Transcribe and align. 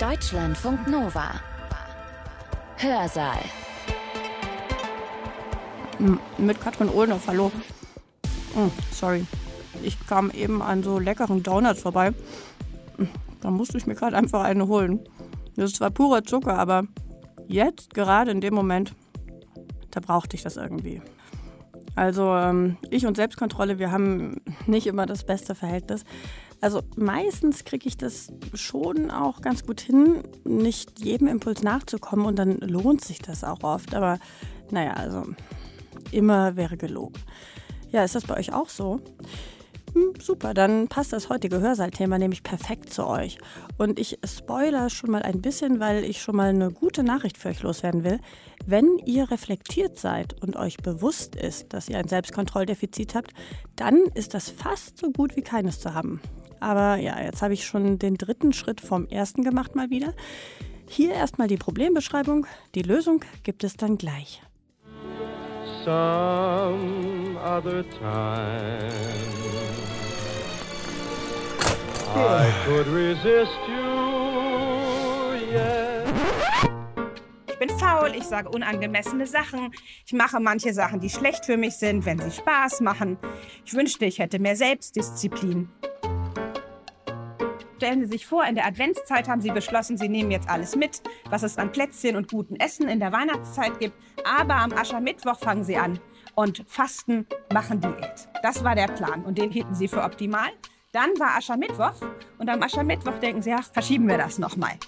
Deutschlandfunk 0.00 0.88
Nova. 0.88 1.40
Hörsaal. 2.76 3.38
Mit 6.36 6.60
Katrin 6.60 6.90
Ohlendorf, 6.90 7.26
hallo. 7.26 7.50
Oh, 8.54 8.68
sorry. 8.92 9.24
Ich 9.82 9.98
kam 10.06 10.30
eben 10.32 10.60
an 10.60 10.82
so 10.82 10.98
leckeren 10.98 11.42
Donuts 11.42 11.80
vorbei. 11.80 12.12
Da 13.40 13.50
musste 13.50 13.78
ich 13.78 13.86
mir 13.86 13.94
gerade 13.94 14.18
einfach 14.18 14.44
eine 14.44 14.68
holen. 14.68 15.00
Das 15.56 15.70
ist 15.70 15.76
zwar 15.76 15.90
purer 15.90 16.22
Zucker, 16.24 16.58
aber 16.58 16.84
jetzt, 17.46 17.94
gerade 17.94 18.30
in 18.32 18.42
dem 18.42 18.52
Moment, 18.52 18.94
da 19.92 20.00
brauchte 20.00 20.36
ich 20.36 20.42
das 20.42 20.58
irgendwie. 20.58 21.00
Also 21.94 22.34
ähm, 22.34 22.76
ich 22.90 23.06
und 23.06 23.16
Selbstkontrolle, 23.16 23.78
wir 23.78 23.90
haben 23.90 24.42
nicht 24.66 24.86
immer 24.86 25.06
das 25.06 25.24
beste 25.24 25.54
Verhältnis. 25.54 26.04
Also 26.60 26.82
meistens 26.96 27.64
kriege 27.64 27.86
ich 27.86 27.96
das 27.96 28.32
schon 28.54 29.10
auch 29.10 29.40
ganz 29.40 29.64
gut 29.64 29.80
hin, 29.80 30.22
nicht 30.44 30.98
jedem 30.98 31.28
Impuls 31.28 31.62
nachzukommen 31.62 32.26
und 32.26 32.38
dann 32.38 32.58
lohnt 32.58 33.04
sich 33.04 33.20
das 33.20 33.44
auch 33.44 33.62
oft. 33.62 33.94
Aber 33.94 34.18
naja, 34.70 34.94
also 34.94 35.24
immer 36.10 36.56
wäre 36.56 36.76
gelogen. 36.76 37.20
Ja, 37.90 38.04
ist 38.04 38.14
das 38.14 38.24
bei 38.24 38.36
euch 38.36 38.52
auch 38.52 38.68
so? 38.68 39.00
Hm, 39.96 40.12
super, 40.20 40.52
dann 40.52 40.88
passt 40.88 41.12
das 41.12 41.30
heutige 41.30 41.60
Hörsaalthema 41.60 42.18
nämlich 42.18 42.42
perfekt 42.42 42.92
zu 42.92 43.06
euch. 43.06 43.38
Und 43.78 43.98
ich 43.98 44.18
spoiler 44.24 44.90
schon 44.90 45.10
mal 45.10 45.22
ein 45.22 45.40
bisschen, 45.40 45.80
weil 45.80 46.04
ich 46.04 46.20
schon 46.20 46.36
mal 46.36 46.50
eine 46.50 46.70
gute 46.70 47.02
Nachricht 47.02 47.38
für 47.38 47.48
euch 47.48 47.62
loswerden 47.62 48.04
will. 48.04 48.20
Wenn 48.66 48.98
ihr 49.06 49.30
reflektiert 49.30 49.98
seid 49.98 50.42
und 50.42 50.56
euch 50.56 50.76
bewusst 50.78 51.36
ist, 51.36 51.72
dass 51.72 51.88
ihr 51.88 51.98
ein 51.98 52.08
Selbstkontrolldefizit 52.08 53.14
habt, 53.14 53.32
dann 53.76 54.02
ist 54.14 54.34
das 54.34 54.50
fast 54.50 54.98
so 54.98 55.10
gut 55.12 55.36
wie 55.36 55.42
keines 55.42 55.80
zu 55.80 55.94
haben. 55.94 56.20
Aber 56.60 56.96
ja, 56.96 57.20
jetzt 57.22 57.42
habe 57.42 57.54
ich 57.54 57.66
schon 57.66 57.98
den 57.98 58.16
dritten 58.16 58.52
Schritt 58.52 58.80
vom 58.80 59.06
ersten 59.08 59.42
gemacht 59.42 59.74
mal 59.74 59.90
wieder. 59.90 60.14
Hier 60.88 61.12
erstmal 61.12 61.48
die 61.48 61.56
Problembeschreibung. 61.56 62.46
Die 62.74 62.82
Lösung 62.82 63.24
gibt 63.42 63.64
es 63.64 63.76
dann 63.76 63.98
gleich. 63.98 64.42
Some 65.84 67.36
other 67.38 67.84
time 67.90 69.36
I 72.16 72.50
could 72.64 72.86
resist 72.88 73.58
you, 73.68 75.52
yeah. 75.52 76.02
Ich 77.46 77.58
bin 77.58 77.68
faul, 77.78 78.14
ich 78.16 78.24
sage 78.24 78.48
unangemessene 78.48 79.26
Sachen. 79.26 79.70
Ich 80.06 80.12
mache 80.14 80.40
manche 80.40 80.72
Sachen, 80.72 81.00
die 81.00 81.10
schlecht 81.10 81.44
für 81.44 81.56
mich 81.56 81.76
sind, 81.76 82.06
wenn 82.06 82.18
sie 82.18 82.30
Spaß 82.30 82.80
machen. 82.80 83.18
Ich 83.64 83.74
wünschte, 83.74 84.06
ich 84.06 84.18
hätte 84.18 84.38
mehr 84.38 84.56
Selbstdisziplin. 84.56 85.68
Stellen 87.76 88.00
Sie 88.00 88.10
sich 88.10 88.26
vor, 88.26 88.44
in 88.46 88.54
der 88.54 88.66
Adventszeit 88.66 89.28
haben 89.28 89.42
Sie 89.42 89.50
beschlossen, 89.50 89.98
Sie 89.98 90.08
nehmen 90.08 90.30
jetzt 90.30 90.48
alles 90.48 90.76
mit, 90.76 91.02
was 91.28 91.42
es 91.42 91.58
an 91.58 91.72
Plätzchen 91.72 92.16
und 92.16 92.30
guten 92.30 92.56
Essen 92.56 92.88
in 92.88 93.00
der 93.00 93.12
Weihnachtszeit 93.12 93.78
gibt. 93.78 93.94
Aber 94.24 94.56
am 94.56 94.72
Aschermittwoch 94.72 95.38
fangen 95.38 95.62
Sie 95.62 95.76
an 95.76 96.00
und 96.34 96.64
fasten, 96.66 97.26
machen 97.52 97.80
Diät. 97.80 98.28
Das 98.42 98.64
war 98.64 98.74
der 98.74 98.88
Plan 98.88 99.24
und 99.24 99.36
den 99.36 99.50
hielten 99.50 99.74
Sie 99.74 99.88
für 99.88 100.02
optimal. 100.02 100.48
Dann 100.92 101.10
war 101.18 101.36
Aschermittwoch 101.36 102.00
und 102.38 102.48
am 102.48 102.62
Aschermittwoch 102.62 103.18
denken 103.18 103.42
sie, 103.42 103.52
ach, 103.52 103.70
verschieben 103.70 104.08
wir 104.08 104.16
das 104.16 104.38
nochmal. 104.38 104.78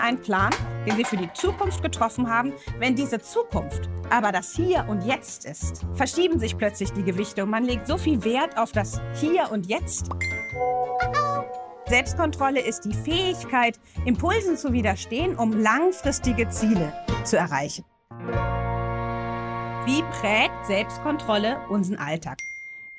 Hatten 0.00 0.06
einen 0.06 0.20
Plan, 0.20 0.50
den 0.86 0.96
sie 0.96 1.04
für 1.04 1.16
die 1.16 1.32
Zukunft 1.32 1.82
getroffen 1.82 2.28
haben. 2.28 2.52
Wenn 2.78 2.94
diese 2.94 3.20
Zukunft 3.20 3.88
aber 4.10 4.32
das 4.32 4.54
Hier 4.54 4.86
und 4.88 5.04
Jetzt 5.04 5.44
ist, 5.44 5.84
verschieben 5.94 6.38
sich 6.40 6.56
plötzlich 6.56 6.92
die 6.92 7.02
Gewichte 7.02 7.42
und 7.44 7.50
man 7.50 7.64
legt 7.64 7.86
so 7.86 7.96
viel 7.96 8.24
Wert 8.24 8.56
auf 8.58 8.72
das 8.72 9.00
Hier 9.14 9.50
und 9.52 9.66
Jetzt. 9.66 10.08
Selbstkontrolle 11.86 12.60
ist 12.60 12.84
die 12.84 12.94
Fähigkeit, 12.94 13.78
Impulsen 14.04 14.56
zu 14.56 14.72
widerstehen, 14.72 15.36
um 15.36 15.52
langfristige 15.52 16.48
Ziele 16.48 16.92
zu 17.24 17.36
erreichen. 17.36 17.84
Wie 19.86 20.02
prägt 20.20 20.66
Selbstkontrolle 20.66 21.60
unseren 21.68 21.96
Alltag? 21.96 22.38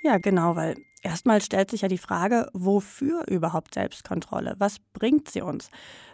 Ja, 0.02 0.18
genau, 0.18 0.56
weil 0.56 0.75
erstmal 1.01 1.41
stellt 1.41 1.72
sich 1.72 1.81
ja 1.81 1.88
die 1.88 1.97
Frage, 1.97 2.47
wofür 2.53 3.28
überhaupt 3.28 3.73
Selbstkontrolle? 3.73 4.56
Was 4.57 4.79
bringt 4.94 5.29
sie 5.29 5.41
uns? 5.41 5.69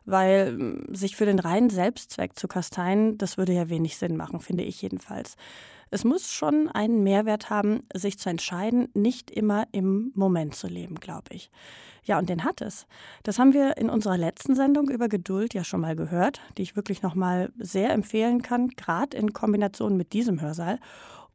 Weil 0.06 0.48
hm, 0.48 0.96
sich 0.96 1.16
für 1.16 1.26
den 1.26 1.40
reinen 1.40 1.70
Selbstzweck 1.70 2.38
zu 2.38 2.48
kasteien, 2.48 3.18
das 3.18 3.38
würde 3.38 3.54
ja 3.54 3.70
wenig 3.70 3.98
Sinn 3.98 4.18
machen, 4.18 4.40
finde 4.40 4.64
ich 4.64 4.82
jedenfalls. 4.82 5.36
Es 5.90 6.04
muss 6.04 6.32
schon 6.32 6.68
einen 6.70 7.04
Mehrwert 7.04 7.50
haben, 7.50 7.84
sich 7.94 8.20
zu 8.20 8.30
entscheiden, 8.30 8.90
nicht 8.94 9.32
immer 9.32 9.68
im 9.72 10.12
Moment 10.16 10.56
zu 10.56 10.68
leben, 10.68 10.96
glaube 10.96 11.34
ich. 11.34 11.50
Ja, 12.04 12.18
und 12.18 12.30
den 12.30 12.44
hat 12.44 12.62
es. 12.62 12.88
Das 13.24 13.38
haben 13.38 13.54
wir 13.54 13.78
in 13.78 13.90
unserer 13.90 14.18
letzten 14.18 14.56
Sendung 14.56 14.90
über 14.90 15.10
Geduld 15.10 15.54
ja 15.54 15.64
schon 15.64 15.82
mal 15.82 15.96
gehört, 15.96 16.42
die 16.58 16.62
ich 16.62 16.76
wirklich 16.76 17.02
noch 17.02 17.16
mal 17.16 17.52
sehr 17.58 17.92
empfehlen 17.92 18.42
kann, 18.42 18.70
gerade 18.70 19.16
in 19.16 19.34
Kombination 19.34 19.98
mit 19.98 20.14
diesem 20.14 20.42
Hörsaal. 20.42 20.80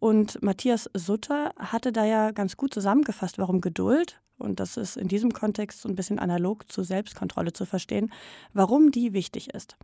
Und 0.03 0.43
Matthias 0.43 0.91
Sutter 0.95 1.53
hatte 1.57 1.93
da 1.93 2.05
ja 2.05 2.33
ganz 2.33 2.57
gut 2.57 2.75
zusammengefasst, 2.75 3.39
warum 3.39 3.61
Geduld 3.61 4.21
und 4.43 4.59
das 4.59 4.77
ist 4.77 4.97
in 4.97 5.09
diesem 5.09 5.33
Kontext 5.33 5.81
so 5.81 5.89
ein 5.89 5.95
bisschen 5.95 6.19
analog 6.19 6.71
zur 6.71 6.85
Selbstkontrolle 6.85 7.53
zu 7.53 7.65
verstehen, 7.65 8.13
warum 8.53 8.91
die 8.91 9.13
wichtig 9.13 9.55
ist. 9.55 9.77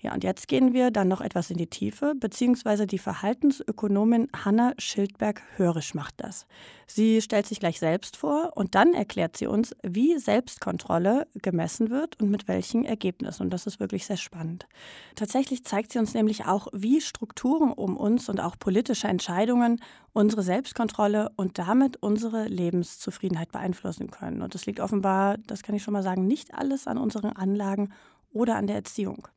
Ja, 0.00 0.12
und 0.12 0.24
jetzt 0.24 0.48
gehen 0.48 0.72
wir 0.74 0.90
dann 0.90 1.06
noch 1.06 1.20
etwas 1.20 1.50
in 1.50 1.56
die 1.56 1.68
Tiefe, 1.68 2.14
beziehungsweise 2.18 2.86
die 2.86 2.98
Verhaltensökonomin 2.98 4.28
Hanna 4.34 4.74
Schildberg-Hörisch 4.78 5.94
macht 5.94 6.14
das. 6.18 6.46
Sie 6.92 7.22
stellt 7.22 7.46
sich 7.46 7.60
gleich 7.60 7.78
selbst 7.78 8.16
vor 8.16 8.50
und 8.56 8.74
dann 8.74 8.94
erklärt 8.94 9.36
sie 9.36 9.46
uns, 9.46 9.76
wie 9.84 10.18
Selbstkontrolle 10.18 11.28
gemessen 11.34 11.88
wird 11.88 12.20
und 12.20 12.32
mit 12.32 12.48
welchen 12.48 12.84
Ergebnissen. 12.84 13.44
Und 13.44 13.50
das 13.50 13.68
ist 13.68 13.78
wirklich 13.78 14.06
sehr 14.06 14.16
spannend. 14.16 14.66
Tatsächlich 15.14 15.64
zeigt 15.64 15.92
sie 15.92 16.00
uns 16.00 16.14
nämlich 16.14 16.46
auch, 16.46 16.66
wie 16.72 17.00
Strukturen 17.00 17.72
um 17.72 17.96
uns 17.96 18.28
und 18.28 18.40
auch 18.40 18.58
politische 18.58 19.06
Entscheidungen 19.06 19.80
unsere 20.12 20.42
Selbstkontrolle 20.42 21.30
und 21.36 21.60
damit 21.60 21.96
unsere 21.98 22.48
Lebenszufriedenheit 22.48 23.52
beeinflussen 23.52 24.10
können. 24.10 24.42
Und 24.42 24.56
es 24.56 24.66
liegt 24.66 24.80
offenbar, 24.80 25.38
das 25.46 25.62
kann 25.62 25.76
ich 25.76 25.84
schon 25.84 25.94
mal 25.94 26.02
sagen, 26.02 26.26
nicht 26.26 26.54
alles 26.54 26.88
an 26.88 26.98
unseren 26.98 27.30
Anlagen 27.30 27.92
oder 28.32 28.56
an 28.56 28.66
der 28.66 28.74
Erziehung. 28.74 29.28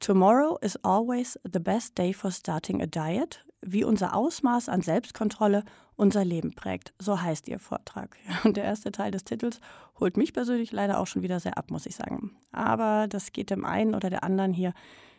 Tomorrow 0.00 0.58
is 0.62 0.76
always 0.82 1.38
the 1.44 1.60
best 1.60 1.96
day 1.96 2.12
for 2.12 2.32
starting 2.32 2.82
a 2.82 2.86
diet, 2.86 3.46
wie 3.66 3.84
unser 3.84 4.14
Ausmaß 4.14 4.68
an 4.68 4.82
Selbstkontrolle 4.82 5.64
unser 5.96 6.24
Leben 6.24 6.54
prägt. 6.54 6.92
So 6.98 7.20
heißt 7.20 7.48
ihr 7.48 7.58
Vortrag. 7.58 8.16
Und 8.44 8.56
der 8.56 8.64
erste 8.64 8.92
Teil 8.92 9.10
des 9.10 9.24
Titels 9.24 9.60
holt 9.98 10.16
mich 10.16 10.32
persönlich 10.32 10.72
leider 10.72 10.98
auch 11.00 11.06
schon 11.06 11.22
wieder 11.22 11.40
sehr 11.40 11.58
ab, 11.58 11.70
muss 11.70 11.86
ich 11.86 11.96
sagen. 11.96 12.36
Aber 12.52 13.06
das 13.08 13.32
geht 13.32 13.50
dem 13.50 13.64
einen 13.64 13.94
oder 13.94 14.10
der 14.10 14.24
anderen 14.24 14.52
hier 14.52 14.72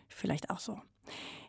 vielleicht 0.07 0.49
auch 0.49 0.59
so. 0.59 0.79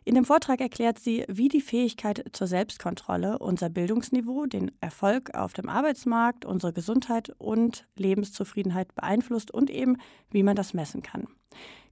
In 0.05 0.15
dem 0.15 0.25
Vortrag 0.25 0.61
erklärt 0.61 0.97
sie, 0.97 1.25
wie 1.27 1.49
die 1.49 1.61
Fähigkeit 1.61 2.25
zur 2.31 2.47
Selbstkontrolle 2.47 3.37
unser 3.37 3.69
Bildungsniveau, 3.69 4.45
den 4.45 4.71
Erfolg 4.81 5.35
auf 5.35 5.53
dem 5.53 5.69
Arbeitsmarkt, 5.69 6.45
unsere 6.45 6.73
Gesundheit 6.73 7.33
und 7.37 7.85
Lebenszufriedenheit 7.95 8.95
beeinflusst 8.95 9.51
und 9.51 9.69
eben, 9.69 9.97
wie 10.31 10.43
man 10.43 10.55
das 10.55 10.73
messen 10.73 11.03
kann. 11.03 11.27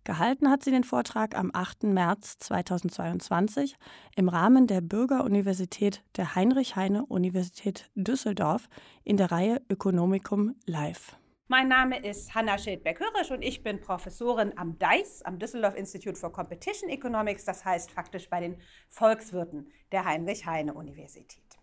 Gehalten 0.07 0.49
hat 0.49 0.63
sie 0.63 0.71
den 0.71 0.85
Vortrag 0.85 1.37
am 1.37 1.51
8. 1.53 1.83
März 1.83 2.37
2022 2.37 3.75
im 4.15 4.29
Rahmen 4.29 4.65
der 4.65 4.79
Bürgeruniversität 4.79 6.01
der 6.15 6.33
Heinrich-Heine-Universität 6.33 7.91
Düsseldorf 7.93 8.69
in 9.03 9.17
der 9.17 9.33
Reihe 9.33 9.61
Ökonomikum 9.69 10.55
Live. 10.65 11.17
Mein 11.49 11.67
Name 11.67 11.99
ist 11.99 12.33
Hanna 12.33 12.57
Schildberg-Hörisch 12.57 13.31
und 13.31 13.41
ich 13.41 13.63
bin 13.63 13.81
Professorin 13.81 14.53
am 14.57 14.79
DICE, 14.79 15.23
am 15.25 15.39
Düsseldorf 15.39 15.75
Institute 15.75 16.17
for 16.17 16.31
Competition 16.31 16.89
Economics, 16.89 17.43
das 17.43 17.65
heißt 17.65 17.91
faktisch 17.91 18.29
bei 18.29 18.39
den 18.39 18.61
Volkswirten 18.87 19.69
der 19.91 20.05
Heinrich-Heine-Universität. 20.05 21.57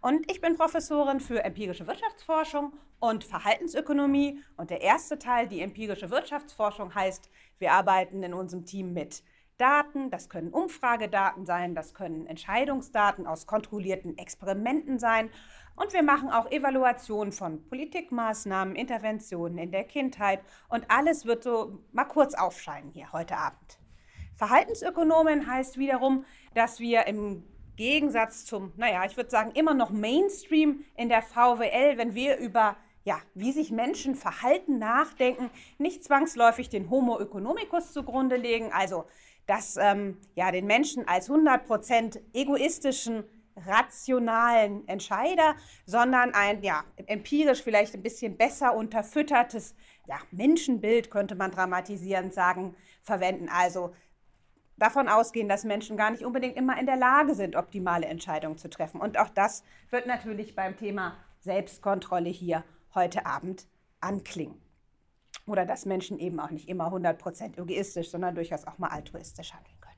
Und 0.00 0.30
ich 0.30 0.40
bin 0.40 0.56
Professorin 0.56 1.20
für 1.20 1.42
empirische 1.42 1.86
Wirtschaftsforschung 1.86 2.72
und 3.00 3.24
Verhaltensökonomie. 3.24 4.42
Und 4.56 4.70
der 4.70 4.80
erste 4.80 5.18
Teil, 5.18 5.48
die 5.48 5.60
empirische 5.60 6.10
Wirtschaftsforschung, 6.10 6.94
heißt, 6.94 7.28
wir 7.58 7.72
arbeiten 7.72 8.22
in 8.22 8.34
unserem 8.34 8.64
Team 8.64 8.92
mit 8.92 9.22
Daten, 9.58 10.10
das 10.10 10.28
können 10.28 10.50
Umfragedaten 10.50 11.44
sein, 11.44 11.74
das 11.74 11.92
können 11.92 12.26
Entscheidungsdaten 12.26 13.26
aus 13.26 13.46
kontrollierten 13.46 14.16
Experimenten 14.16 14.98
sein. 14.98 15.30
Und 15.74 15.92
wir 15.92 16.02
machen 16.02 16.30
auch 16.30 16.50
Evaluationen 16.50 17.32
von 17.32 17.64
Politikmaßnahmen, 17.68 18.76
Interventionen 18.76 19.58
in 19.58 19.70
der 19.70 19.84
Kindheit. 19.84 20.40
Und 20.68 20.90
alles 20.90 21.26
wird 21.26 21.42
so 21.42 21.80
mal 21.92 22.04
kurz 22.04 22.34
aufscheinen 22.34 22.90
hier 22.90 23.12
heute 23.12 23.36
Abend. 23.36 23.78
Verhaltensökonomen 24.34 25.46
heißt 25.48 25.78
wiederum, 25.78 26.24
dass 26.54 26.78
wir 26.78 27.06
im 27.06 27.44
Gegensatz 27.76 28.44
zum, 28.44 28.72
naja, 28.76 29.04
ich 29.04 29.16
würde 29.16 29.30
sagen, 29.30 29.52
immer 29.52 29.74
noch 29.74 29.90
Mainstream 29.90 30.84
in 30.96 31.08
der 31.08 31.22
VWL, 31.22 31.96
wenn 31.96 32.14
wir 32.14 32.36
über 32.38 32.76
ja, 33.04 33.18
wie 33.34 33.52
sich 33.52 33.70
Menschen 33.70 34.14
verhalten, 34.14 34.78
nachdenken, 34.78 35.50
nicht 35.78 36.04
zwangsläufig 36.04 36.68
den 36.68 36.90
Homo 36.90 37.18
economicus 37.18 37.92
zugrunde 37.92 38.36
legen, 38.36 38.70
also 38.72 39.04
dass 39.46 39.78
ähm, 39.78 40.18
ja, 40.34 40.52
den 40.52 40.66
Menschen 40.66 41.08
als 41.08 41.30
100% 41.30 42.20
egoistischen 42.34 43.24
rationalen 43.66 44.86
Entscheider, 44.86 45.56
sondern 45.84 46.34
ein 46.34 46.62
ja, 46.62 46.84
empirisch 47.06 47.62
vielleicht 47.62 47.94
ein 47.94 48.02
bisschen 48.02 48.36
besser 48.36 48.74
unterfüttertes 48.74 49.74
ja, 50.06 50.18
Menschenbild, 50.30 51.10
könnte 51.10 51.34
man 51.34 51.50
dramatisierend 51.50 52.32
sagen, 52.34 52.76
verwenden. 53.02 53.48
Also 53.48 53.94
davon 54.76 55.08
ausgehen, 55.08 55.48
dass 55.48 55.64
Menschen 55.64 55.96
gar 55.96 56.10
nicht 56.10 56.24
unbedingt 56.24 56.56
immer 56.56 56.78
in 56.78 56.86
der 56.86 56.96
Lage 56.96 57.34
sind, 57.34 57.56
optimale 57.56 58.06
Entscheidungen 58.06 58.58
zu 58.58 58.70
treffen. 58.70 59.00
Und 59.00 59.18
auch 59.18 59.30
das 59.30 59.64
wird 59.90 60.06
natürlich 60.06 60.54
beim 60.54 60.76
Thema 60.76 61.16
Selbstkontrolle 61.40 62.30
hier 62.30 62.64
heute 62.94 63.26
Abend 63.26 63.66
anklingen. 64.00 64.60
Oder 65.46 65.64
dass 65.64 65.86
Menschen 65.86 66.18
eben 66.18 66.40
auch 66.40 66.50
nicht 66.50 66.68
immer 66.68 66.92
100% 66.92 67.58
egoistisch, 67.58 68.10
sondern 68.10 68.34
durchaus 68.34 68.66
auch 68.66 68.78
mal 68.78 68.88
altruistisch 68.88 69.52
handeln 69.52 69.80
können. 69.80 69.88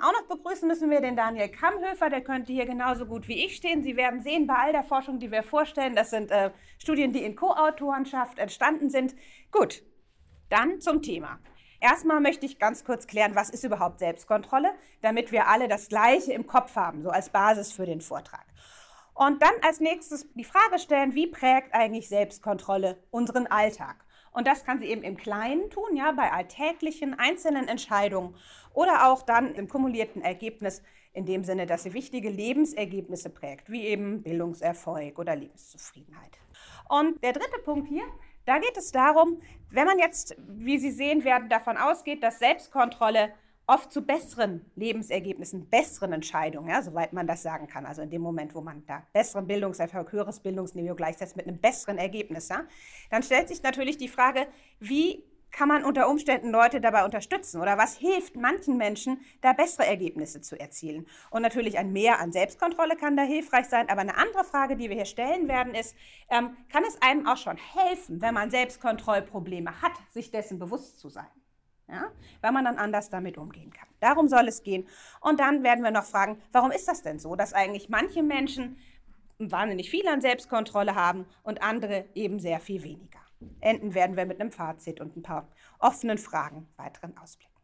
Auch 0.00 0.12
noch 0.12 0.28
begrüßen 0.28 0.68
müssen 0.68 0.90
wir 0.90 1.00
den 1.00 1.16
Daniel 1.16 1.48
Kammhöfer, 1.48 2.08
der 2.08 2.22
könnte 2.22 2.52
hier 2.52 2.66
genauso 2.66 3.04
gut 3.06 3.26
wie 3.26 3.44
ich 3.44 3.56
stehen. 3.56 3.82
Sie 3.82 3.96
werden 3.96 4.20
sehen, 4.20 4.46
bei 4.46 4.54
all 4.54 4.72
der 4.72 4.84
Forschung, 4.84 5.18
die 5.18 5.32
wir 5.32 5.42
vorstellen, 5.42 5.96
das 5.96 6.10
sind 6.10 6.30
äh, 6.30 6.52
Studien, 6.78 7.12
die 7.12 7.24
in 7.24 7.34
Co-Autorenschaft 7.34 8.38
entstanden 8.38 8.90
sind. 8.90 9.16
Gut, 9.50 9.82
dann 10.50 10.80
zum 10.80 11.02
Thema. 11.02 11.40
Erstmal 11.80 12.20
möchte 12.20 12.46
ich 12.46 12.58
ganz 12.58 12.84
kurz 12.84 13.06
klären, 13.06 13.34
was 13.34 13.50
ist 13.50 13.64
überhaupt 13.64 14.00
Selbstkontrolle, 14.00 14.70
damit 15.00 15.30
wir 15.32 15.48
alle 15.48 15.68
das 15.68 15.88
Gleiche 15.88 16.32
im 16.32 16.46
Kopf 16.46 16.74
haben, 16.76 17.02
so 17.02 17.10
als 17.10 17.30
Basis 17.30 17.72
für 17.72 17.86
den 17.86 18.00
Vortrag. 18.00 18.46
Und 19.18 19.42
dann 19.42 19.54
als 19.62 19.80
nächstes 19.80 20.32
die 20.34 20.44
Frage 20.44 20.78
stellen, 20.78 21.12
wie 21.16 21.26
prägt 21.26 21.74
eigentlich 21.74 22.08
Selbstkontrolle 22.08 23.02
unseren 23.10 23.48
Alltag? 23.48 24.04
Und 24.30 24.46
das 24.46 24.64
kann 24.64 24.78
sie 24.78 24.86
eben 24.86 25.02
im 25.02 25.16
Kleinen 25.16 25.70
tun, 25.70 25.96
ja, 25.96 26.12
bei 26.12 26.30
alltäglichen 26.30 27.18
einzelnen 27.18 27.66
Entscheidungen 27.66 28.36
oder 28.74 29.08
auch 29.08 29.22
dann 29.22 29.56
im 29.56 29.68
kumulierten 29.68 30.22
Ergebnis 30.22 30.84
in 31.14 31.26
dem 31.26 31.42
Sinne, 31.42 31.66
dass 31.66 31.82
sie 31.82 31.94
wichtige 31.94 32.30
Lebensergebnisse 32.30 33.30
prägt, 33.30 33.68
wie 33.68 33.86
eben 33.86 34.22
Bildungserfolg 34.22 35.18
oder 35.18 35.34
Lebenszufriedenheit. 35.34 36.38
Und 36.88 37.20
der 37.24 37.32
dritte 37.32 37.58
Punkt 37.64 37.88
hier, 37.88 38.04
da 38.44 38.60
geht 38.60 38.76
es 38.76 38.92
darum, 38.92 39.42
wenn 39.70 39.86
man 39.86 39.98
jetzt, 39.98 40.36
wie 40.46 40.78
Sie 40.78 40.92
sehen 40.92 41.24
werden, 41.24 41.48
davon 41.48 41.76
ausgeht, 41.76 42.22
dass 42.22 42.38
Selbstkontrolle 42.38 43.32
oft 43.68 43.92
zu 43.92 44.02
besseren 44.02 44.64
Lebensergebnissen, 44.74 45.68
besseren 45.68 46.14
Entscheidungen, 46.14 46.70
ja, 46.70 46.82
soweit 46.82 47.12
man 47.12 47.26
das 47.26 47.42
sagen 47.42 47.68
kann. 47.68 47.86
Also 47.86 48.02
in 48.02 48.10
dem 48.10 48.22
Moment, 48.22 48.54
wo 48.54 48.62
man 48.62 48.84
da 48.86 49.06
besseren 49.12 49.46
Bildungserfolg, 49.46 50.10
höheres 50.10 50.40
Bildungsniveau 50.40 50.94
gleichsetzt 50.94 51.36
mit 51.36 51.46
einem 51.46 51.58
besseren 51.58 51.98
Ergebnis, 51.98 52.48
ja, 52.48 52.64
dann 53.10 53.22
stellt 53.22 53.48
sich 53.48 53.62
natürlich 53.62 53.98
die 53.98 54.08
Frage, 54.08 54.46
wie 54.80 55.22
kann 55.50 55.68
man 55.68 55.84
unter 55.84 56.08
Umständen 56.08 56.50
Leute 56.50 56.80
dabei 56.80 57.04
unterstützen 57.04 57.60
oder 57.60 57.78
was 57.78 57.96
hilft 57.96 58.36
manchen 58.36 58.76
Menschen, 58.76 59.20
da 59.40 59.52
bessere 59.52 59.86
Ergebnisse 59.86 60.40
zu 60.40 60.58
erzielen. 60.58 61.06
Und 61.30 61.42
natürlich 61.42 61.78
ein 61.78 61.92
Mehr 61.92 62.20
an 62.20 62.32
Selbstkontrolle 62.32 62.96
kann 62.96 63.16
da 63.16 63.22
hilfreich 63.22 63.66
sein. 63.66 63.88
Aber 63.88 64.02
eine 64.02 64.16
andere 64.16 64.44
Frage, 64.44 64.76
die 64.76 64.88
wir 64.88 64.96
hier 64.96 65.06
stellen 65.06 65.48
werden, 65.48 65.74
ist, 65.74 65.96
ähm, 66.30 66.56
kann 66.70 66.84
es 66.84 67.00
einem 67.00 67.26
auch 67.26 67.38
schon 67.38 67.56
helfen, 67.56 68.20
wenn 68.20 68.34
man 68.34 68.50
Selbstkontrollprobleme 68.50 69.82
hat, 69.82 69.92
sich 70.10 70.30
dessen 70.30 70.58
bewusst 70.58 70.98
zu 70.98 71.08
sein? 71.08 71.26
Ja? 71.88 72.10
Weil 72.40 72.52
man 72.52 72.64
dann 72.64 72.78
anders 72.78 73.10
damit 73.10 73.38
umgehen 73.38 73.72
kann. 73.72 73.88
Darum 74.00 74.28
soll 74.28 74.48
es 74.48 74.62
gehen. 74.62 74.86
Und 75.20 75.40
dann 75.40 75.62
werden 75.62 75.82
wir 75.82 75.90
noch 75.90 76.04
fragen, 76.04 76.40
warum 76.52 76.70
ist 76.70 76.88
das 76.88 77.02
denn 77.02 77.18
so, 77.18 77.34
dass 77.34 77.52
eigentlich 77.52 77.88
manche 77.88 78.22
Menschen 78.22 78.78
wahnsinnig 79.38 79.90
viel 79.90 80.06
an 80.08 80.20
Selbstkontrolle 80.20 80.94
haben 80.94 81.26
und 81.42 81.62
andere 81.62 82.06
eben 82.14 82.40
sehr 82.40 82.60
viel 82.60 82.82
weniger. 82.82 83.20
Enden 83.60 83.94
werden 83.94 84.16
wir 84.16 84.26
mit 84.26 84.40
einem 84.40 84.50
Fazit 84.50 85.00
und 85.00 85.16
ein 85.16 85.22
paar 85.22 85.48
offenen 85.78 86.18
Fragen 86.18 86.68
weiteren 86.76 87.16
Ausblicken. 87.16 87.54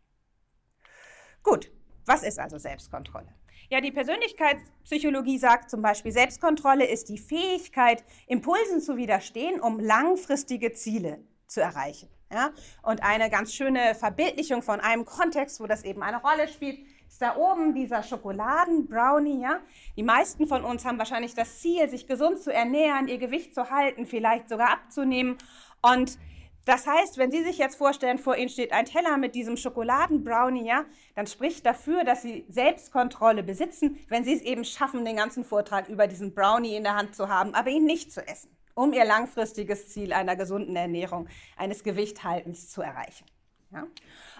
Gut, 1.42 1.70
was 2.06 2.22
ist 2.22 2.38
also 2.38 2.58
Selbstkontrolle? 2.58 3.34
Ja, 3.70 3.80
die 3.80 3.92
Persönlichkeitspsychologie 3.92 5.38
sagt 5.38 5.70
zum 5.70 5.82
Beispiel, 5.82 6.12
Selbstkontrolle 6.12 6.86
ist 6.86 7.08
die 7.08 7.18
Fähigkeit, 7.18 8.04
Impulsen 8.26 8.80
zu 8.80 8.96
widerstehen, 8.96 9.60
um 9.60 9.80
langfristige 9.80 10.72
Ziele 10.72 11.24
zu 11.46 11.60
erreichen. 11.60 12.08
Ja? 12.34 12.50
Und 12.82 13.02
eine 13.02 13.30
ganz 13.30 13.54
schöne 13.54 13.94
Verbildlichung 13.94 14.62
von 14.62 14.80
einem 14.80 15.04
Kontext, 15.04 15.60
wo 15.60 15.66
das 15.66 15.84
eben 15.84 16.02
eine 16.02 16.20
Rolle 16.20 16.48
spielt, 16.48 16.80
ist 17.08 17.22
da 17.22 17.36
oben 17.36 17.74
dieser 17.74 18.02
Schokoladen-Brownie. 18.02 19.40
Ja? 19.40 19.60
Die 19.96 20.02
meisten 20.02 20.46
von 20.46 20.64
uns 20.64 20.84
haben 20.84 20.98
wahrscheinlich 20.98 21.34
das 21.34 21.60
Ziel, 21.60 21.88
sich 21.88 22.06
gesund 22.06 22.40
zu 22.40 22.52
ernähren, 22.52 23.08
ihr 23.08 23.18
Gewicht 23.18 23.54
zu 23.54 23.70
halten, 23.70 24.04
vielleicht 24.04 24.48
sogar 24.48 24.70
abzunehmen. 24.70 25.38
Und 25.80 26.18
das 26.64 26.86
heißt, 26.86 27.18
wenn 27.18 27.30
Sie 27.30 27.42
sich 27.44 27.58
jetzt 27.58 27.76
vorstellen, 27.76 28.18
vor 28.18 28.36
Ihnen 28.36 28.48
steht 28.48 28.72
ein 28.72 28.86
Teller 28.86 29.18
mit 29.18 29.34
diesem 29.34 29.56
Schokoladen-Brownie, 29.56 30.66
ja, 30.66 30.84
dann 31.14 31.26
spricht 31.26 31.66
dafür, 31.66 32.04
dass 32.04 32.22
Sie 32.22 32.46
Selbstkontrolle 32.48 33.42
besitzen, 33.42 33.98
wenn 34.08 34.24
Sie 34.24 34.32
es 34.32 34.40
eben 34.40 34.64
schaffen, 34.64 35.04
den 35.04 35.16
ganzen 35.16 35.44
Vortrag 35.44 35.88
über 35.88 36.06
diesen 36.06 36.34
Brownie 36.34 36.74
in 36.74 36.84
der 36.84 36.96
Hand 36.96 37.14
zu 37.14 37.28
haben, 37.28 37.54
aber 37.54 37.68
ihn 37.68 37.84
nicht 37.84 38.12
zu 38.12 38.26
essen, 38.26 38.50
um 38.74 38.92
Ihr 38.92 39.04
langfristiges 39.04 39.88
Ziel 39.88 40.12
einer 40.12 40.36
gesunden 40.36 40.76
Ernährung, 40.76 41.28
eines 41.56 41.84
Gewichthaltens 41.84 42.70
zu 42.70 42.82
erreichen. 42.82 43.26
Ja. 43.72 43.86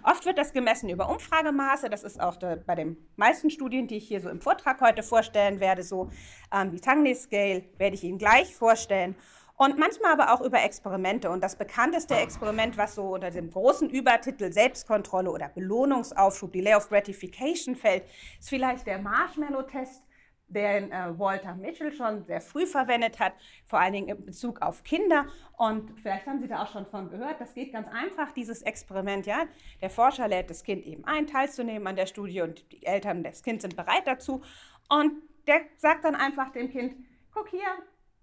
Oft 0.05 0.27
wird 0.27 0.39
das 0.39 0.53
gemessen 0.53 0.89
über 0.89 1.09
Umfragemaße. 1.09 1.91
Das 1.91 2.05
ist 2.05 2.21
auch 2.21 2.37
bei 2.37 2.75
den 2.75 2.97
meisten 3.17 3.51
Studien, 3.51 3.89
die 3.89 3.97
ich 3.97 4.07
hier 4.07 4.21
so 4.21 4.29
im 4.29 4.41
Vortrag 4.41 4.81
heute 4.81 5.03
vorstellen 5.03 5.59
werde, 5.59 5.83
so. 5.83 6.11
Ähm, 6.53 6.71
die 6.71 6.81
Tangney 6.81 7.15
Scale 7.15 7.65
werde 7.79 7.97
ich 7.97 8.05
Ihnen 8.05 8.19
gleich 8.19 8.55
vorstellen. 8.55 9.17
Und 9.57 9.79
manchmal 9.79 10.13
aber 10.13 10.33
auch 10.33 10.41
über 10.41 10.63
Experimente. 10.63 11.31
Und 11.31 11.41
das 11.41 11.57
bekannteste 11.57 12.17
Experiment, 12.17 12.77
was 12.77 12.97
so 12.97 13.15
unter 13.15 13.31
dem 13.31 13.51
großen 13.51 13.89
Übertitel 13.89 14.53
Selbstkontrolle 14.53 15.31
oder 15.31 15.49
Belohnungsaufschub, 15.49 16.53
Delay 16.53 16.75
of 16.75 16.89
Gratification 16.89 17.77
fällt, 17.77 18.05
ist 18.39 18.49
vielleicht 18.49 18.87
der 18.87 18.99
Marshmallow-Test 18.99 20.03
den 20.49 20.93
äh, 20.93 21.19
Walter 21.19 21.55
Mitchell 21.55 21.93
schon 21.93 22.25
sehr 22.25 22.41
früh 22.41 22.67
verwendet 22.67 23.19
hat, 23.19 23.33
vor 23.65 23.81
allen 23.81 23.93
Dingen 23.93 24.09
in 24.09 24.25
Bezug 24.25 24.63
auf 24.63 24.83
Kinder. 24.83 25.27
Und 25.57 25.99
vielleicht 26.01 26.27
haben 26.27 26.41
Sie 26.41 26.49
da 26.49 26.63
auch 26.63 26.73
schon 26.73 26.87
von 26.87 27.11
gehört, 27.11 27.41
das 27.41 27.55
geht 27.55 27.73
ganz 27.73 27.89
einfach, 27.89 28.33
dieses 28.33 28.63
Experiment. 28.63 29.27
Ja? 29.27 29.45
Der 29.81 29.91
Forscher 29.91 30.29
lädt 30.29 30.51
das 30.51 30.63
Kind 30.63 30.85
eben 30.85 31.05
ein, 31.05 31.27
teilzunehmen 31.27 31.87
an 31.87 31.97
der 31.97 32.07
Studie 32.07 32.43
und 32.43 32.71
die 32.73 32.85
Eltern 32.85 33.23
des 33.23 33.43
Kindes 33.43 33.63
sind 33.63 33.77
bereit 33.77 34.07
dazu. 34.07 34.43
Und 34.89 35.13
der 35.47 35.61
sagt 35.79 36.05
dann 36.05 36.15
einfach 36.15 36.51
dem 36.51 36.71
Kind, 36.71 36.95
guck 37.33 37.49
hier, 37.49 37.67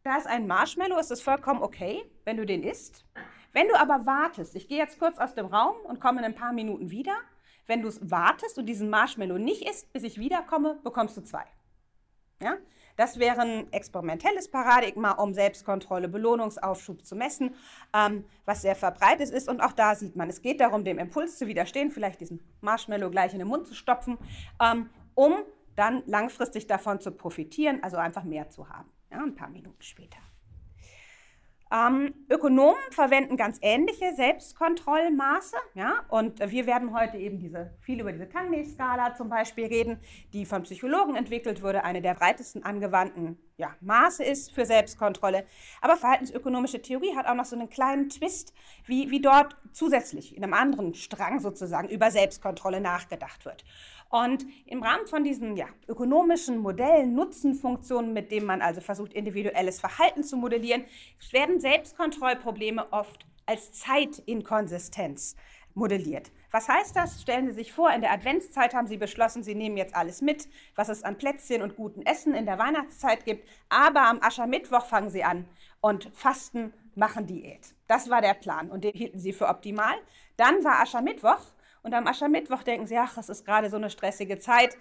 da 0.04 0.18
ist 0.18 0.28
ein 0.28 0.48
Marshmallow, 0.48 0.98
es 0.98 1.12
ist 1.12 1.22
vollkommen 1.22 1.62
okay, 1.62 2.04
wenn 2.24 2.38
du 2.38 2.46
den 2.46 2.64
isst. 2.64 3.06
Wenn 3.54 3.68
du 3.68 3.80
aber 3.80 4.06
wartest, 4.06 4.56
ich 4.56 4.68
gehe 4.68 4.78
jetzt 4.78 4.98
kurz 4.98 5.20
aus 5.20 5.36
dem 5.36 5.46
Raum 5.46 5.76
und 5.84 6.00
komme 6.00 6.20
in 6.20 6.26
ein 6.26 6.36
paar 6.36 6.54
Minuten 6.54 6.90
wieder, 6.90 7.16
wenn 7.68 7.82
du 7.82 7.90
es 7.90 8.10
wartest 8.10 8.58
und 8.58 8.66
diesen 8.66 8.90
Marshmallow 8.90 9.38
nicht 9.38 9.68
isst, 9.70 9.92
bis 9.94 10.04
ich 10.04 10.18
wiederkomme, 10.18 10.80
bekommst 10.84 11.18
du 11.18 11.22
zwei. 11.22 11.44
Ja? 12.42 12.58
Das 12.98 13.20
wäre 13.20 13.42
ein 13.42 13.72
experimentelles 13.72 14.50
Paradigma, 14.50 15.12
um 15.12 15.34
Selbstkontrolle, 15.34 16.08
Belohnungsaufschub 16.08 17.06
zu 17.06 17.16
messen, 17.16 17.56
ähm, 17.94 18.26
was 18.46 18.62
sehr 18.62 18.76
verbreitet 18.76 19.30
ist. 19.30 19.50
Und 19.50 19.62
auch 19.62 19.72
da 19.72 19.96
sieht 19.96 20.16
man, 20.16 20.30
es 20.30 20.42
geht 20.42 20.60
darum, 20.60 20.84
dem 20.84 21.00
Impuls 21.00 21.38
zu 21.38 21.48
widerstehen, 21.48 21.92
vielleicht 21.92 22.22
diesen 22.22 22.42
Marshmallow 22.62 23.10
gleich 23.10 23.34
in 23.34 23.40
den 23.40 23.48
Mund 23.48 23.68
zu 23.68 23.74
stopfen, 23.74 24.18
ähm, 24.62 24.90
um 25.16 25.36
dann 25.76 26.04
langfristig 26.06 26.68
davon 26.68 27.00
zu 27.00 27.12
profitieren, 27.12 27.82
also 27.82 27.98
einfach 27.98 28.24
mehr 28.24 28.50
zu 28.50 28.70
haben. 28.70 28.92
Ja, 29.10 29.20
ein 29.20 29.36
paar 29.36 29.50
Minuten 29.50 29.82
später. 29.82 30.20
Ähm, 31.72 32.14
Ökonomen 32.30 32.82
verwenden 32.92 33.38
ganz 33.38 33.58
ähnliche 33.62 34.14
Selbstkontrollmaße. 34.16 35.56
Ja? 35.74 36.04
Und 36.10 36.40
wir 36.40 36.66
werden 36.66 36.94
heute 36.94 37.18
eben 37.18 37.40
diese, 37.40 37.78
viel 37.80 38.02
über 38.02 38.12
diese 38.12 38.28
Tangney-Skala 38.28 39.16
zum 39.16 39.30
Beispiel 39.30 39.68
reden, 39.68 40.00
die 40.34 40.46
von 40.46 40.64
Psychologen 40.64 41.16
entwickelt 41.16 41.64
wurde, 41.64 41.84
eine 41.84 42.02
der 42.02 42.16
breitesten 42.16 42.64
angewandten 42.64 43.38
ja, 43.56 43.76
Maße 43.80 44.24
ist 44.24 44.52
für 44.52 44.66
Selbstkontrolle. 44.66 45.46
Aber 45.82 45.96
verhaltensökonomische 45.96 46.82
Theorie 46.82 47.16
hat 47.16 47.28
auch 47.28 47.36
noch 47.36 47.46
so 47.46 47.56
einen 47.56 47.70
kleinen 47.70 48.10
Twist, 48.10 48.54
wie, 48.86 49.12
wie 49.12 49.22
dort 49.22 49.56
zusätzlich 49.72 50.36
in 50.36 50.44
einem 50.44 50.54
anderen 50.54 50.96
Strang 50.96 51.40
sozusagen 51.40 51.88
über 51.88 52.12
Selbstkontrolle 52.12 52.82
nachgedacht 52.82 53.46
wird. 53.46 53.64
Und 54.12 54.46
im 54.66 54.84
Rahmen 54.84 55.08
von 55.08 55.24
diesen 55.24 55.56
ja, 55.56 55.68
ökonomischen 55.88 56.58
Modellen, 56.58 57.16
Nutzenfunktionen, 57.16 58.12
mit 58.12 58.30
denen 58.30 58.46
man 58.46 58.62
also 58.62 58.82
versucht, 58.82 59.14
individuelles 59.14 59.80
Verhalten 59.80 60.24
zu 60.24 60.36
modellieren, 60.36 60.84
werden 61.32 61.62
Selbstkontrollprobleme 61.62 62.92
oft 62.92 63.26
als 63.46 63.72
Zeitinkonsistenz 63.72 65.38
modelliert. 65.74 66.30
Was 66.52 66.68
heißt 66.68 66.94
das? 66.94 67.22
Stellen 67.22 67.48
Sie 67.48 67.54
sich 67.54 67.72
vor, 67.72 67.90
in 67.94 68.02
der 68.02 68.12
Adventszeit 68.12 68.74
haben 68.74 68.88
Sie 68.88 68.98
beschlossen, 68.98 69.44
Sie 69.44 69.56
nehmen 69.56 69.78
jetzt 69.78 69.96
alles 69.96 70.22
mit, 70.22 70.50
was 70.76 70.90
es 70.90 71.04
an 71.04 71.18
Plätzchen 71.18 71.62
und 71.62 71.78
guten 71.78 72.02
Essen 72.02 72.36
in 72.36 72.46
der 72.46 72.60
Weihnachtszeit 72.60 73.24
gibt, 73.24 73.48
aber 73.70 74.02
am 74.02 74.22
Aschermittwoch 74.22 74.86
fangen 74.86 75.10
Sie 75.10 75.24
an 75.24 75.48
und 75.80 76.12
fasten, 76.14 76.74
machen 76.96 77.28
Diät. 77.28 77.74
Das 77.88 78.10
war 78.10 78.20
der 78.20 78.34
Plan 78.34 78.70
und 78.70 78.84
den 78.84 78.92
hielten 78.92 79.20
Sie 79.20 79.32
für 79.32 79.48
optimal. 79.48 79.96
Dann 80.36 80.62
war 80.66 80.82
Aschermittwoch 80.82 81.40
und 81.84 81.94
am 81.94 82.08
Aschermittwoch 82.08 82.64
denken 82.64 82.88
sie, 82.88 82.98
ach, 82.98 83.18
es 83.18 83.30
ist 83.30 83.46
gerade 83.46 83.70
so 83.70 83.78
eine 83.78 83.90
stressige 83.90 84.40
Zeit, 84.40 84.78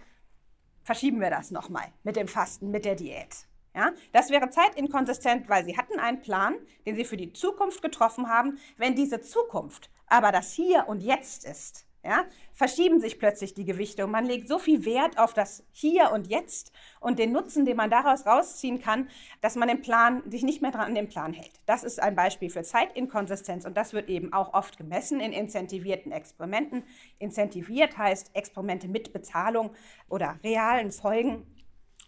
verschieben 0.82 1.20
wir 1.20 1.30
das 1.30 1.50
nochmal 1.50 1.86
mit 2.02 2.16
dem 2.16 2.28
Fasten, 2.28 2.70
mit 2.70 2.84
der 2.84 2.94
Diät. 2.94 3.46
Ja, 3.74 3.92
das 4.12 4.30
wäre 4.30 4.50
zeitinkonsistent, 4.50 5.48
weil 5.48 5.64
sie 5.64 5.76
hatten 5.76 6.00
einen 6.00 6.20
Plan, 6.20 6.56
den 6.86 6.96
sie 6.96 7.04
für 7.04 7.16
die 7.16 7.32
Zukunft 7.32 7.82
getroffen 7.82 8.28
haben. 8.28 8.58
Wenn 8.76 8.96
diese 8.96 9.20
Zukunft 9.20 9.90
aber 10.06 10.32
das 10.32 10.52
Hier 10.52 10.88
und 10.88 11.00
Jetzt 11.00 11.44
ist, 11.44 11.86
ja, 12.02 12.24
verschieben 12.52 13.00
sich 13.00 13.18
plötzlich 13.18 13.54
die 13.54 13.64
Gewichte 13.64 14.04
und 14.04 14.10
man 14.10 14.24
legt 14.24 14.48
so 14.48 14.58
viel 14.58 14.84
Wert 14.84 15.18
auf 15.18 15.34
das 15.34 15.64
Hier 15.72 16.12
und 16.12 16.28
Jetzt 16.28 16.72
und 17.00 17.18
den 17.18 17.32
Nutzen, 17.32 17.64
den 17.64 17.76
man 17.76 17.90
daraus 17.90 18.26
rausziehen 18.26 18.80
kann, 18.80 19.08
dass 19.40 19.56
man 19.56 19.68
den 19.68 19.82
Plan, 19.82 20.22
sich 20.30 20.42
nicht 20.42 20.62
mehr 20.62 20.70
dran 20.70 20.86
an 20.86 20.94
den 20.94 21.08
Plan 21.08 21.32
hält. 21.32 21.60
Das 21.66 21.84
ist 21.84 22.00
ein 22.02 22.14
Beispiel 22.14 22.48
für 22.48 22.62
Zeitinkonsistenz 22.62 23.64
und 23.66 23.76
das 23.76 23.92
wird 23.92 24.08
eben 24.08 24.32
auch 24.32 24.54
oft 24.54 24.78
gemessen 24.78 25.20
in 25.20 25.32
incentivierten 25.32 26.12
Experimenten. 26.12 26.84
Incentiviert 27.18 27.98
heißt 27.98 28.34
Experimente 28.34 28.88
mit 28.88 29.12
Bezahlung 29.12 29.70
oder 30.08 30.38
realen 30.42 30.92
Folgen. 30.92 31.46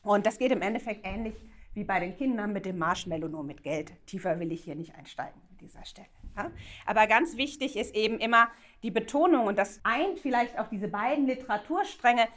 Und 0.02 0.26
das 0.26 0.38
geht 0.38 0.52
im 0.52 0.62
Endeffekt 0.62 1.06
ähnlich 1.06 1.34
wie 1.74 1.84
bei 1.84 2.00
den 2.00 2.16
Kindern 2.16 2.52
mit 2.52 2.66
dem 2.66 2.78
Marshmallow 2.78 3.28
nur 3.28 3.44
mit 3.44 3.62
Geld. 3.62 3.92
Tiefer 4.06 4.38
will 4.40 4.52
ich 4.52 4.64
hier 4.64 4.74
nicht 4.74 4.94
einsteigen 4.94 5.40
an 5.50 5.56
dieser 5.58 5.84
Stelle. 5.84 6.08
Ja? 6.36 6.50
Aber 6.86 7.06
ganz 7.06 7.36
wichtig 7.36 7.76
ist 7.76 7.94
eben 7.94 8.18
immer 8.18 8.48
die 8.82 8.90
Betonung 8.90 9.46
und 9.46 9.58
das 9.58 9.80
eint 9.84 10.18
vielleicht 10.18 10.58
auch 10.58 10.68
diese 10.68 10.88
beiden 10.88 11.26
Literaturstränge. 11.26 12.28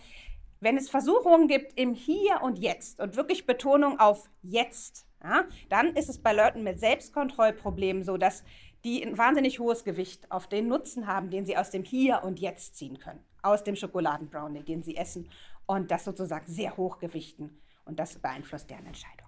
Wenn 0.59 0.77
es 0.77 0.89
Versuchungen 0.89 1.47
gibt 1.47 1.77
im 1.79 1.93
Hier 1.93 2.41
und 2.41 2.59
Jetzt 2.59 2.99
und 2.99 3.15
wirklich 3.15 3.45
Betonung 3.45 3.99
auf 3.99 4.29
Jetzt, 4.41 5.05
ja, 5.23 5.45
dann 5.69 5.95
ist 5.95 6.09
es 6.09 6.19
bei 6.19 6.33
Leuten 6.33 6.63
mit 6.63 6.79
Selbstkontrollproblemen 6.79 8.03
so, 8.03 8.17
dass 8.17 8.43
die 8.83 9.03
ein 9.03 9.17
wahnsinnig 9.17 9.59
hohes 9.59 9.83
Gewicht 9.83 10.31
auf 10.31 10.47
den 10.47 10.67
Nutzen 10.67 11.07
haben, 11.07 11.31
den 11.31 11.45
sie 11.45 11.57
aus 11.57 11.71
dem 11.71 11.83
Hier 11.83 12.23
und 12.23 12.39
Jetzt 12.39 12.75
ziehen 12.75 12.99
können, 12.99 13.23
aus 13.41 13.63
dem 13.63 13.75
Schokoladenbrownie, 13.75 14.63
den 14.63 14.83
sie 14.83 14.95
essen 14.95 15.29
und 15.65 15.89
das 15.89 16.05
sozusagen 16.05 16.45
sehr 16.47 16.77
hoch 16.77 16.99
gewichten 16.99 17.59
und 17.85 17.99
das 17.99 18.19
beeinflusst 18.19 18.69
deren 18.69 18.85
Entscheidung. 18.85 19.27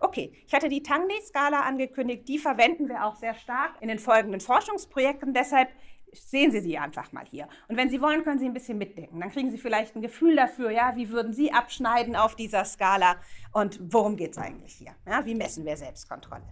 Okay, 0.00 0.32
ich 0.46 0.54
hatte 0.54 0.68
die 0.68 0.82
Tangney-Skala 0.82 1.60
angekündigt, 1.60 2.28
die 2.28 2.38
verwenden 2.38 2.88
wir 2.88 3.04
auch 3.04 3.16
sehr 3.16 3.34
stark 3.34 3.80
in 3.80 3.88
den 3.88 3.98
folgenden 3.98 4.40
Forschungsprojekten. 4.40 5.34
Deshalb 5.34 5.68
sehen 6.12 6.50
Sie 6.50 6.60
sie 6.60 6.78
einfach 6.78 7.12
mal 7.12 7.24
hier. 7.24 7.48
Und 7.68 7.76
wenn 7.76 7.90
Sie 7.90 8.00
wollen, 8.00 8.24
können 8.24 8.38
Sie 8.38 8.46
ein 8.46 8.54
bisschen 8.54 8.78
mitdenken. 8.78 9.20
Dann 9.20 9.30
kriegen 9.30 9.50
Sie 9.50 9.58
vielleicht 9.58 9.96
ein 9.96 10.02
Gefühl 10.02 10.36
dafür, 10.36 10.70
ja, 10.70 10.96
wie 10.96 11.10
würden 11.10 11.32
Sie 11.32 11.52
abschneiden 11.52 12.16
auf 12.16 12.36
dieser 12.36 12.64
Skala 12.64 13.16
und 13.52 13.78
worum 13.92 14.16
geht 14.16 14.32
es 14.32 14.38
eigentlich 14.38 14.74
hier? 14.74 14.94
Ja, 15.06 15.24
wie 15.24 15.34
messen 15.34 15.64
wir 15.64 15.76
Selbstkontrolle? 15.76 16.44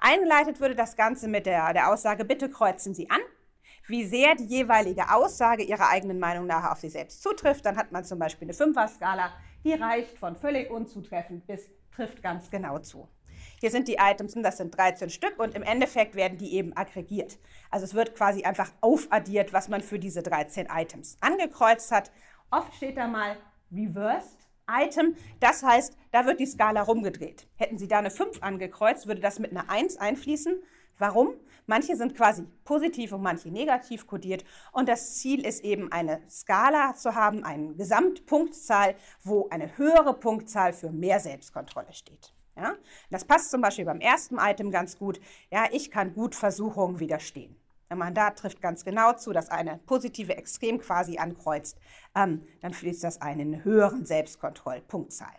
Eingeleitet 0.00 0.60
würde 0.60 0.74
das 0.74 0.96
Ganze 0.96 1.28
mit 1.28 1.46
der, 1.46 1.72
der 1.72 1.90
Aussage, 1.90 2.24
bitte 2.24 2.50
kreuzen 2.50 2.94
Sie 2.94 3.08
an, 3.10 3.20
wie 3.86 4.04
sehr 4.04 4.34
die 4.34 4.44
jeweilige 4.44 5.10
Aussage 5.12 5.62
Ihrer 5.62 5.88
eigenen 5.88 6.18
Meinung 6.18 6.46
nach 6.46 6.70
auf 6.70 6.78
Sie 6.78 6.90
selbst 6.90 7.22
zutrifft. 7.22 7.64
Dann 7.64 7.76
hat 7.76 7.92
man 7.92 8.04
zum 8.04 8.18
Beispiel 8.18 8.46
eine 8.46 8.54
Fünfer-Skala, 8.54 9.32
die 9.64 9.72
reicht 9.72 10.18
von 10.18 10.36
völlig 10.36 10.70
unzutreffend 10.70 11.46
bis 11.46 11.70
trifft 11.94 12.22
ganz 12.22 12.50
genau 12.50 12.78
zu. 12.78 13.08
Hier 13.60 13.70
sind 13.70 13.88
die 13.88 13.96
Items, 14.00 14.34
das 14.36 14.56
sind 14.56 14.76
13 14.76 15.10
Stück 15.10 15.38
und 15.38 15.54
im 15.54 15.62
Endeffekt 15.62 16.14
werden 16.14 16.38
die 16.38 16.54
eben 16.54 16.76
aggregiert. 16.76 17.38
Also 17.70 17.84
es 17.84 17.94
wird 17.94 18.14
quasi 18.14 18.44
einfach 18.44 18.72
aufaddiert, 18.80 19.52
was 19.52 19.68
man 19.68 19.80
für 19.80 19.98
diese 19.98 20.22
13 20.22 20.68
Items 20.70 21.16
angekreuzt 21.20 21.90
hat. 21.92 22.10
Oft 22.50 22.74
steht 22.74 22.96
da 22.96 23.06
mal 23.06 23.36
Reversed 23.72 24.44
Item, 24.70 25.14
das 25.40 25.62
heißt, 25.62 25.96
da 26.10 26.24
wird 26.24 26.40
die 26.40 26.46
Skala 26.46 26.82
rumgedreht. 26.82 27.46
Hätten 27.56 27.78
Sie 27.78 27.88
da 27.88 27.98
eine 27.98 28.10
5 28.10 28.42
angekreuzt, 28.42 29.06
würde 29.06 29.20
das 29.20 29.38
mit 29.38 29.50
einer 29.50 29.68
1 29.68 29.98
einfließen. 29.98 30.62
Warum? 30.98 31.34
Manche 31.66 31.96
sind 31.96 32.14
quasi 32.14 32.44
positiv 32.64 33.12
und 33.12 33.22
manche 33.22 33.50
negativ 33.50 34.06
kodiert. 34.06 34.44
Und 34.72 34.88
das 34.88 35.16
Ziel 35.16 35.44
ist 35.44 35.64
eben, 35.64 35.90
eine 35.90 36.22
Skala 36.30 36.94
zu 36.94 37.14
haben, 37.14 37.42
eine 37.42 37.74
Gesamtpunktzahl, 37.74 38.94
wo 39.22 39.48
eine 39.48 39.76
höhere 39.76 40.14
Punktzahl 40.14 40.72
für 40.72 40.92
mehr 40.92 41.20
Selbstkontrolle 41.20 41.92
steht. 41.92 42.33
Ja? 42.56 42.74
Das 43.10 43.24
passt 43.24 43.50
zum 43.50 43.60
Beispiel 43.60 43.84
beim 43.84 44.00
ersten 44.00 44.38
Item 44.38 44.70
ganz 44.70 44.98
gut. 44.98 45.20
Ja, 45.50 45.66
ich 45.72 45.90
kann 45.90 46.14
gut 46.14 46.34
Versuchungen 46.34 47.00
widerstehen. 47.00 47.56
Wenn 47.88 47.98
man 47.98 48.14
da 48.14 48.30
trifft 48.30 48.60
ganz 48.60 48.84
genau 48.84 49.12
zu, 49.12 49.32
dass 49.32 49.50
eine 49.50 49.78
positive 49.86 50.36
Extrem 50.36 50.80
quasi 50.80 51.18
ankreuzt, 51.18 51.78
ähm, 52.14 52.46
dann 52.60 52.74
fließt 52.74 53.04
das 53.04 53.20
eine 53.20 53.42
in 53.42 53.54
eine 53.54 53.64
höheren 53.64 54.04
Selbstkontrollpunktzahl. 54.04 55.34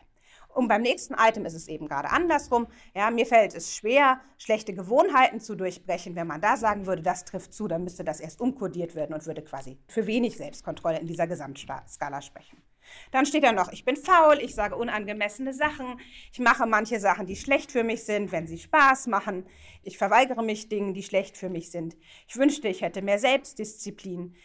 Und 0.55 0.69
beim 0.69 0.83
nächsten 0.83 1.15
Item 1.15 1.45
ist 1.45 1.53
es 1.53 1.67
eben 1.67 1.89
gerade 1.89 2.09
andersrum. 2.11 2.67
Ja, 2.93 3.11
mir 3.11 3.25
fällt 3.25 3.53
es 3.53 3.75
schwer, 3.75 4.21
schlechte 4.37 4.73
Gewohnheiten 4.73 5.41
zu 5.41 5.55
durchbrechen. 5.55 6.15
Wenn 6.15 6.27
man 6.27 6.39
da 6.39 6.55
sagen 6.55 6.85
würde, 6.85 7.01
das 7.01 7.25
trifft 7.25 7.53
zu, 7.53 7.67
dann 7.67 7.83
müsste 7.83 8.05
das 8.05 8.21
erst 8.21 8.39
umkodiert 8.39 8.95
werden 8.95 9.13
und 9.13 9.25
würde 9.25 9.41
quasi 9.41 9.77
für 9.87 10.07
wenig 10.07 10.37
Selbstkontrolle 10.37 10.99
in 10.99 11.07
dieser 11.07 11.27
Gesamtskala 11.27 12.21
sprechen. 12.21 12.61
Dann 13.11 13.25
steht 13.25 13.43
da 13.43 13.51
noch, 13.51 13.71
ich 13.71 13.85
bin 13.85 13.95
faul, 13.95 14.39
ich 14.41 14.55
sage 14.55 14.75
unangemessene 14.75 15.53
Sachen, 15.53 15.99
ich 16.31 16.39
mache 16.39 16.65
manche 16.65 16.99
Sachen, 16.99 17.25
die 17.25 17.35
schlecht 17.35 17.71
für 17.71 17.83
mich 17.83 18.03
sind, 18.03 18.31
wenn 18.31 18.47
sie 18.47 18.57
Spaß 18.57 19.07
machen, 19.07 19.45
ich 19.83 19.97
verweigere 19.97 20.43
mich 20.43 20.69
Dingen, 20.69 20.93
die 20.93 21.03
schlecht 21.03 21.37
für 21.37 21.49
mich 21.49 21.71
sind. 21.71 21.95
Ich 22.27 22.37
wünschte, 22.37 22.67
ich 22.67 22.81
hätte 22.81 23.01
mehr 23.01 23.19
Selbstdisziplin. 23.19 24.35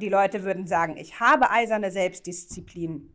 Die 0.00 0.08
Leute 0.08 0.44
würden 0.44 0.66
sagen, 0.66 0.96
ich 0.96 1.20
habe 1.20 1.50
eiserne 1.50 1.90
Selbstdisziplin. 1.90 3.12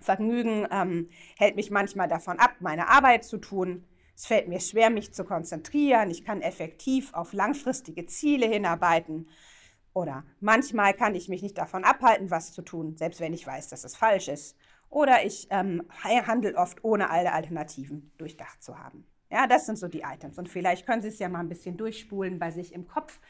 Vergnügen 0.00 0.66
ähm, 0.70 1.08
hält 1.38 1.56
mich 1.56 1.70
manchmal 1.70 2.08
davon 2.08 2.38
ab, 2.38 2.56
meine 2.60 2.88
Arbeit 2.88 3.24
zu 3.24 3.38
tun. 3.38 3.84
Es 4.16 4.26
fällt 4.26 4.48
mir 4.48 4.60
schwer, 4.60 4.90
mich 4.90 5.12
zu 5.12 5.24
konzentrieren. 5.24 6.10
Ich 6.10 6.24
kann 6.24 6.40
effektiv 6.40 7.12
auf 7.14 7.32
langfristige 7.32 8.06
Ziele 8.06 8.46
hinarbeiten. 8.46 9.28
Oder 9.94 10.24
manchmal 10.40 10.92
kann 10.92 11.14
ich 11.14 11.28
mich 11.28 11.42
nicht 11.42 11.56
davon 11.56 11.84
abhalten, 11.84 12.30
was 12.30 12.52
zu 12.52 12.62
tun, 12.62 12.96
selbst 12.96 13.20
wenn 13.20 13.32
ich 13.32 13.46
weiß, 13.46 13.68
dass 13.68 13.84
es 13.84 13.96
falsch 13.96 14.28
ist. 14.28 14.56
Oder 14.90 15.24
ich 15.24 15.46
ähm, 15.50 15.82
handle 16.02 16.56
oft, 16.56 16.84
ohne 16.84 17.10
alle 17.10 17.32
Alternativen 17.32 18.12
durchdacht 18.18 18.62
zu 18.62 18.78
haben. 18.78 19.06
Ja, 19.30 19.46
das 19.46 19.66
sind 19.66 19.78
so 19.78 19.88
die 19.88 20.02
Items. 20.02 20.38
Und 20.38 20.48
vielleicht 20.48 20.84
können 20.84 21.02
Sie 21.02 21.08
es 21.08 21.18
ja 21.18 21.28
mal 21.28 21.40
ein 21.40 21.48
bisschen 21.48 21.76
durchspulen 21.76 22.38
bei 22.38 22.50
sich 22.50 22.72
im 22.72 22.86
Kopf, 22.86 23.20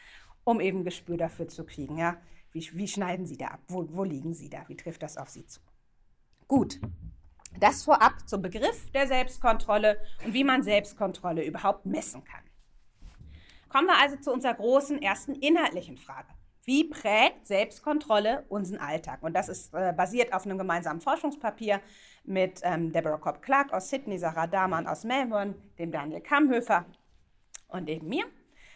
um 0.43 0.61
eben 0.61 0.85
Gespür 0.85 1.17
dafür 1.17 1.49
zu 1.49 1.65
kriegen. 1.65 1.97
Ja? 1.97 2.17
Wie, 2.53 2.67
wie 2.73 2.89
schneiden 2.89 3.27
Sie 3.27 3.37
da 3.37 3.49
ab? 3.49 3.61
Wo, 3.69 3.87
wo 3.91 4.05
liegen 4.05 4.35
Sie 4.35 4.49
da? 4.49 4.65
Wie 4.69 4.77
trifft 4.77 5.03
das 5.03 5.17
auf 5.17 5.29
Sie 5.29 5.47
zu? 5.47 5.61
Gut, 6.49 6.81
das 7.59 7.85
vorab 7.85 8.29
zum 8.29 8.43
Begriff 8.43 8.91
der 8.91 9.07
Selbstkontrolle 9.07 9.99
und 10.25 10.35
wie 10.35 10.45
man 10.45 10.63
Selbstkontrolle 10.63 11.45
überhaupt 11.45 11.87
messen 11.87 12.25
kann. 12.25 12.43
Kommen 13.69 13.87
wir 13.87 13.99
also 13.99 14.17
zu 14.17 14.33
unserer 14.33 14.55
großen 14.55 15.01
ersten 15.01 15.35
inhaltlichen 15.35 15.97
Frage. 15.97 16.29
Wie 16.65 16.85
prägt 16.85 17.47
Selbstkontrolle 17.47 18.45
unseren 18.49 18.79
Alltag? 18.79 19.23
Und 19.23 19.35
das 19.35 19.49
ist 19.49 19.75
äh, 19.75 19.93
basiert 19.93 20.33
auf 20.33 20.47
einem 20.47 20.59
gemeinsamen 20.59 21.01
Forschungspapier 21.01 21.81
mit 22.25 22.61
ähm, 22.63 22.93
Deborah 22.93 23.19
Cobb-Clark 23.19 23.73
aus 23.73 23.91
Sydney, 23.91 24.19
Sarah 24.19 24.47
Dahmann 24.47 24.87
aus 24.87 25.05
Melbourne, 25.05 25.55
dem 25.79 25.93
Daniel 25.93 26.21
Kamhöfer 26.21 26.87
und 27.69 27.89
eben 27.89 28.09
mir, 28.09 28.25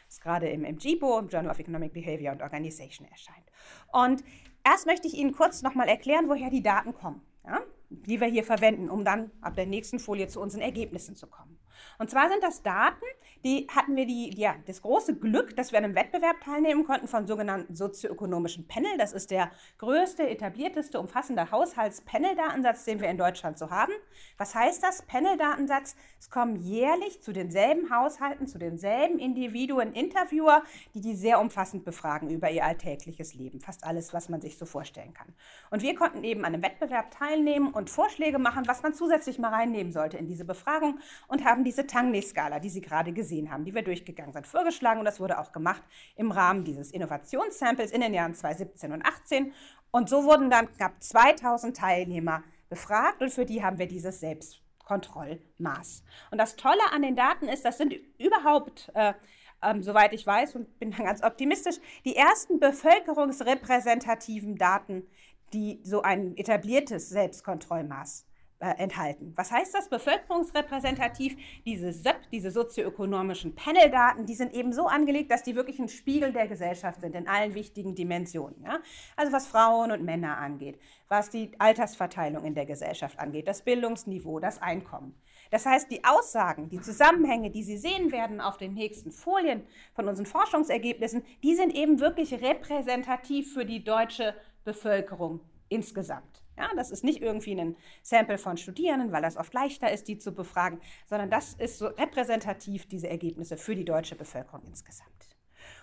das 0.06 0.20
gerade 0.20 0.48
im 0.48 0.62
MGBO, 0.62 1.18
im 1.18 1.28
Journal 1.28 1.50
of 1.50 1.58
Economic 1.58 1.92
Behavior 1.92 2.32
and 2.32 2.42
Organization 2.42 3.08
erscheint. 3.08 3.46
Und 3.92 4.22
erst 4.64 4.86
möchte 4.86 5.08
ich 5.08 5.14
Ihnen 5.14 5.32
kurz 5.32 5.62
nochmal 5.62 5.88
erklären, 5.88 6.28
woher 6.28 6.50
die 6.50 6.62
Daten 6.62 6.92
kommen 6.94 7.22
ja, 7.48 7.60
die 7.88 8.20
wir 8.20 8.28
hier 8.28 8.44
verwenden, 8.44 8.90
um 8.90 9.04
dann 9.04 9.30
ab 9.40 9.54
der 9.56 9.66
nächsten 9.66 9.98
Folie 9.98 10.28
zu 10.28 10.40
unseren 10.40 10.60
Ergebnissen 10.60 11.16
zu 11.16 11.26
kommen. 11.26 11.57
Und 11.98 12.10
zwar 12.10 12.28
sind 12.28 12.44
das 12.44 12.62
Daten, 12.62 13.04
die 13.44 13.66
hatten 13.74 13.96
wir 13.96 14.06
die, 14.06 14.32
ja, 14.38 14.54
das 14.66 14.82
große 14.82 15.16
Glück, 15.16 15.56
dass 15.56 15.72
wir 15.72 15.78
an 15.78 15.84
einem 15.84 15.96
Wettbewerb 15.96 16.40
teilnehmen 16.40 16.84
konnten 16.84 17.08
von 17.08 17.26
sogenannten 17.26 17.74
sozioökonomischen 17.74 18.68
Panel. 18.68 18.96
Das 18.98 19.12
ist 19.12 19.32
der 19.32 19.50
größte, 19.78 20.28
etablierteste, 20.28 21.00
umfassende 21.00 21.50
Haushalts-Panel-Datensatz, 21.50 22.84
den 22.84 23.00
wir 23.00 23.08
in 23.08 23.18
Deutschland 23.18 23.58
so 23.58 23.70
haben. 23.70 23.92
Was 24.36 24.54
heißt 24.54 24.82
das? 24.82 25.02
Panel-Datensatz. 25.02 25.96
Es 26.20 26.30
kommen 26.30 26.56
jährlich 26.56 27.20
zu 27.20 27.32
denselben 27.32 27.90
Haushalten, 27.90 28.46
zu 28.46 28.58
denselben 28.58 29.18
Individuen 29.18 29.92
Interviewer, 29.92 30.62
die 30.94 31.00
die 31.00 31.16
sehr 31.16 31.40
umfassend 31.40 31.84
befragen 31.84 32.30
über 32.30 32.48
ihr 32.50 32.64
alltägliches 32.64 33.34
Leben. 33.34 33.60
Fast 33.60 33.84
alles, 33.84 34.14
was 34.14 34.28
man 34.28 34.40
sich 34.40 34.56
so 34.56 34.66
vorstellen 34.66 35.14
kann. 35.14 35.34
Und 35.70 35.82
wir 35.82 35.96
konnten 35.96 36.22
eben 36.22 36.44
an 36.44 36.54
einem 36.54 36.62
Wettbewerb 36.62 37.10
teilnehmen 37.10 37.72
und 37.72 37.90
Vorschläge 37.90 38.38
machen, 38.38 38.68
was 38.68 38.82
man 38.84 38.94
zusätzlich 38.94 39.38
mal 39.40 39.52
reinnehmen 39.52 39.92
sollte 39.92 40.16
in 40.16 40.28
diese 40.28 40.44
Befragung 40.44 41.00
und 41.26 41.44
haben 41.44 41.64
diese 41.64 41.87
Tangney-Skala, 41.88 42.60
die 42.60 42.70
Sie 42.70 42.80
gerade 42.80 43.12
gesehen 43.12 43.50
haben, 43.50 43.64
die 43.64 43.74
wir 43.74 43.82
durchgegangen 43.82 44.32
sind, 44.32 44.46
vorgeschlagen. 44.46 45.00
Und 45.00 45.04
das 45.04 45.18
wurde 45.18 45.38
auch 45.38 45.50
gemacht 45.52 45.82
im 46.14 46.30
Rahmen 46.30 46.64
dieses 46.64 46.92
Innovationssamples 46.92 47.90
in 47.90 48.00
den 48.00 48.14
Jahren 48.14 48.34
2017 48.34 48.92
und 48.92 49.02
2018. 49.02 49.52
Und 49.90 50.08
so 50.08 50.24
wurden 50.24 50.50
dann 50.50 50.70
knapp 50.72 51.02
2000 51.02 51.76
Teilnehmer 51.76 52.42
befragt 52.68 53.22
und 53.22 53.30
für 53.30 53.46
die 53.46 53.64
haben 53.64 53.78
wir 53.78 53.88
dieses 53.88 54.20
Selbstkontrollmaß. 54.20 56.04
Und 56.30 56.38
das 56.38 56.56
Tolle 56.56 56.82
an 56.92 57.02
den 57.02 57.16
Daten 57.16 57.48
ist, 57.48 57.64
das 57.64 57.78
sind 57.78 57.94
überhaupt, 58.18 58.92
äh, 58.94 59.14
ähm, 59.62 59.82
soweit 59.82 60.12
ich 60.12 60.26
weiß 60.26 60.54
und 60.56 60.78
bin 60.78 60.90
dann 60.90 61.06
ganz 61.06 61.22
optimistisch, 61.22 61.76
die 62.04 62.16
ersten 62.16 62.60
bevölkerungsrepräsentativen 62.60 64.56
Daten, 64.56 65.06
die 65.52 65.80
so 65.82 66.02
ein 66.02 66.36
etabliertes 66.36 67.08
Selbstkontrollmaß 67.08 68.27
enthalten. 68.60 69.32
Was 69.36 69.52
heißt 69.52 69.74
das? 69.74 69.88
Bevölkerungsrepräsentativ, 69.88 71.36
diese 71.64 71.92
SÖP, 71.92 72.16
diese 72.32 72.50
sozioökonomischen 72.50 73.54
Paneldaten, 73.54 74.26
die 74.26 74.34
sind 74.34 74.52
eben 74.52 74.72
so 74.72 74.86
angelegt, 74.86 75.30
dass 75.30 75.44
die 75.44 75.54
wirklich 75.54 75.78
ein 75.78 75.88
Spiegel 75.88 76.32
der 76.32 76.48
Gesellschaft 76.48 77.00
sind 77.00 77.14
in 77.14 77.28
allen 77.28 77.54
wichtigen 77.54 77.94
Dimensionen. 77.94 78.60
Ja? 78.64 78.80
Also 79.16 79.32
was 79.32 79.46
Frauen 79.46 79.92
und 79.92 80.04
Männer 80.04 80.38
angeht, 80.38 80.78
was 81.08 81.30
die 81.30 81.52
Altersverteilung 81.58 82.44
in 82.44 82.54
der 82.54 82.66
Gesellschaft 82.66 83.18
angeht, 83.20 83.46
das 83.46 83.62
Bildungsniveau, 83.62 84.40
das 84.40 84.60
Einkommen. 84.60 85.14
Das 85.50 85.64
heißt, 85.64 85.90
die 85.90 86.04
Aussagen, 86.04 86.68
die 86.68 86.80
Zusammenhänge, 86.80 87.50
die 87.50 87.62
Sie 87.62 87.78
sehen 87.78 88.12
werden 88.12 88.40
auf 88.40 88.56
den 88.56 88.74
nächsten 88.74 89.12
Folien 89.12 89.62
von 89.94 90.08
unseren 90.08 90.26
Forschungsergebnissen, 90.26 91.22
die 91.42 91.54
sind 91.54 91.74
eben 91.74 92.00
wirklich 92.00 92.34
repräsentativ 92.34 93.54
für 93.54 93.64
die 93.64 93.84
deutsche 93.84 94.34
Bevölkerung 94.64 95.40
insgesamt. 95.68 96.37
Ja, 96.58 96.68
das 96.74 96.90
ist 96.90 97.04
nicht 97.04 97.22
irgendwie 97.22 97.54
ein 97.54 97.76
Sample 98.02 98.36
von 98.36 98.56
Studierenden, 98.56 99.12
weil 99.12 99.22
das 99.22 99.36
oft 99.36 99.54
leichter 99.54 99.92
ist, 99.92 100.08
die 100.08 100.18
zu 100.18 100.32
befragen, 100.32 100.80
sondern 101.06 101.30
das 101.30 101.54
ist 101.54 101.78
so 101.78 101.86
repräsentativ, 101.86 102.86
diese 102.88 103.08
Ergebnisse 103.08 103.56
für 103.56 103.76
die 103.76 103.84
deutsche 103.84 104.16
Bevölkerung 104.16 104.62
insgesamt. 104.66 105.36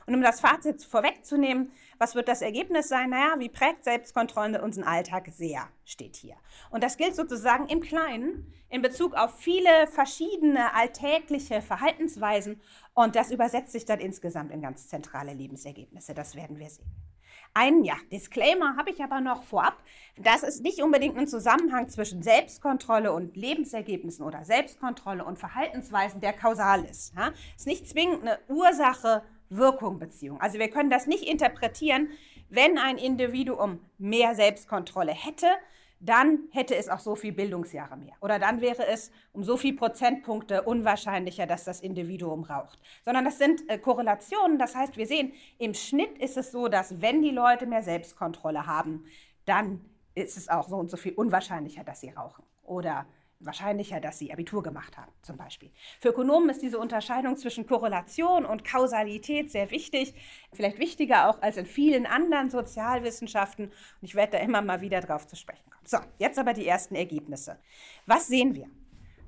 Und 0.05 0.15
um 0.15 0.21
das 0.21 0.41
Fazit 0.41 0.83
vorwegzunehmen, 0.83 1.71
was 1.97 2.13
wird 2.13 2.27
das 2.27 2.41
Ergebnis 2.41 2.89
sein? 2.89 3.09
Naja, 3.09 3.35
wie 3.39 3.49
prägt 3.49 3.85
Selbstkontrolle 3.85 4.61
unseren 4.61 4.83
Alltag 4.83 5.29
sehr, 5.31 5.69
steht 5.85 6.17
hier. 6.17 6.35
Und 6.69 6.83
das 6.83 6.97
gilt 6.97 7.15
sozusagen 7.15 7.67
im 7.67 7.79
Kleinen 7.79 8.53
in 8.69 8.81
Bezug 8.81 9.15
auf 9.15 9.39
viele 9.39 9.87
verschiedene 9.87 10.73
alltägliche 10.73 11.61
Verhaltensweisen. 11.61 12.61
Und 12.93 13.15
das 13.15 13.31
übersetzt 13.31 13.71
sich 13.71 13.85
dann 13.85 13.99
insgesamt 13.99 14.51
in 14.51 14.61
ganz 14.61 14.89
zentrale 14.89 15.33
Lebensergebnisse. 15.33 16.13
Das 16.13 16.35
werden 16.35 16.59
wir 16.59 16.69
sehen. 16.69 17.14
Ein 17.57 17.85
ja, 17.85 17.95
Disclaimer 18.11 18.75
habe 18.75 18.89
ich 18.89 19.01
aber 19.01 19.21
noch 19.21 19.43
vorab. 19.43 19.81
Das 20.17 20.43
ist 20.43 20.61
nicht 20.61 20.81
unbedingt 20.81 21.17
ein 21.17 21.25
Zusammenhang 21.25 21.87
zwischen 21.87 22.21
Selbstkontrolle 22.21 23.13
und 23.13 23.37
Lebensergebnissen 23.37 24.25
oder 24.25 24.43
Selbstkontrolle 24.43 25.23
und 25.23 25.39
Verhaltensweisen, 25.39 26.19
der 26.19 26.33
kausal 26.33 26.83
ist. 26.83 27.13
Ja? 27.15 27.31
ist 27.55 27.65
nicht 27.65 27.87
zwingend 27.87 28.23
eine 28.23 28.39
Ursache-Wirkung-Beziehung. 28.49 30.41
Also 30.41 30.59
wir 30.59 30.67
können 30.67 30.89
das 30.89 31.07
nicht 31.07 31.23
interpretieren, 31.23 32.09
wenn 32.49 32.77
ein 32.77 32.97
Individuum 32.97 33.79
mehr 33.97 34.35
Selbstkontrolle 34.35 35.13
hätte, 35.13 35.47
dann 35.99 36.39
hätte 36.51 36.75
es 36.75 36.89
auch 36.89 36.99
so 36.99 37.15
viel 37.15 37.31
Bildungsjahre 37.31 37.97
mehr. 37.97 38.13
Oder 38.21 38.37
dann 38.39 38.61
wäre 38.61 38.85
es 38.85 39.11
um 39.33 39.43
so 39.43 39.57
viel 39.57 39.75
Prozentpunkte 39.75 40.63
unwahrscheinlicher, 40.63 41.47
dass 41.47 41.63
das 41.63 41.81
Individuum 41.81 42.43
raucht. 42.43 42.79
Sondern 43.03 43.25
das 43.25 43.37
sind 43.37 43.67
äh, 43.69 43.77
Korrelationen. 43.77 44.59
Das 44.59 44.75
heißt, 44.75 44.97
wir 44.97 45.07
sehen, 45.07 45.33
im 45.57 45.73
Schnitt 45.73 46.17
ist 46.17 46.37
es 46.37 46.51
so, 46.51 46.67
dass 46.67 47.01
wenn 47.01 47.21
die 47.21 47.31
Leute 47.31 47.65
mehr 47.65 47.81
Selbstkontrolle 47.81 48.67
haben, 48.67 49.05
dann 49.45 49.81
ist 50.15 50.37
es 50.37 50.49
auch 50.49 50.67
so 50.67 50.77
und 50.77 50.89
so 50.89 50.97
viel 50.97 51.13
unwahrscheinlicher, 51.13 51.83
dass 51.83 52.01
sie 52.01 52.09
rauchen. 52.09 52.43
Oder 52.63 53.05
wahrscheinlicher, 53.39 53.99
dass 53.99 54.17
sie 54.17 54.31
Abitur 54.31 54.63
gemacht 54.63 54.97
haben, 54.97 55.11
zum 55.21 55.37
Beispiel. 55.37 55.71
Für 55.99 56.09
Ökonomen 56.09 56.49
ist 56.49 56.61
diese 56.61 56.79
Unterscheidung 56.79 57.37
zwischen 57.37 57.67
Korrelation 57.67 58.45
und 58.45 58.63
Kausalität 58.63 59.51
sehr 59.51 59.71
wichtig, 59.71 60.13
vielleicht 60.53 60.79
wichtiger 60.79 61.29
auch 61.29 61.41
als 61.41 61.57
in 61.57 61.65
vielen 61.65 62.05
anderen 62.05 62.49
Sozialwissenschaften. 62.49 63.65
Und 63.65 63.73
ich 64.01 64.15
werde 64.15 64.33
da 64.33 64.37
immer 64.39 64.61
mal 64.61 64.81
wieder 64.81 65.01
drauf 65.01 65.27
zu 65.27 65.35
sprechen 65.35 65.69
kommen. 65.69 65.85
So, 65.85 65.97
jetzt 66.17 66.39
aber 66.39 66.53
die 66.53 66.67
ersten 66.67 66.95
Ergebnisse. 66.95 67.59
Was 68.05 68.27
sehen 68.27 68.55
wir? 68.55 68.67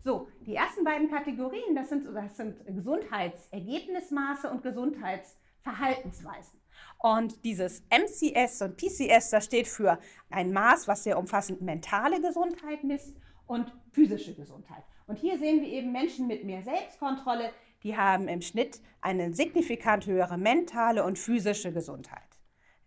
So, 0.04 0.30
die 0.46 0.56
ersten 0.56 0.84
beiden 0.84 1.10
Kategorien, 1.10 1.76
das 1.76 1.90
sind, 1.90 2.08
das 2.14 2.38
sind 2.38 2.66
Gesundheitsergebnismaße 2.66 4.50
und 4.50 4.64
Gesundheitsverhaltensweisen. 4.64 6.62
Und 7.00 7.44
dieses 7.44 7.84
MCS 7.90 8.62
und 8.62 8.78
PCS, 8.78 9.32
das 9.32 9.46
steht 9.46 9.68
für 9.68 10.00
ein 10.30 10.54
Maß, 10.54 10.88
was 10.88 11.04
sehr 11.04 11.18
umfassend 11.18 11.62
mentale 11.62 12.22
Gesundheit 12.22 12.84
misst 12.84 13.18
und 13.48 13.74
physische 13.92 14.36
Gesundheit. 14.36 14.84
Und 15.08 15.18
hier 15.18 15.40
sehen 15.40 15.62
wir 15.62 15.68
eben 15.68 15.92
Menschen 15.92 16.28
mit 16.28 16.44
mehr 16.44 16.62
Selbstkontrolle, 16.64 17.52
die 17.84 17.96
haben 17.96 18.28
im 18.28 18.42
Schnitt 18.42 18.82
eine 19.02 19.34
signifikant 19.34 20.06
höhere 20.08 20.38
mentale 20.38 21.04
und 21.04 21.18
physische 21.18 21.72
Gesundheit. 21.72 22.22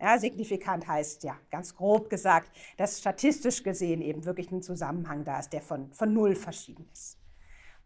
Ja, 0.01 0.19
signifikant 0.19 0.89
heißt 0.89 1.25
ja, 1.25 1.37
ganz 1.51 1.75
grob 1.75 2.09
gesagt, 2.09 2.51
dass 2.77 2.99
statistisch 2.99 3.63
gesehen 3.63 4.01
eben 4.01 4.25
wirklich 4.25 4.51
ein 4.51 4.63
Zusammenhang 4.63 5.25
da 5.25 5.39
ist, 5.39 5.53
der 5.53 5.61
von, 5.61 5.93
von 5.93 6.13
null 6.13 6.35
verschieden 6.35 6.89
ist. 6.93 7.19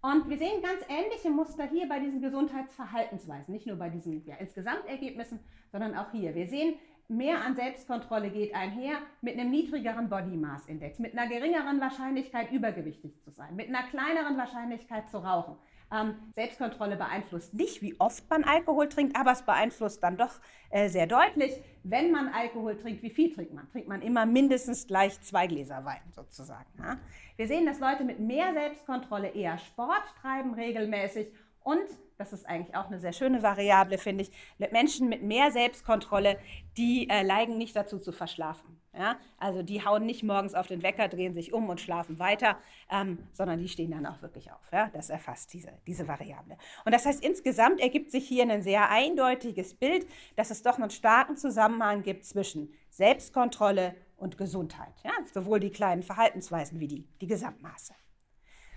Und 0.01 0.29
wir 0.29 0.37
sehen 0.39 0.63
ganz 0.63 0.83
ähnliche 0.89 1.31
Muster 1.31 1.67
hier 1.67 1.89
bei 1.89 1.99
diesen 1.99 2.21
Gesundheitsverhaltensweisen, 2.21 3.53
nicht 3.53 3.67
nur 3.67 3.77
bei 3.77 3.89
diesen 3.89 4.25
ja, 4.27 4.37
Insgesamtergebnissen, 4.37 5.41
sondern 5.73 5.95
auch 5.97 6.13
hier. 6.13 6.35
Wir 6.35 6.47
sehen, 6.47 6.75
mehr 7.09 7.45
an 7.45 7.55
Selbstkontrolle 7.55 8.31
geht 8.31 8.55
einher 8.55 8.99
mit 9.21 9.39
einem 9.39 9.51
niedrigeren 9.51 10.09
Body 10.09 10.37
Mass 10.37 10.67
Index, 10.67 10.99
mit 10.99 11.17
einer 11.17 11.29
geringeren 11.29 11.81
Wahrscheinlichkeit 11.81 12.51
übergewichtig 12.51 13.21
zu 13.21 13.31
sein, 13.31 13.55
mit 13.57 13.69
einer 13.69 13.83
kleineren 13.85 14.37
Wahrscheinlichkeit 14.37 15.09
zu 15.11 15.19
rauchen. 15.19 15.57
Ähm, 15.93 16.15
Selbstkontrolle 16.35 16.97
beeinflusst 16.97 17.55
nicht, 17.55 17.83
wie 17.83 17.99
oft 18.01 18.29
man 18.31 18.43
Alkohol 18.45 18.89
trinkt, 18.89 19.17
aber 19.17 19.33
es 19.33 19.43
beeinflusst 19.43 20.03
dann 20.03 20.17
doch 20.17 20.41
äh, 20.71 20.89
sehr 20.89 21.07
deutlich, 21.07 21.53
wenn 21.83 22.11
man 22.11 22.29
Alkohol 22.29 22.77
trinkt, 22.79 23.03
wie 23.03 23.11
viel 23.11 23.33
trinkt 23.33 23.53
man? 23.53 23.71
Trinkt 23.71 23.89
man 23.89 24.01
immer 24.01 24.25
mindestens 24.25 24.87
gleich 24.87 25.21
zwei 25.21 25.47
Gläser 25.47 25.85
Wein 25.85 26.01
sozusagen. 26.11 26.71
Ja? 26.79 26.99
Wir 27.37 27.47
sehen, 27.47 27.67
dass 27.67 27.81
Leute 27.81 28.05
mit 28.05 28.19
mehr 28.19 28.55
Selbstkontrolle 28.55 29.29
eher 29.29 29.59
Sport 29.59 30.03
treiben 30.23 30.55
regelmäßig 30.55 31.29
und 31.63 31.87
das 32.17 32.33
ist 32.33 32.47
eigentlich 32.47 32.77
auch 32.77 32.87
eine 32.87 33.01
sehr 33.01 33.13
schöne 33.13 33.43
Variable, 33.43 33.99
finde 33.99 34.23
ich, 34.23 34.31
Menschen 34.71 35.09
mit 35.09 35.23
mehr 35.23 35.51
Selbstkontrolle, 35.51 36.39
die 36.77 37.09
äh, 37.09 37.25
neigen 37.25 37.59
nicht 37.59 37.75
dazu 37.75 37.99
zu 37.99 38.13
verschlafen. 38.13 38.81
Ja? 38.97 39.17
Also 39.39 39.63
die 39.63 39.85
hauen 39.85 40.07
nicht 40.07 40.23
morgens 40.23 40.55
auf 40.55 40.69
den 40.69 40.83
Wecker, 40.83 41.09
drehen 41.09 41.35
sich 41.35 41.53
um 41.53 41.69
und 41.69 41.81
schlafen 41.81 42.19
weiter, 42.19 42.59
ähm, 42.91 43.19
sondern 43.33 43.59
die 43.59 43.69
stehen 43.69 43.91
dann 43.91 44.07
auch 44.07 44.23
wirklich 44.23 44.53
auf. 44.53 44.71
Ja? 44.73 44.91
Das 44.93 45.11
erfasst 45.11 45.53
diese, 45.53 45.73
diese 45.87 46.07
Variable. 46.07 46.57
Und 46.85 46.95
das 46.95 47.05
heißt, 47.05 47.25
insgesamt 47.25 47.81
ergibt 47.81 48.13
sich 48.13 48.29
hier 48.29 48.49
ein 48.49 48.63
sehr 48.63 48.91
eindeutiges 48.91 49.75
Bild, 49.75 50.07
dass 50.37 50.51
es 50.51 50.63
doch 50.63 50.79
einen 50.79 50.91
starken 50.91 51.37
Zusammenhang 51.37 52.03
gibt 52.03 52.25
zwischen 52.25 52.73
Selbstkontrolle 52.91 53.97
und 54.17 54.39
Gesundheit. 54.39 54.95
Ja? 55.05 55.13
Sowohl 55.33 55.59
die 55.59 55.71
kleinen 55.71 56.05
Verhaltensweisen 56.05 56.79
wie 56.79 56.89
die, 56.89 57.09
die 57.21 57.27
Gesamtmaße. 57.27 57.93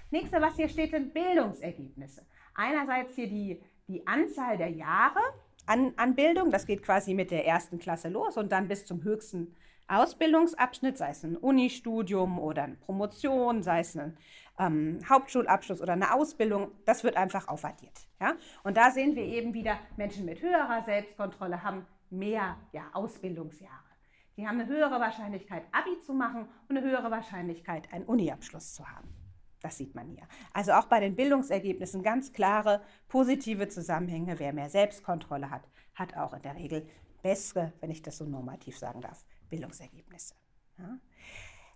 Nächste, 0.09 0.41
was 0.41 0.55
hier 0.55 0.69
steht, 0.69 0.91
sind 0.91 1.13
Bildungsergebnisse 1.13 2.25
einerseits 2.57 3.15
hier 3.15 3.27
die, 3.27 3.61
die 3.87 4.05
Anzahl 4.05 4.57
der 4.57 4.69
Jahre 4.69 5.19
an, 5.65 5.93
an 5.97 6.15
Bildung, 6.15 6.51
das 6.51 6.65
geht 6.65 6.83
quasi 6.83 7.13
mit 7.13 7.31
der 7.31 7.45
ersten 7.45 7.79
Klasse 7.79 8.09
los 8.09 8.37
und 8.37 8.51
dann 8.51 8.67
bis 8.67 8.85
zum 8.85 9.03
höchsten 9.03 9.55
Ausbildungsabschnitt, 9.87 10.97
sei 10.97 11.11
es 11.11 11.23
ein 11.23 11.37
Unistudium 11.37 12.39
oder 12.39 12.63
eine 12.63 12.75
Promotion, 12.75 13.63
sei 13.63 13.79
es 13.79 13.95
ein 13.95 14.17
ähm, 14.59 14.99
Hauptschulabschluss 15.07 15.81
oder 15.81 15.93
eine 15.93 16.13
Ausbildung, 16.13 16.71
das 16.85 17.03
wird 17.03 17.15
einfach 17.15 17.47
aufaddiert. 17.47 18.07
Ja? 18.19 18.33
Und 18.63 18.75
da 18.75 18.91
sehen 18.91 19.15
wir 19.15 19.23
eben 19.23 19.53
wieder, 19.53 19.77
Menschen 19.95 20.25
mit 20.25 20.41
höherer 20.41 20.83
Selbstkontrolle 20.83 21.63
haben 21.63 21.85
mehr 22.09 22.57
ja, 22.73 22.83
Ausbildungsjahre. 22.93 23.73
Die 24.35 24.47
haben 24.47 24.59
eine 24.59 24.69
höhere 24.69 24.99
Wahrscheinlichkeit, 24.99 25.63
Abi 25.71 25.99
zu 26.05 26.13
machen 26.13 26.47
und 26.69 26.77
eine 26.77 26.85
höhere 26.87 27.09
Wahrscheinlichkeit, 27.09 27.91
einen 27.91 28.05
Uniabschluss 28.05 28.75
zu 28.75 28.87
haben. 28.87 29.07
Das 29.67 29.77
sieht 29.77 29.95
man 29.95 30.07
hier. 30.07 30.25
Also 30.53 30.71
auch 30.71 30.85
bei 30.85 31.01
den 31.01 31.17
Bildungsergebnissen 31.17 32.01
ganz 32.01 32.31
klare 32.31 32.79
positive 33.09 33.67
Zusammenhänge. 33.67 34.39
Wer 34.39 34.53
mehr 34.53 34.69
Selbstkontrolle 34.69 35.49
hat, 35.49 35.67
hat 35.93 36.15
auch 36.15 36.33
in 36.33 36.41
der 36.41 36.55
Regel 36.55 36.87
bessere, 37.21 37.73
wenn 37.81 37.91
ich 37.91 38.01
das 38.01 38.17
so 38.17 38.23
normativ 38.23 38.77
sagen 38.77 39.01
darf, 39.01 39.25
Bildungsergebnisse. 39.49 40.35
Ja. 40.77 40.97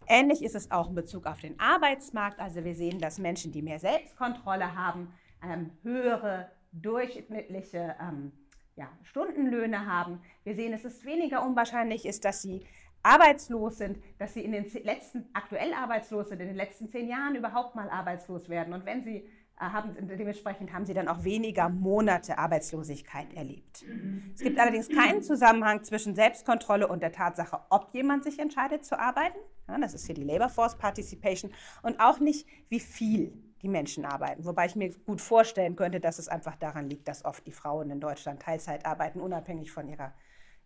Ähnlich 0.08 0.42
ist 0.42 0.56
es 0.56 0.72
auch 0.72 0.88
in 0.88 0.96
Bezug 0.96 1.26
auf 1.26 1.42
den 1.42 1.60
Arbeitsmarkt. 1.60 2.40
Also 2.40 2.64
wir 2.64 2.76
sehen, 2.76 3.00
dass 3.00 3.20
Menschen, 3.20 3.52
die 3.52 3.62
mehr 3.62 3.80
Selbstkontrolle 3.80 4.74
haben, 4.74 5.14
ähm, 5.44 5.72
höhere 5.84 6.50
durchschnittliche 6.72 7.98
ähm, 8.00 8.32
ja, 8.78 8.88
Stundenlöhne 9.04 9.86
haben. 9.86 10.22
Wir 10.46 10.56
sehen, 10.56 10.72
dass 10.72 10.86
es 10.86 11.04
weniger 11.04 11.46
unwahrscheinlich 11.46 12.06
ist, 12.06 12.24
dass 12.24 12.42
sie 12.42 12.66
arbeitslos 13.04 13.78
sind, 13.78 13.98
dass 14.20 14.34
sie 14.34 14.42
in 14.42 14.52
den 14.52 14.66
letzten, 14.84 15.30
aktuell 15.34 15.74
arbeitslos 15.74 16.30
sind, 16.30 16.40
in 16.42 16.48
den 16.48 16.56
letzten 16.56 16.90
zehn 16.90 17.08
Jahren 17.08 17.36
überhaupt 17.36 17.76
mal 17.76 17.90
arbeitslos 17.90 18.50
werden. 18.50 18.74
Und 18.74 18.86
wenn 18.86 19.04
sie 19.04 19.28
äh, 19.62 19.66
haben, 19.66 19.96
dementsprechend 20.08 20.74
haben 20.74 20.86
sie 20.86 20.94
dann 20.94 21.08
auch 21.08 21.24
weniger 21.24 21.70
Monate 21.70 22.38
Arbeitslosigkeit 22.38 23.34
erlebt. 23.34 23.86
Es 24.34 24.42
gibt 24.42 24.60
allerdings 24.60 24.90
keinen 24.90 25.22
Zusammenhang 25.22 25.84
zwischen 25.84 26.16
Selbstkontrolle 26.16 26.88
und 26.88 27.02
der 27.02 27.12
Tatsache, 27.12 27.60
ob 27.70 27.94
jemand 27.94 28.24
sich 28.24 28.40
entscheidet 28.40 28.86
zu 28.86 29.00
arbeiten. 29.00 29.38
Ja, 29.68 29.78
das 29.78 29.94
ist 29.94 30.06
hier 30.06 30.16
die 30.16 30.24
Labor 30.24 30.50
Force 30.50 30.78
Participation. 30.78 31.52
Und 31.84 32.00
auch 32.00 32.20
nicht, 32.20 32.48
wie 32.70 32.80
viel 32.80 33.34
die 33.62 33.68
Menschen 33.68 34.06
arbeiten. 34.06 34.46
Wobei 34.46 34.66
ich 34.66 34.76
mir 34.76 34.92
gut 35.06 35.22
vorstellen 35.22 35.76
könnte, 35.76 36.00
dass 36.00 36.18
es 36.18 36.28
einfach 36.28 36.56
daran 36.56 36.90
liegt, 36.90 37.08
dass 37.08 37.24
oft 37.24 37.46
die 37.46 37.52
Frauen 37.52 37.92
in 37.92 38.00
Deutschland 38.00 38.42
Teilzeit 38.42 38.86
arbeiten, 38.86 39.20
unabhängig 39.20 39.72
von 39.72 39.88
ihrer 39.88 40.14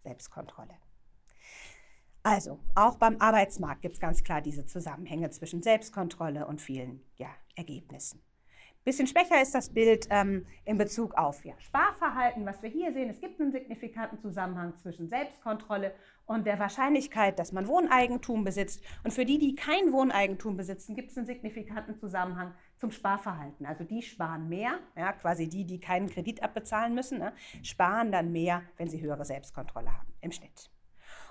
Selbstkontrolle. 0.03 0.73
Also, 2.25 2.57
auch 2.73 2.95
beim 2.95 3.17
Arbeitsmarkt 3.21 3.83
gibt 3.83 3.93
es 3.93 4.01
ganz 4.01 4.23
klar 4.23 4.41
diese 4.41 4.65
Zusammenhänge 4.65 5.29
zwischen 5.29 5.61
Selbstkontrolle 5.61 6.47
und 6.47 6.59
vielen 6.59 7.03
ja, 7.17 7.27
Ergebnissen. 7.55 8.19
Bisschen 8.83 9.05
schwächer 9.05 9.39
ist 9.43 9.53
das 9.53 9.69
Bild 9.69 10.07
ähm, 10.09 10.47
in 10.63 10.79
Bezug 10.79 11.13
auf 11.13 11.45
ja, 11.45 11.53
Sparverhalten, 11.59 12.43
was 12.47 12.63
wir 12.63 12.69
hier 12.71 12.93
sehen. 12.93 13.11
Es 13.11 13.21
gibt 13.21 13.39
einen 13.39 13.51
signifikanten 13.51 14.17
Zusammenhang 14.17 14.75
zwischen 14.75 15.07
Selbstkontrolle 15.07 15.93
und 16.25 16.47
der 16.47 16.57
Wahrscheinlichkeit, 16.57 17.37
dass 17.37 17.51
man 17.51 17.67
Wohneigentum 17.67 18.43
besitzt. 18.43 18.83
Und 19.03 19.11
für 19.11 19.25
die, 19.25 19.37
die 19.37 19.53
kein 19.53 19.91
Wohneigentum 19.91 20.57
besitzen, 20.57 20.95
gibt 20.95 21.11
es 21.11 21.17
einen 21.17 21.27
signifikanten 21.27 21.95
Zusammenhang 21.95 22.55
zum 22.77 22.89
Sparverhalten. 22.89 23.67
Also 23.67 23.83
die 23.83 24.01
sparen 24.01 24.49
mehr, 24.49 24.79
ja, 24.97 25.13
quasi 25.13 25.47
die, 25.47 25.65
die 25.65 25.79
keinen 25.79 26.09
Kredit 26.09 26.41
abbezahlen 26.41 26.95
müssen, 26.95 27.19
ne, 27.19 27.33
sparen 27.61 28.11
dann 28.11 28.31
mehr, 28.31 28.63
wenn 28.77 28.87
sie 28.87 28.99
höhere 28.99 29.25
Selbstkontrolle 29.25 29.93
haben 29.95 30.11
im 30.21 30.31
Schnitt. 30.31 30.71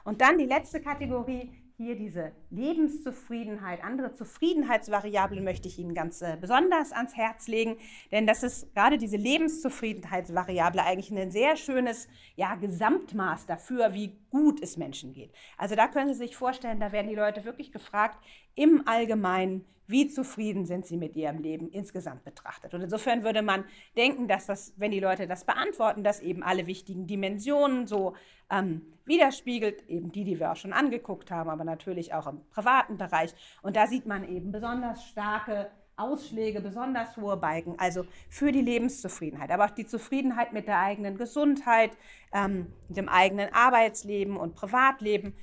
Und 0.04 0.20
dann 0.20 0.38
die 0.38 0.46
letzte 0.46 0.80
Kategorie, 0.80 1.50
hier 1.76 1.96
diese 1.96 2.30
Lebenszufriedenheit, 2.50 3.82
andere 3.82 4.12
Zufriedenheitsvariablen 4.12 5.42
möchte 5.42 5.66
ich 5.66 5.78
Ihnen 5.78 5.92
ganz 5.92 6.22
äh, 6.22 6.36
besonders 6.40 6.92
ans 6.92 7.16
Herz 7.16 7.48
legen, 7.48 7.76
denn 8.12 8.28
das 8.28 8.44
ist 8.44 8.72
gerade 8.74 8.96
diese 8.96 9.16
Lebenszufriedenheitsvariable 9.16 10.84
eigentlich 10.84 11.10
ein 11.10 11.32
sehr 11.32 11.56
schönes 11.56 12.06
ja, 12.36 12.54
Gesamtmaß 12.54 13.46
dafür, 13.46 13.92
wie 13.92 14.16
gut 14.30 14.62
es 14.62 14.76
Menschen 14.76 15.12
geht. 15.14 15.32
Also 15.58 15.74
da 15.74 15.88
können 15.88 16.12
Sie 16.12 16.18
sich 16.18 16.36
vorstellen, 16.36 16.78
da 16.78 16.92
werden 16.92 17.08
die 17.08 17.16
Leute 17.16 17.44
wirklich 17.44 17.72
gefragt, 17.72 18.24
im 18.54 18.86
Allgemeinen, 18.86 19.64
wie 19.86 20.08
zufrieden 20.08 20.64
sind 20.64 20.86
sie 20.86 20.96
mit 20.96 21.14
ihrem 21.14 21.38
Leben 21.42 21.68
insgesamt 21.68 22.24
betrachtet. 22.24 22.72
Und 22.72 22.80
insofern 22.80 23.22
würde 23.22 23.42
man 23.42 23.64
denken, 23.96 24.28
dass 24.28 24.46
das, 24.46 24.72
wenn 24.76 24.90
die 24.90 25.00
Leute 25.00 25.26
das 25.26 25.44
beantworten, 25.44 26.02
dass 26.02 26.20
eben 26.20 26.42
alle 26.42 26.66
wichtigen 26.66 27.06
Dimensionen 27.06 27.86
so 27.86 28.14
ähm, 28.50 28.82
widerspiegelt, 29.04 29.86
eben 29.88 30.10
die, 30.10 30.24
die 30.24 30.40
wir 30.40 30.52
auch 30.52 30.56
schon 30.56 30.72
angeguckt 30.72 31.30
haben, 31.30 31.50
aber 31.50 31.64
natürlich 31.64 32.14
auch 32.14 32.26
im 32.26 32.40
privaten 32.48 32.96
Bereich. 32.96 33.34
Und 33.62 33.76
da 33.76 33.86
sieht 33.86 34.06
man 34.06 34.26
eben 34.26 34.52
besonders 34.52 35.04
starke 35.04 35.70
Ausschläge, 35.96 36.60
besonders 36.60 37.16
hohe 37.16 37.36
Balken, 37.36 37.78
also 37.78 38.04
für 38.28 38.50
die 38.50 38.62
Lebenszufriedenheit, 38.62 39.50
aber 39.50 39.66
auch 39.66 39.70
die 39.70 39.86
Zufriedenheit 39.86 40.52
mit 40.52 40.66
der 40.66 40.80
eigenen 40.80 41.16
Gesundheit, 41.16 41.96
ähm, 42.32 42.72
dem 42.88 43.08
eigenen 43.08 43.52
Arbeitsleben 43.52 44.36
und 44.36 44.56
Privatleben 44.56 45.34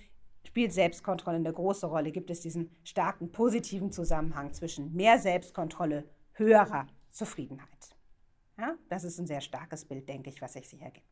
spielt 0.51 0.73
Selbstkontrolle 0.73 1.37
eine 1.37 1.53
große 1.53 1.87
Rolle. 1.87 2.11
Gibt 2.11 2.29
es 2.29 2.41
diesen 2.41 2.75
starken 2.83 3.31
positiven 3.31 3.89
Zusammenhang 3.89 4.51
zwischen 4.51 4.93
mehr 4.93 5.17
Selbstkontrolle, 5.17 6.03
höherer 6.33 6.87
Zufriedenheit? 7.09 7.95
Ja, 8.57 8.75
das 8.89 9.05
ist 9.05 9.17
ein 9.17 9.27
sehr 9.27 9.39
starkes 9.39 9.85
Bild, 9.85 10.09
denke 10.09 10.29
ich, 10.29 10.41
was 10.41 10.53
sich 10.53 10.67
hier 10.67 10.81
ergibt. 10.81 11.07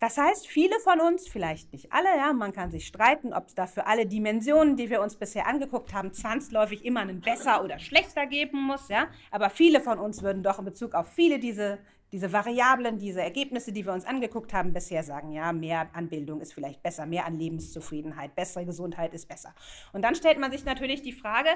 Das 0.00 0.18
heißt, 0.18 0.48
viele 0.48 0.74
von 0.80 1.00
uns, 1.00 1.28
vielleicht 1.28 1.72
nicht 1.72 1.92
alle, 1.92 2.08
ja, 2.16 2.32
man 2.32 2.52
kann 2.52 2.72
sich 2.72 2.88
streiten, 2.88 3.32
ob 3.32 3.46
es 3.46 3.54
da 3.54 3.68
für 3.68 3.86
alle 3.86 4.04
Dimensionen, 4.04 4.76
die 4.76 4.90
wir 4.90 5.00
uns 5.00 5.14
bisher 5.14 5.46
angeguckt 5.46 5.94
haben, 5.94 6.12
zwangsläufig 6.12 6.84
immer 6.84 6.98
einen 6.98 7.20
besser 7.20 7.62
oder 7.62 7.78
schlechter 7.78 8.26
geben 8.26 8.60
muss, 8.60 8.88
ja, 8.88 9.06
aber 9.30 9.50
viele 9.50 9.80
von 9.80 10.00
uns 10.00 10.24
würden 10.24 10.42
doch 10.42 10.58
in 10.58 10.64
Bezug 10.64 10.94
auf 10.94 11.06
viele 11.12 11.38
diese, 11.38 11.78
diese 12.12 12.32
Variablen, 12.32 12.98
diese 12.98 13.22
Ergebnisse, 13.22 13.72
die 13.72 13.86
wir 13.86 13.92
uns 13.92 14.04
angeguckt 14.04 14.52
haben, 14.52 14.72
bisher 14.72 15.02
sagen, 15.02 15.32
ja, 15.32 15.52
mehr 15.52 15.88
Anbildung 15.94 16.40
ist 16.40 16.52
vielleicht 16.52 16.82
besser, 16.82 17.06
mehr 17.06 17.26
an 17.26 17.38
Lebenszufriedenheit, 17.38 18.34
bessere 18.34 18.66
Gesundheit 18.66 19.14
ist 19.14 19.28
besser. 19.28 19.54
Und 19.92 20.02
dann 20.02 20.14
stellt 20.14 20.38
man 20.38 20.52
sich 20.52 20.64
natürlich 20.64 21.02
die 21.02 21.12
Frage, 21.12 21.48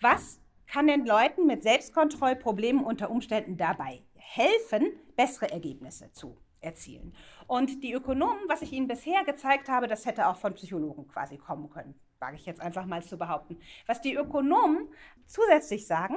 was 0.00 0.40
kann 0.66 0.86
den 0.86 1.06
Leuten 1.06 1.46
mit 1.46 1.62
Selbstkontrollproblemen 1.62 2.84
unter 2.84 3.10
Umständen 3.10 3.56
dabei 3.56 4.02
helfen, 4.14 4.92
bessere 5.16 5.50
Ergebnisse 5.50 6.12
zu 6.12 6.36
erzielen. 6.60 7.14
Und 7.46 7.82
die 7.82 7.92
Ökonomen, 7.92 8.48
was 8.48 8.62
ich 8.62 8.72
Ihnen 8.72 8.86
bisher 8.86 9.24
gezeigt 9.24 9.68
habe, 9.68 9.86
das 9.86 10.06
hätte 10.06 10.28
auch 10.28 10.36
von 10.36 10.54
Psychologen 10.54 11.08
quasi 11.08 11.38
kommen 11.38 11.70
können, 11.70 11.94
wage 12.18 12.36
ich 12.36 12.46
jetzt 12.46 12.60
einfach 12.60 12.86
mal 12.86 13.02
zu 13.02 13.16
behaupten. 13.16 13.58
Was 13.86 14.00
die 14.00 14.14
Ökonomen 14.14 14.88
zusätzlich 15.26 15.86
sagen, 15.86 16.16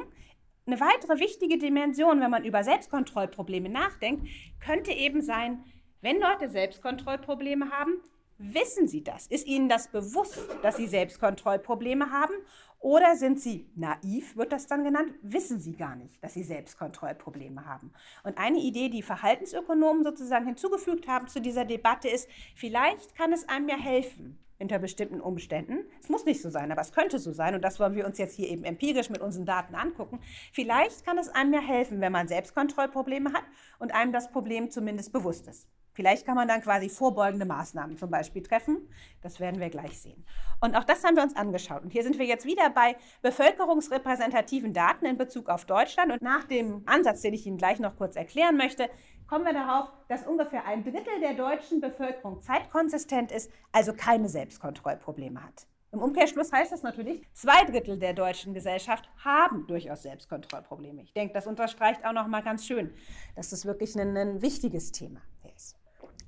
eine 0.66 0.80
weitere 0.80 1.20
wichtige 1.20 1.58
Dimension, 1.58 2.22
wenn 2.22 2.32
man 2.32 2.46
über 2.46 2.64
Selbstkontrollprobleme 2.64 3.70
nachdenkt, 3.70 4.28
könnte 4.60 4.92
eben 4.92 5.22
sein, 5.22 5.64
wenn 6.02 6.20
Leute 6.20 6.50
Selbstkontrollprobleme 6.50 7.70
haben, 7.72 8.02
wissen 8.38 8.88
sie 8.88 9.04
das? 9.04 9.28
Ist 9.28 9.48
ihnen 9.48 9.70
das 9.70 9.88
bewusst, 9.90 10.40
dass 10.62 10.78
sie 10.78 10.88
Selbstkontrollprobleme 10.88 12.12
haben? 12.12 12.34
Oder 12.80 13.16
sind 13.16 13.40
sie 13.40 13.70
naiv, 13.76 14.36
wird 14.36 14.52
das 14.52 14.68
dann 14.68 14.84
genannt, 14.84 15.14
wissen 15.22 15.62
sie 15.62 15.78
gar 15.78 15.96
nicht, 15.96 16.22
dass 16.22 16.34
sie 16.34 16.44
Selbstkontrollprobleme 16.44 17.66
haben. 17.66 17.94
Und 18.24 18.38
eine 18.38 18.60
Idee, 18.60 18.90
die 18.90 19.02
Verhaltensökonomen 19.02 20.04
sozusagen 20.04 20.46
hinzugefügt 20.46 21.08
haben 21.08 21.30
zu 21.30 21.40
dieser 21.40 21.64
Debatte 21.64 22.10
ist, 22.10 22.28
vielleicht 22.56 23.16
kann 23.16 23.32
es 23.32 23.48
einem 23.48 23.70
ja 23.70 23.78
helfen, 23.78 24.38
unter 24.60 24.80
bestimmten 24.80 25.22
Umständen. 25.22 25.86
Es 26.02 26.10
muss 26.10 26.26
nicht 26.26 26.42
so 26.42 26.50
sein, 26.50 26.72
aber 26.72 26.82
es 26.82 26.92
könnte 26.92 27.20
so 27.20 27.34
sein. 27.34 27.56
Und 27.56 27.64
das 27.64 27.80
wollen 27.80 27.96
wir 27.96 28.06
uns 28.06 28.18
jetzt 28.18 28.36
hier 28.36 28.50
eben 28.50 28.64
empirisch 28.64 29.10
mit 29.10 29.22
unseren 29.22 29.46
Daten 29.46 29.76
angucken. 29.76 30.20
Vielleicht 30.52 31.06
kann 31.06 31.18
es 31.18 31.30
einem 31.30 31.54
ja 31.54 31.62
helfen, 31.62 32.02
wenn 32.02 32.12
man 32.12 32.28
Selbstkontrollprobleme 32.28 33.34
hat 33.34 33.44
und 33.80 33.94
einem 33.94 34.12
das 34.12 34.32
Problem 34.32 34.70
zumindest 34.70 35.12
bewusst 35.12 35.48
ist. 35.48 35.68
Vielleicht 35.94 36.26
kann 36.26 36.36
man 36.36 36.48
dann 36.48 36.62
quasi 36.62 36.90
vorbeugende 36.90 37.46
Maßnahmen 37.46 37.98
zum 37.98 38.10
Beispiel 38.10 38.42
treffen. 38.42 38.90
Das 39.22 39.40
werden 39.40 39.62
wir 39.62 39.70
gleich 39.70 40.00
sehen. 40.00 40.26
Und 40.60 40.76
auch 40.76 40.84
das 40.84 41.04
haben 41.04 41.16
wir 41.16 41.24
uns 41.24 41.36
angeschaut. 41.36 41.84
Und 41.84 41.92
hier 41.92 42.02
sind 42.02 42.18
wir 42.18 42.26
jetzt 42.26 42.46
wieder 42.46 42.70
bei 42.72 42.96
bevölkerungsrepräsentativen 43.22 44.74
Daten 44.74 45.06
in 45.06 45.18
Bezug 45.18 45.50
auf 45.50 45.66
Deutschland. 45.66 46.12
Und 46.12 46.24
nach 46.24 46.46
dem 46.46 46.82
Ansatz, 46.88 47.22
den 47.22 47.36
ich 47.36 47.46
Ihnen 47.46 47.58
gleich 47.58 47.80
noch 47.80 47.96
kurz 47.96 48.16
erklären 48.16 48.58
möchte, 48.58 48.90
kommen 49.28 49.46
wir 49.46 49.54
darauf, 49.54 49.90
dass 50.08 50.26
ungefähr 50.26 50.66
ein 50.66 50.84
Drittel 50.84 51.20
der 51.22 51.34
deutschen 51.34 51.82
Bevölkerung 51.82 52.42
zeitkonsistent 52.42 53.32
ist, 53.32 53.52
also 53.72 53.94
keine 53.94 54.30
Selbstkontrollprobleme 54.30 55.44
hat. 55.44 55.68
Im 55.92 56.02
Umkehrschluss 56.02 56.52
heißt 56.52 56.72
das 56.72 56.82
natürlich, 56.82 57.22
zwei 57.34 57.64
Drittel 57.66 58.00
der 58.00 58.14
deutschen 58.14 58.54
Gesellschaft 58.54 59.08
haben 59.24 59.68
durchaus 59.68 60.02
Selbstkontrollprobleme. 60.02 61.04
Ich 61.04 61.14
denke, 61.14 61.34
das 61.34 61.46
unterstreicht 61.46 62.04
auch 62.04 62.14
noch 62.14 62.28
mal 62.28 62.42
ganz 62.42 62.66
schön, 62.66 62.92
dass 63.36 63.52
das 63.52 63.66
wirklich 63.66 63.96
ein, 63.96 64.18
ein 64.18 64.42
wichtiges 64.42 64.92
Thema 64.92 65.20
ist. 65.20 65.33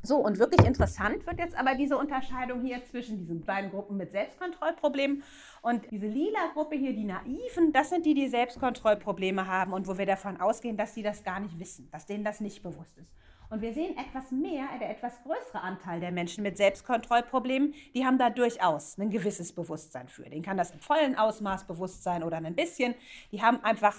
So, 0.06 0.18
und 0.18 0.38
wirklich 0.38 0.64
interessant 0.68 1.26
wird 1.26 1.40
jetzt 1.40 1.58
aber 1.58 1.74
diese 1.74 1.98
Unterscheidung 1.98 2.62
hier 2.62 2.84
zwischen 2.86 3.18
diesen 3.18 3.44
beiden 3.44 3.72
Gruppen 3.72 3.98
mit 3.98 4.12
Selbstkontrollproblemen 4.12 5.24
und 5.64 5.90
diese 5.90 6.06
lila 6.06 6.52
Gruppe 6.54 6.76
hier, 6.76 6.94
die 6.94 7.06
Naiven, 7.06 7.74
das 7.74 7.90
sind 7.90 8.06
die, 8.06 8.14
die 8.14 8.28
Selbstkontrollprobleme 8.28 9.48
haben 9.48 9.74
und 9.74 9.88
wo 9.88 9.98
wir 9.98 10.06
davon 10.06 10.40
ausgehen, 10.40 10.78
dass 10.78 10.94
sie 10.94 11.02
das 11.02 11.24
gar 11.24 11.40
nicht 11.40 11.58
wissen, 11.60 11.90
dass 11.92 12.06
denen 12.06 12.24
das 12.24 12.40
nicht 12.40 12.62
bewusst 12.62 12.96
ist. 13.00 13.12
Und 13.50 13.64
wir 13.64 13.74
sehen 13.74 13.98
etwas 13.98 14.30
mehr, 14.30 14.68
der 14.80 14.92
etwas 14.92 15.24
größere 15.24 15.62
Anteil 15.62 16.00
der 16.00 16.12
Menschen 16.12 16.44
mit 16.44 16.58
Selbstkontrollproblemen, 16.58 17.74
die 17.96 18.06
haben 18.06 18.20
da 18.20 18.30
durchaus 18.30 19.00
ein 19.00 19.10
gewisses 19.10 19.54
Bewusstsein 19.54 20.08
für. 20.08 20.30
Den 20.30 20.44
kann 20.44 20.58
das 20.58 20.70
im 20.70 20.82
vollen 20.82 21.16
Ausmaß 21.16 21.66
bewusst 21.66 22.04
sein 22.04 22.22
oder 22.22 22.38
ein 22.38 22.56
bisschen. 22.56 22.94
Die 23.32 23.42
haben 23.42 23.64
einfach, 23.64 23.96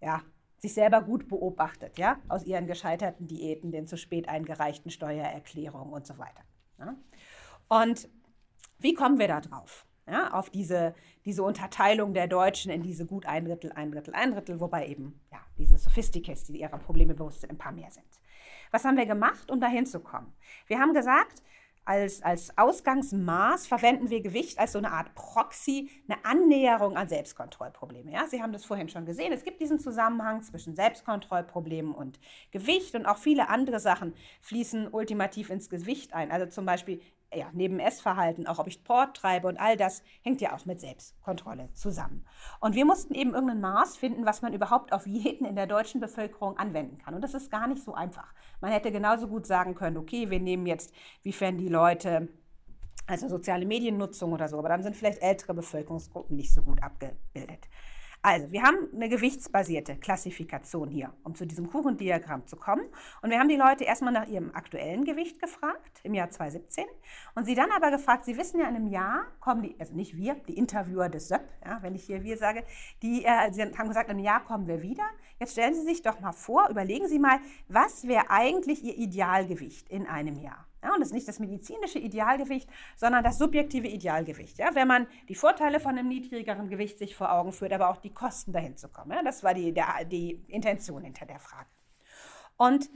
ja, 0.00 0.22
sich 0.62 0.74
selber 0.74 1.02
gut 1.02 1.26
beobachtet, 1.26 1.98
ja, 1.98 2.20
aus 2.28 2.44
ihren 2.44 2.68
gescheiterten 2.68 3.26
Diäten, 3.26 3.72
den 3.72 3.88
zu 3.88 3.96
spät 3.96 4.28
eingereichten 4.28 4.92
Steuererklärungen 4.92 5.92
und 5.92 6.06
so 6.06 6.18
weiter. 6.18 6.44
Ja. 6.78 6.94
Und 7.68 8.08
wie 8.78 8.94
kommen 8.94 9.18
wir 9.18 9.26
da 9.26 9.40
drauf? 9.40 9.86
Ja, 10.08 10.32
auf 10.32 10.50
diese, 10.50 10.94
diese 11.24 11.42
Unterteilung 11.42 12.14
der 12.14 12.28
Deutschen 12.28 12.70
in 12.70 12.82
diese 12.82 13.06
gut 13.06 13.26
ein 13.26 13.44
Drittel, 13.44 13.72
ein 13.72 13.90
Drittel, 13.90 14.14
ein 14.14 14.32
Drittel, 14.32 14.60
wobei 14.60 14.86
eben 14.86 15.20
ja, 15.32 15.38
diese 15.58 15.76
Sophisticates, 15.76 16.44
die 16.44 16.60
ihrer 16.60 16.78
Probleme 16.78 17.14
bewusst 17.14 17.40
sind, 17.40 17.50
ein 17.50 17.58
paar 17.58 17.72
mehr 17.72 17.90
sind. 17.90 18.06
Was 18.70 18.84
haben 18.84 18.96
wir 18.96 19.06
gemacht, 19.06 19.50
um 19.50 19.60
dahin 19.60 19.86
zu 19.86 20.00
kommen? 20.00 20.32
Wir 20.66 20.78
haben 20.78 20.94
gesagt, 20.94 21.42
als, 21.84 22.22
als 22.22 22.56
Ausgangsmaß 22.56 23.66
verwenden 23.66 24.10
wir 24.10 24.20
Gewicht 24.20 24.58
als 24.58 24.72
so 24.72 24.78
eine 24.78 24.92
Art 24.92 25.14
Proxy, 25.14 25.90
eine 26.08 26.24
Annäherung 26.24 26.96
an 26.96 27.08
Selbstkontrollprobleme. 27.08 28.12
Ja? 28.12 28.26
Sie 28.26 28.42
haben 28.42 28.52
das 28.52 28.64
vorhin 28.64 28.88
schon 28.88 29.04
gesehen. 29.04 29.32
Es 29.32 29.42
gibt 29.42 29.60
diesen 29.60 29.78
Zusammenhang 29.78 30.42
zwischen 30.42 30.76
Selbstkontrollproblemen 30.76 31.94
und 31.94 32.20
Gewicht 32.50 32.94
und 32.94 33.06
auch 33.06 33.18
viele 33.18 33.48
andere 33.48 33.80
Sachen 33.80 34.14
fließen 34.40 34.88
ultimativ 34.88 35.50
ins 35.50 35.68
Gewicht 35.68 36.14
ein. 36.14 36.30
Also 36.30 36.46
zum 36.46 36.66
Beispiel 36.66 37.00
ja, 37.34 37.46
neben 37.52 37.78
Essverhalten, 37.78 38.46
auch 38.46 38.58
ob 38.58 38.66
ich 38.66 38.74
Sport 38.74 39.16
treibe 39.16 39.48
und 39.48 39.58
all 39.58 39.76
das 39.76 40.02
hängt 40.22 40.40
ja 40.40 40.54
auch 40.54 40.64
mit 40.66 40.80
Selbstkontrolle 40.80 41.72
zusammen. 41.74 42.24
Und 42.60 42.74
wir 42.74 42.84
mussten 42.84 43.14
eben 43.14 43.34
irgendein 43.34 43.60
Maß 43.60 43.96
finden, 43.96 44.26
was 44.26 44.42
man 44.42 44.52
überhaupt 44.52 44.92
auf 44.92 45.06
jeden 45.06 45.46
in 45.46 45.56
der 45.56 45.66
deutschen 45.66 46.00
Bevölkerung 46.00 46.56
anwenden 46.58 46.98
kann. 46.98 47.14
Und 47.14 47.22
das 47.22 47.34
ist 47.34 47.50
gar 47.50 47.66
nicht 47.66 47.82
so 47.82 47.94
einfach. 47.94 48.32
Man 48.60 48.72
hätte 48.72 48.92
genauso 48.92 49.28
gut 49.28 49.46
sagen 49.46 49.74
können, 49.74 49.96
okay, 49.96 50.30
wir 50.30 50.40
nehmen 50.40 50.66
jetzt, 50.66 50.92
wiefern 51.22 51.58
die 51.58 51.68
Leute 51.68 52.28
also 53.06 53.28
soziale 53.28 53.66
Mediennutzung 53.66 54.32
oder 54.32 54.48
so, 54.48 54.58
aber 54.58 54.68
dann 54.68 54.82
sind 54.82 54.96
vielleicht 54.96 55.22
ältere 55.22 55.54
Bevölkerungsgruppen 55.54 56.36
nicht 56.36 56.54
so 56.54 56.62
gut 56.62 56.82
abgebildet. 56.82 57.68
Also, 58.24 58.52
wir 58.52 58.62
haben 58.62 58.76
eine 58.94 59.08
gewichtsbasierte 59.08 59.96
Klassifikation 59.96 60.88
hier, 60.88 61.12
um 61.24 61.34
zu 61.34 61.44
diesem 61.44 61.68
Kuchendiagramm 61.68 62.46
zu 62.46 62.54
kommen. 62.54 62.84
Und 63.20 63.30
wir 63.30 63.40
haben 63.40 63.48
die 63.48 63.56
Leute 63.56 63.82
erstmal 63.82 64.12
nach 64.12 64.28
ihrem 64.28 64.54
aktuellen 64.54 65.04
Gewicht 65.04 65.40
gefragt, 65.40 66.00
im 66.04 66.14
Jahr 66.14 66.30
2017. 66.30 66.84
Und 67.34 67.46
sie 67.46 67.56
dann 67.56 67.72
aber 67.72 67.90
gefragt, 67.90 68.24
sie 68.24 68.36
wissen 68.36 68.60
ja, 68.60 68.68
in 68.68 68.76
einem 68.76 68.86
Jahr 68.86 69.24
kommen 69.40 69.62
die, 69.62 69.74
also 69.80 69.96
nicht 69.96 70.16
wir, 70.16 70.34
die 70.46 70.56
Interviewer 70.56 71.08
des 71.08 71.26
SÖP, 71.26 71.42
ja, 71.66 71.82
wenn 71.82 71.96
ich 71.96 72.04
hier 72.04 72.22
wir 72.22 72.36
sage, 72.36 72.62
die 73.02 73.24
äh, 73.24 73.52
sie 73.52 73.62
haben 73.62 73.88
gesagt, 73.88 74.08
in 74.08 74.16
einem 74.16 74.24
Jahr 74.24 74.44
kommen 74.44 74.68
wir 74.68 74.82
wieder. 74.82 75.04
Jetzt 75.40 75.52
stellen 75.52 75.74
Sie 75.74 75.82
sich 75.82 76.02
doch 76.02 76.20
mal 76.20 76.30
vor, 76.30 76.68
überlegen 76.70 77.08
Sie 77.08 77.18
mal, 77.18 77.40
was 77.66 78.06
wäre 78.06 78.30
eigentlich 78.30 78.84
Ihr 78.84 78.96
Idealgewicht 78.96 79.88
in 79.88 80.06
einem 80.06 80.38
Jahr? 80.38 80.68
Ja, 80.82 80.94
und 80.94 81.00
das 81.00 81.08
ist 81.08 81.14
nicht 81.14 81.28
das 81.28 81.38
medizinische 81.38 81.98
Idealgewicht, 81.98 82.68
sondern 82.96 83.22
das 83.22 83.38
subjektive 83.38 83.86
Idealgewicht. 83.86 84.58
Ja, 84.58 84.74
wenn 84.74 84.88
man 84.88 85.06
die 85.28 85.34
Vorteile 85.34 85.78
von 85.78 85.96
einem 85.96 86.08
niedrigeren 86.08 86.68
Gewicht 86.68 86.98
sich 86.98 87.14
vor 87.14 87.32
Augen 87.32 87.52
führt, 87.52 87.72
aber 87.72 87.88
auch 87.88 87.98
die 87.98 88.12
Kosten 88.12 88.52
dahin 88.52 88.76
zu 88.76 88.88
kommen. 88.88 89.12
Ja, 89.12 89.22
das 89.22 89.44
war 89.44 89.54
die, 89.54 89.72
der, 89.72 90.04
die 90.04 90.42
Intention 90.48 91.04
hinter 91.04 91.26
der 91.26 91.38
Frage. 91.38 91.68
Und 92.56 92.90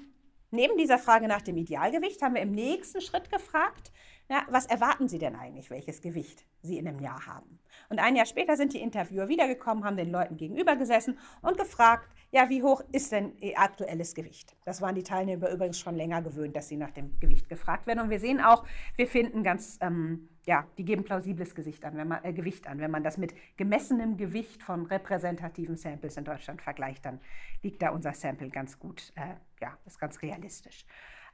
neben 0.50 0.76
dieser 0.76 0.98
Frage 0.98 1.28
nach 1.28 1.42
dem 1.42 1.56
Idealgewicht 1.56 2.22
haben 2.22 2.34
wir 2.34 2.42
im 2.42 2.52
nächsten 2.52 3.00
Schritt 3.00 3.30
gefragt, 3.30 3.92
ja, 4.28 4.44
was 4.50 4.66
erwarten 4.66 5.08
Sie 5.08 5.18
denn 5.18 5.36
eigentlich, 5.36 5.70
welches 5.70 6.00
Gewicht 6.00 6.44
Sie 6.62 6.78
in 6.78 6.88
einem 6.88 6.98
Jahr 6.98 7.26
haben? 7.26 7.60
Und 7.88 8.00
ein 8.00 8.16
Jahr 8.16 8.26
später 8.26 8.56
sind 8.56 8.72
die 8.72 8.80
Interviewer 8.80 9.28
wiedergekommen, 9.28 9.84
haben 9.84 9.96
den 9.96 10.10
Leuten 10.10 10.36
gegenüber 10.36 10.74
gesessen 10.76 11.18
und 11.42 11.58
gefragt, 11.58 12.08
ja, 12.32 12.50
wie 12.50 12.62
hoch 12.62 12.82
ist 12.90 13.12
denn 13.12 13.36
Ihr 13.38 13.58
aktuelles 13.58 14.14
Gewicht? 14.14 14.56
Das 14.64 14.82
waren 14.82 14.96
die 14.96 15.04
Teilnehmer 15.04 15.48
übrigens 15.50 15.78
schon 15.78 15.94
länger 15.94 16.22
gewöhnt, 16.22 16.56
dass 16.56 16.68
sie 16.68 16.76
nach 16.76 16.90
dem 16.90 17.18
Gewicht 17.20 17.48
gefragt 17.48 17.86
werden. 17.86 18.00
Und 18.00 18.10
wir 18.10 18.18
sehen 18.18 18.40
auch, 18.40 18.64
wir 18.96 19.06
finden 19.06 19.44
ganz, 19.44 19.78
ähm, 19.80 20.28
ja, 20.44 20.66
die 20.76 20.84
geben 20.84 21.04
plausibles 21.04 21.54
Gesicht 21.54 21.84
an, 21.84 21.96
wenn 21.96 22.08
man, 22.08 22.24
äh, 22.24 22.32
Gewicht 22.32 22.66
an. 22.66 22.80
Wenn 22.80 22.90
man 22.90 23.04
das 23.04 23.16
mit 23.16 23.32
gemessenem 23.56 24.16
Gewicht 24.16 24.62
von 24.62 24.86
repräsentativen 24.86 25.76
Samples 25.76 26.16
in 26.16 26.24
Deutschland 26.24 26.62
vergleicht, 26.62 27.04
dann 27.04 27.20
liegt 27.62 27.80
da 27.80 27.90
unser 27.90 28.12
Sample 28.12 28.50
ganz 28.50 28.78
gut, 28.78 29.12
äh, 29.14 29.36
ja, 29.60 29.78
ist 29.86 30.00
ganz 30.00 30.20
realistisch. 30.20 30.84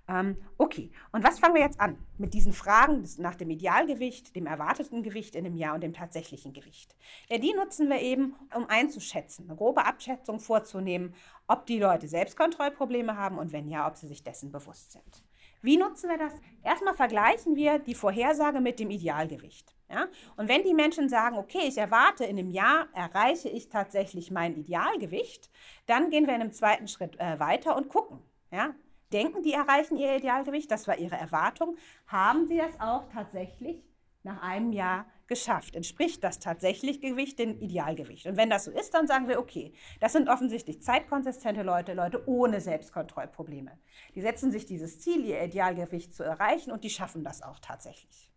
Ähm, 0.08 0.36
okay, 0.58 0.90
und 1.12 1.22
was 1.24 1.38
fangen 1.38 1.54
wir 1.54 1.62
jetzt 1.62 1.80
an 1.80 1.96
mit 2.18 2.34
diesen 2.34 2.52
Fragen 2.52 3.08
nach 3.18 3.36
dem 3.36 3.50
Idealgewicht, 3.50 4.34
dem 4.34 4.46
erwarteten 4.46 5.02
Gewicht 5.02 5.36
in 5.36 5.46
einem 5.46 5.56
Jahr 5.56 5.74
und 5.74 5.82
dem 5.82 5.92
tatsächlichen 5.92 6.52
Gewicht? 6.52 6.96
Ja, 7.30 7.38
die 7.38 7.54
nutzen 7.54 7.88
wir 7.88 8.00
eben, 8.00 8.34
um 8.54 8.66
einzuschätzen, 8.68 9.48
eine 9.48 9.56
grobe 9.56 9.84
Abschätzung 9.84 10.40
vorzunehmen, 10.40 11.14
ob 11.46 11.66
die 11.66 11.78
Leute 11.78 12.08
Selbstkontrollprobleme 12.08 13.16
haben 13.16 13.38
und 13.38 13.52
wenn 13.52 13.68
ja, 13.68 13.86
ob 13.86 13.96
sie 13.96 14.08
sich 14.08 14.24
dessen 14.24 14.50
bewusst 14.50 14.92
sind. 14.92 15.24
Wie 15.62 15.76
nutzen 15.76 16.10
wir 16.10 16.18
das? 16.18 16.32
Erstmal 16.64 16.94
vergleichen 16.94 17.54
wir 17.54 17.78
die 17.78 17.94
Vorhersage 17.94 18.60
mit 18.60 18.80
dem 18.80 18.90
Idealgewicht. 18.90 19.76
Ja? 19.88 20.08
Und 20.36 20.48
wenn 20.48 20.64
die 20.64 20.74
Menschen 20.74 21.08
sagen, 21.08 21.36
okay, 21.36 21.68
ich 21.68 21.78
erwarte, 21.78 22.24
in 22.24 22.36
einem 22.36 22.50
Jahr 22.50 22.88
erreiche 22.94 23.48
ich 23.48 23.68
tatsächlich 23.68 24.32
mein 24.32 24.56
Idealgewicht, 24.56 25.50
dann 25.86 26.10
gehen 26.10 26.26
wir 26.26 26.34
in 26.34 26.40
einem 26.40 26.52
zweiten 26.52 26.88
Schritt 26.88 27.18
äh, 27.20 27.38
weiter 27.38 27.76
und 27.76 27.88
gucken. 27.88 28.18
Ja? 28.50 28.74
Denken, 29.12 29.42
die 29.42 29.52
erreichen 29.52 29.96
ihr 29.96 30.16
Idealgewicht, 30.16 30.70
das 30.70 30.88
war 30.88 30.98
ihre 30.98 31.16
Erwartung, 31.16 31.76
haben 32.06 32.46
sie 32.46 32.56
das 32.56 32.78
auch 32.80 33.04
tatsächlich 33.12 33.82
nach 34.22 34.42
einem 34.42 34.72
Jahr 34.72 35.06
geschafft? 35.26 35.76
Entspricht 35.76 36.22
das 36.22 36.38
tatsächlich 36.38 37.00
Gewicht 37.00 37.38
dem 37.38 37.58
Idealgewicht? 37.60 38.26
Und 38.26 38.36
wenn 38.36 38.50
das 38.50 38.64
so 38.64 38.70
ist, 38.70 38.94
dann 38.94 39.06
sagen 39.06 39.28
wir, 39.28 39.38
okay, 39.38 39.72
das 40.00 40.12
sind 40.12 40.28
offensichtlich 40.28 40.82
zeitkonsistente 40.82 41.62
Leute, 41.62 41.94
Leute 41.94 42.26
ohne 42.28 42.60
Selbstkontrollprobleme. 42.60 43.78
Die 44.14 44.20
setzen 44.20 44.50
sich 44.50 44.66
dieses 44.66 45.00
Ziel, 45.00 45.24
ihr 45.24 45.42
Idealgewicht 45.42 46.14
zu 46.14 46.22
erreichen 46.22 46.72
und 46.72 46.84
die 46.84 46.90
schaffen 46.90 47.24
das 47.24 47.42
auch 47.42 47.58
tatsächlich. 47.60 48.31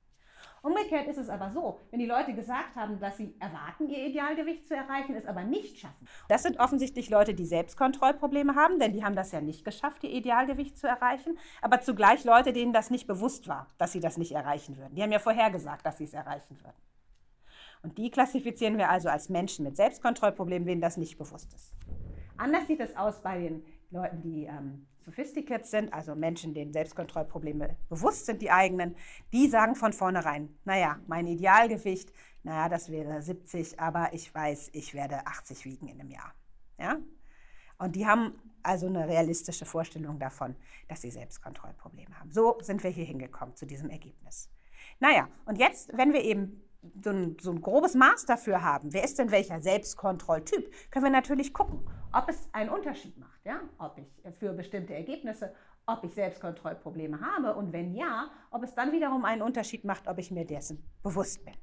Umgekehrt 0.66 1.08
ist 1.08 1.20
es 1.20 1.30
aber 1.30 1.52
so, 1.52 1.80
wenn 1.92 2.00
die 2.00 2.08
Leute 2.08 2.34
gesagt 2.34 2.76
haben, 2.76 3.00
dass 3.00 3.18
sie 3.18 3.36
erwarten, 3.40 3.88
ihr 3.88 4.08
Idealgewicht 4.08 4.68
zu 4.68 4.74
erreichen, 4.74 5.14
es 5.14 5.28
aber 5.28 5.44
nicht 5.44 5.78
schaffen. 5.78 6.08
Das 6.28 6.42
sind 6.42 6.60
offensichtlich 6.60 7.12
Leute, 7.12 7.36
die 7.36 7.46
Selbstkontrollprobleme 7.46 8.56
haben, 8.56 8.80
denn 8.80 8.92
die 8.92 9.04
haben 9.04 9.16
das 9.16 9.32
ja 9.32 9.42
nicht 9.42 9.64
geschafft, 9.64 10.04
ihr 10.04 10.10
Idealgewicht 10.10 10.76
zu 10.76 10.88
erreichen, 10.88 11.38
aber 11.62 11.82
zugleich 11.82 12.24
Leute, 12.24 12.52
denen 12.52 12.74
das 12.74 12.90
nicht 12.90 13.06
bewusst 13.06 13.48
war, 13.48 13.68
dass 13.78 13.92
sie 13.92 14.00
das 14.00 14.18
nicht 14.18 14.32
erreichen 14.32 14.76
würden. 14.76 14.96
Die 14.96 15.04
haben 15.04 15.12
ja 15.12 15.20
vorher 15.20 15.52
gesagt, 15.52 15.86
dass 15.86 16.00
sie 16.00 16.06
es 16.06 16.16
erreichen 16.16 16.58
würden. 16.60 16.82
Und 17.84 18.00
die 18.00 18.10
klassifizieren 18.10 18.80
wir 18.80 18.90
also 18.90 19.10
als 19.10 19.30
Menschen 19.30 19.66
mit 19.66 19.76
Selbstkontrollproblemen, 19.76 20.68
denen 20.68 20.82
das 20.82 20.98
nicht 20.98 21.20
bewusst 21.20 21.54
ist. 21.54 21.76
Anders 22.38 22.66
sieht 22.66 22.80
es 22.80 22.98
aus 22.98 23.22
bei 23.22 23.38
den 23.38 23.64
Leuten, 23.96 24.22
die 24.22 24.44
ähm, 24.44 24.86
sophisticated 25.06 25.66
sind, 25.66 25.94
also 25.94 26.16
Menschen, 26.16 26.54
denen 26.54 26.74
Selbstkontrollprobleme 26.74 27.78
bewusst 27.90 28.26
sind, 28.26 28.42
die 28.42 28.52
eigenen, 28.52 28.96
die 29.32 29.48
sagen 29.48 29.76
von 29.76 29.94
vornherein, 29.94 30.50
naja, 30.66 31.00
mein 31.08 31.28
Idealgewicht, 31.28 32.12
naja, 32.44 32.70
das 32.70 32.92
wäre 32.92 33.22
70, 33.22 33.80
aber 33.80 34.14
ich 34.14 34.34
weiß, 34.34 34.70
ich 34.74 34.94
werde 34.94 35.26
80 35.26 35.66
wiegen 35.66 35.88
in 35.88 36.00
einem 36.00 36.10
Jahr. 36.10 36.34
Ja? 36.78 36.98
Und 37.78 37.96
die 37.96 38.06
haben 38.06 38.34
also 38.64 38.88
eine 38.88 39.08
realistische 39.08 39.66
Vorstellung 39.66 40.20
davon, 40.20 40.56
dass 40.88 41.02
sie 41.02 41.12
Selbstkontrollprobleme 41.12 42.20
haben. 42.20 42.32
So 42.32 42.58
sind 42.62 42.84
wir 42.84 42.90
hier 42.90 43.06
hingekommen 43.06 43.56
zu 43.56 43.66
diesem 43.66 43.90
Ergebnis. 43.90 44.50
Naja, 45.00 45.30
und 45.46 45.58
jetzt, 45.58 45.96
wenn 45.96 46.14
wir 46.14 46.24
eben 46.24 46.62
so 47.04 47.10
ein, 47.10 47.38
so 47.40 47.52
ein 47.52 47.62
grobes 47.62 47.96
Maß 47.96 48.26
dafür 48.26 48.62
haben, 48.62 48.94
wer 48.94 49.04
ist 49.04 49.20
denn 49.20 49.32
welcher 49.32 49.62
Selbstkontrolltyp, 49.62 50.92
können 50.92 51.06
wir 51.06 51.12
natürlich 51.12 51.54
gucken, 51.54 51.82
ob 52.14 52.30
es 52.30 52.48
einen 52.54 52.70
Unterschied 52.70 53.18
macht, 53.18 53.46
ja? 53.46 53.60
ob 53.78 53.98
ich 53.98 54.36
für 54.38 54.54
bestimmte 54.54 54.94
Ergebnisse, 54.94 55.54
ob 55.86 56.04
ich 56.04 56.14
Selbstkontrollprobleme 56.14 57.20
habe 57.22 57.56
und 57.56 57.74
wenn 57.74 57.94
ja, 57.94 58.30
ob 58.52 58.64
es 58.64 58.74
dann 58.74 58.92
wiederum 58.92 59.26
einen 59.26 59.42
Unterschied 59.42 59.84
macht, 59.84 60.08
ob 60.08 60.18
ich 60.18 60.32
mir 60.32 60.46
dessen 60.46 60.84
bewusst 61.04 61.44
bin. 61.46 61.56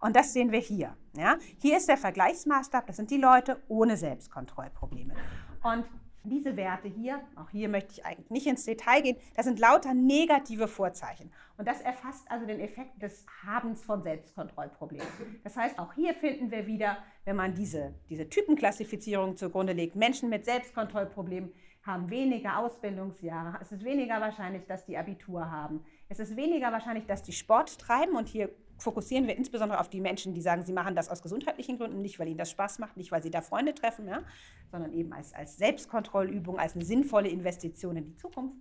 Und 0.00 0.16
das 0.16 0.32
sehen 0.32 0.52
wir 0.52 0.58
hier. 0.58 0.96
Ja? 1.16 1.38
Hier 1.60 1.76
ist 1.78 1.88
der 1.88 1.96
Vergleichsmaßstab, 1.96 2.86
das 2.86 2.96
sind 2.96 3.10
die 3.10 3.16
Leute 3.16 3.62
ohne 3.68 3.96
Selbstkontrollprobleme. 3.96 5.14
Und 5.62 5.84
diese 6.24 6.56
Werte 6.56 6.88
hier, 6.88 7.20
auch 7.36 7.50
hier 7.50 7.68
möchte 7.68 7.92
ich 7.92 8.04
eigentlich 8.04 8.30
nicht 8.30 8.46
ins 8.46 8.64
Detail 8.64 9.02
gehen, 9.02 9.16
das 9.36 9.44
sind 9.44 9.58
lauter 9.58 9.94
negative 9.94 10.68
Vorzeichen. 10.68 11.30
Und 11.56 11.68
das 11.68 11.80
erfasst 11.80 12.30
also 12.30 12.46
den 12.46 12.60
Effekt 12.60 13.00
des 13.02 13.26
Habens 13.46 13.82
von 13.82 14.02
Selbstkontrollproblemen. 14.02 15.06
Das 15.44 15.56
heißt, 15.56 15.78
auch 15.78 15.92
hier 15.92 16.14
finden 16.14 16.50
wir 16.50 16.66
wieder, 16.66 16.98
wenn 17.24 17.36
man 17.36 17.54
diese, 17.54 17.94
diese 18.08 18.28
Typenklassifizierung 18.28 19.36
zugrunde 19.36 19.72
legt, 19.72 19.96
Menschen 19.96 20.30
mit 20.30 20.44
Selbstkontrollproblemen 20.44 21.52
haben 21.84 22.08
weniger 22.08 22.58
Ausbildungsjahre. 22.58 23.58
Es 23.60 23.70
ist 23.70 23.84
weniger 23.84 24.20
wahrscheinlich, 24.20 24.64
dass 24.66 24.86
die 24.86 24.96
Abitur 24.96 25.50
haben. 25.50 25.84
Es 26.08 26.18
ist 26.18 26.34
weniger 26.34 26.72
wahrscheinlich, 26.72 27.04
dass 27.06 27.22
die 27.22 27.32
Sport 27.32 27.78
treiben. 27.78 28.16
Und 28.16 28.26
hier 28.26 28.48
fokussieren 28.84 29.26
wir 29.26 29.36
insbesondere 29.36 29.80
auf 29.80 29.88
die 29.88 30.00
Menschen, 30.00 30.34
die 30.34 30.42
sagen, 30.42 30.62
sie 30.62 30.72
machen 30.72 30.94
das 30.94 31.08
aus 31.08 31.22
gesundheitlichen 31.22 31.78
Gründen, 31.78 32.02
nicht 32.02 32.18
weil 32.18 32.28
ihnen 32.28 32.38
das 32.38 32.50
Spaß 32.50 32.78
macht, 32.78 32.96
nicht 32.96 33.10
weil 33.10 33.22
sie 33.22 33.30
da 33.30 33.40
Freunde 33.40 33.74
treffen, 33.74 34.06
ja, 34.06 34.22
sondern 34.70 34.92
eben 34.92 35.12
als, 35.12 35.34
als 35.34 35.56
Selbstkontrollübung, 35.56 36.58
als 36.58 36.74
eine 36.74 36.84
sinnvolle 36.84 37.28
Investition 37.28 37.96
in 37.96 38.04
die 38.04 38.16
Zukunft. 38.16 38.56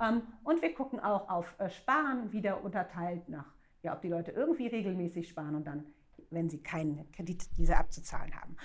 Ähm, 0.00 0.22
und 0.44 0.62
wir 0.62 0.72
gucken 0.72 1.00
auch 1.00 1.28
auf 1.28 1.54
äh, 1.58 1.68
Sparen 1.68 2.32
wieder 2.32 2.64
unterteilt 2.64 3.28
nach, 3.28 3.52
ja, 3.82 3.94
ob 3.94 4.00
die 4.00 4.08
Leute 4.08 4.30
irgendwie 4.30 4.68
regelmäßig 4.68 5.28
sparen 5.28 5.56
und 5.56 5.66
dann, 5.66 5.84
wenn 6.30 6.48
sie 6.48 6.62
keinen 6.62 7.10
Kredit 7.12 7.44
diese 7.58 7.76
abzuzahlen 7.76 8.34
haben. 8.40 8.56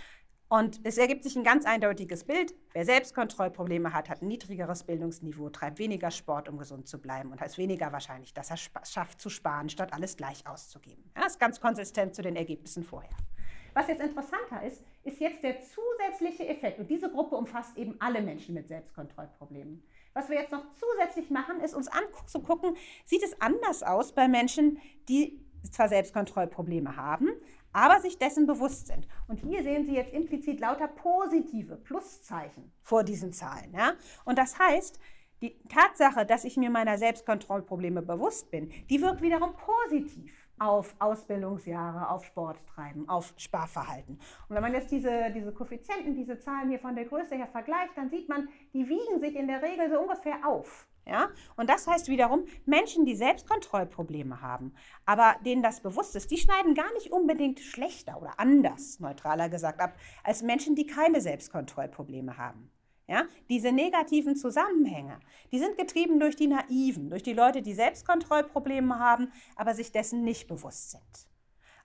Und 0.50 0.82
es 0.84 0.98
ergibt 0.98 1.24
sich 1.24 1.36
ein 1.36 1.44
ganz 1.44 1.66
eindeutiges 1.66 2.24
Bild. 2.24 2.56
Wer 2.74 2.84
Selbstkontrollprobleme 2.84 3.94
hat, 3.94 4.10
hat 4.10 4.24
ein 4.24 4.28
niedrigeres 4.28 4.84
Bildungsniveau, 4.84 5.50
treibt 5.52 5.78
weniger 5.78 6.10
Sport, 6.10 6.50
um 6.50 6.58
gesund 6.58 6.88
zu 6.88 7.00
bleiben 7.00 7.32
und 7.32 7.40
ist 7.40 7.60
weniger 7.60 7.92
wahrscheinlich, 7.92 8.34
dass 8.34 8.50
er 8.50 8.58
schafft 8.58 9.22
zu 9.22 9.30
sparen, 9.30 9.70
statt 9.70 9.94
alles 9.94 10.18
gleich 10.18 10.48
auszugeben. 10.48 11.04
Ja, 11.16 11.22
das 11.22 11.34
ist 11.34 11.40
ganz 11.40 11.62
konsistent 11.62 12.16
zu 12.16 12.24
den 12.24 12.36
Ergebnissen 12.36 12.84
vorher. 12.84 13.16
Was 13.76 13.88
jetzt 13.88 14.02
interessanter 14.02 14.64
ist, 14.66 14.84
ist 15.04 15.20
jetzt 15.20 15.44
der 15.44 15.58
zusätzliche 15.62 16.48
Effekt. 16.48 16.80
Und 16.80 16.90
diese 16.90 17.12
Gruppe 17.12 17.36
umfasst 17.36 17.78
eben 17.78 17.96
alle 18.00 18.20
Menschen 18.20 18.56
mit 18.56 18.68
Selbstkontrollproblemen. 18.68 19.84
Was 20.14 20.30
wir 20.30 20.38
jetzt 20.38 20.52
noch 20.52 20.66
zusätzlich 20.74 21.30
machen, 21.30 21.62
ist 21.62 21.76
uns 21.76 21.88
anzugucken, 21.88 22.76
sieht 23.06 23.22
es 23.22 23.40
anders 23.40 23.84
aus 23.84 24.14
bei 24.14 24.28
Menschen, 24.28 24.80
die 25.08 25.46
zwar 25.72 25.90
Selbstkontrollprobleme 25.90 26.96
haben, 26.96 27.30
aber 27.74 28.00
sich 28.00 28.18
dessen 28.18 28.48
bewusst 28.48 28.88
sind. 28.88 29.08
Und 29.28 29.38
hier 29.38 29.64
sehen 29.64 29.86
Sie 29.86 29.96
jetzt 29.96 30.14
implizit 30.14 30.60
lauter 30.60 30.88
positive 30.88 31.76
Pluszeichen 31.76 32.72
vor 32.82 33.04
diesen 33.04 33.34
Zahlen. 33.34 33.74
Ja? 33.74 33.94
Und 34.26 34.38
das 34.38 34.58
heißt, 34.60 35.00
die 35.42 35.58
Tatsache, 35.70 36.26
dass 36.26 36.44
ich 36.44 36.58
mir 36.58 36.70
meiner 36.70 36.98
Selbstkontrollprobleme 36.98 38.02
bewusst 38.02 38.52
bin, 38.52 38.72
die 38.90 39.02
wirkt 39.02 39.22
wiederum 39.22 39.54
positiv 39.56 40.50
auf 40.60 40.94
Ausbildungsjahre, 41.00 42.10
auf 42.10 42.26
Sporttreiben, 42.26 43.08
auf 43.08 43.34
Sparverhalten. 43.38 44.20
Und 44.50 44.56
wenn 44.56 44.62
man 44.62 44.74
jetzt 44.74 44.92
diese, 44.92 45.32
diese 45.34 45.54
Koeffizienten, 45.54 46.16
diese 46.16 46.40
Zahlen 46.40 46.70
hier 46.70 46.80
von 46.80 46.96
der 46.96 47.06
Größe 47.06 47.36
her 47.36 47.48
vergleicht, 47.48 47.96
dann 47.96 48.10
sieht 48.10 48.28
man, 48.28 48.50
die 48.74 48.88
wiegen 48.90 49.22
sich 49.22 49.36
in 49.36 49.48
der 49.48 49.62
Regel 49.62 49.90
so 49.90 50.02
ungefähr 50.02 50.46
auf. 50.46 50.89
Ja? 51.06 51.30
Und 51.56 51.70
das 51.70 51.88
heißt 51.88 52.08
wiederum, 52.08 52.46
Menschen, 52.66 53.06
die 53.06 53.16
Selbstkontrollprobleme 53.16 54.42
haben, 54.42 54.74
aber 55.06 55.36
denen 55.46 55.64
das 55.64 55.82
bewusst 55.82 56.16
ist, 56.16 56.32
die 56.32 56.38
schneiden 56.38 56.76
gar 56.76 56.92
nicht 56.94 57.12
unbedingt 57.12 57.60
schlechter 57.60 58.22
oder 58.22 58.40
anders, 58.40 59.00
neutraler 59.00 59.50
gesagt, 59.50 59.80
ab, 59.80 59.96
als 60.24 60.42
Menschen, 60.42 60.76
die 60.76 60.86
keine 60.86 61.22
Selbstkontrollprobleme 61.22 62.38
haben. 62.38 62.72
Ja? 63.08 63.26
Diese 63.50 63.72
negativen 63.72 64.36
Zusammenhänge, 64.36 65.20
die 65.52 65.60
sind 65.60 65.78
getrieben 65.78 66.20
durch 66.20 66.36
die 66.36 66.48
Naiven, 66.48 67.10
durch 67.10 67.24
die 67.24 67.34
Leute, 67.34 67.62
die 67.62 67.74
Selbstkontrollprobleme 67.74 69.00
haben, 69.00 69.32
aber 69.56 69.74
sich 69.74 69.92
dessen 69.92 70.24
nicht 70.24 70.48
bewusst 70.48 70.92
sind. 70.92 71.29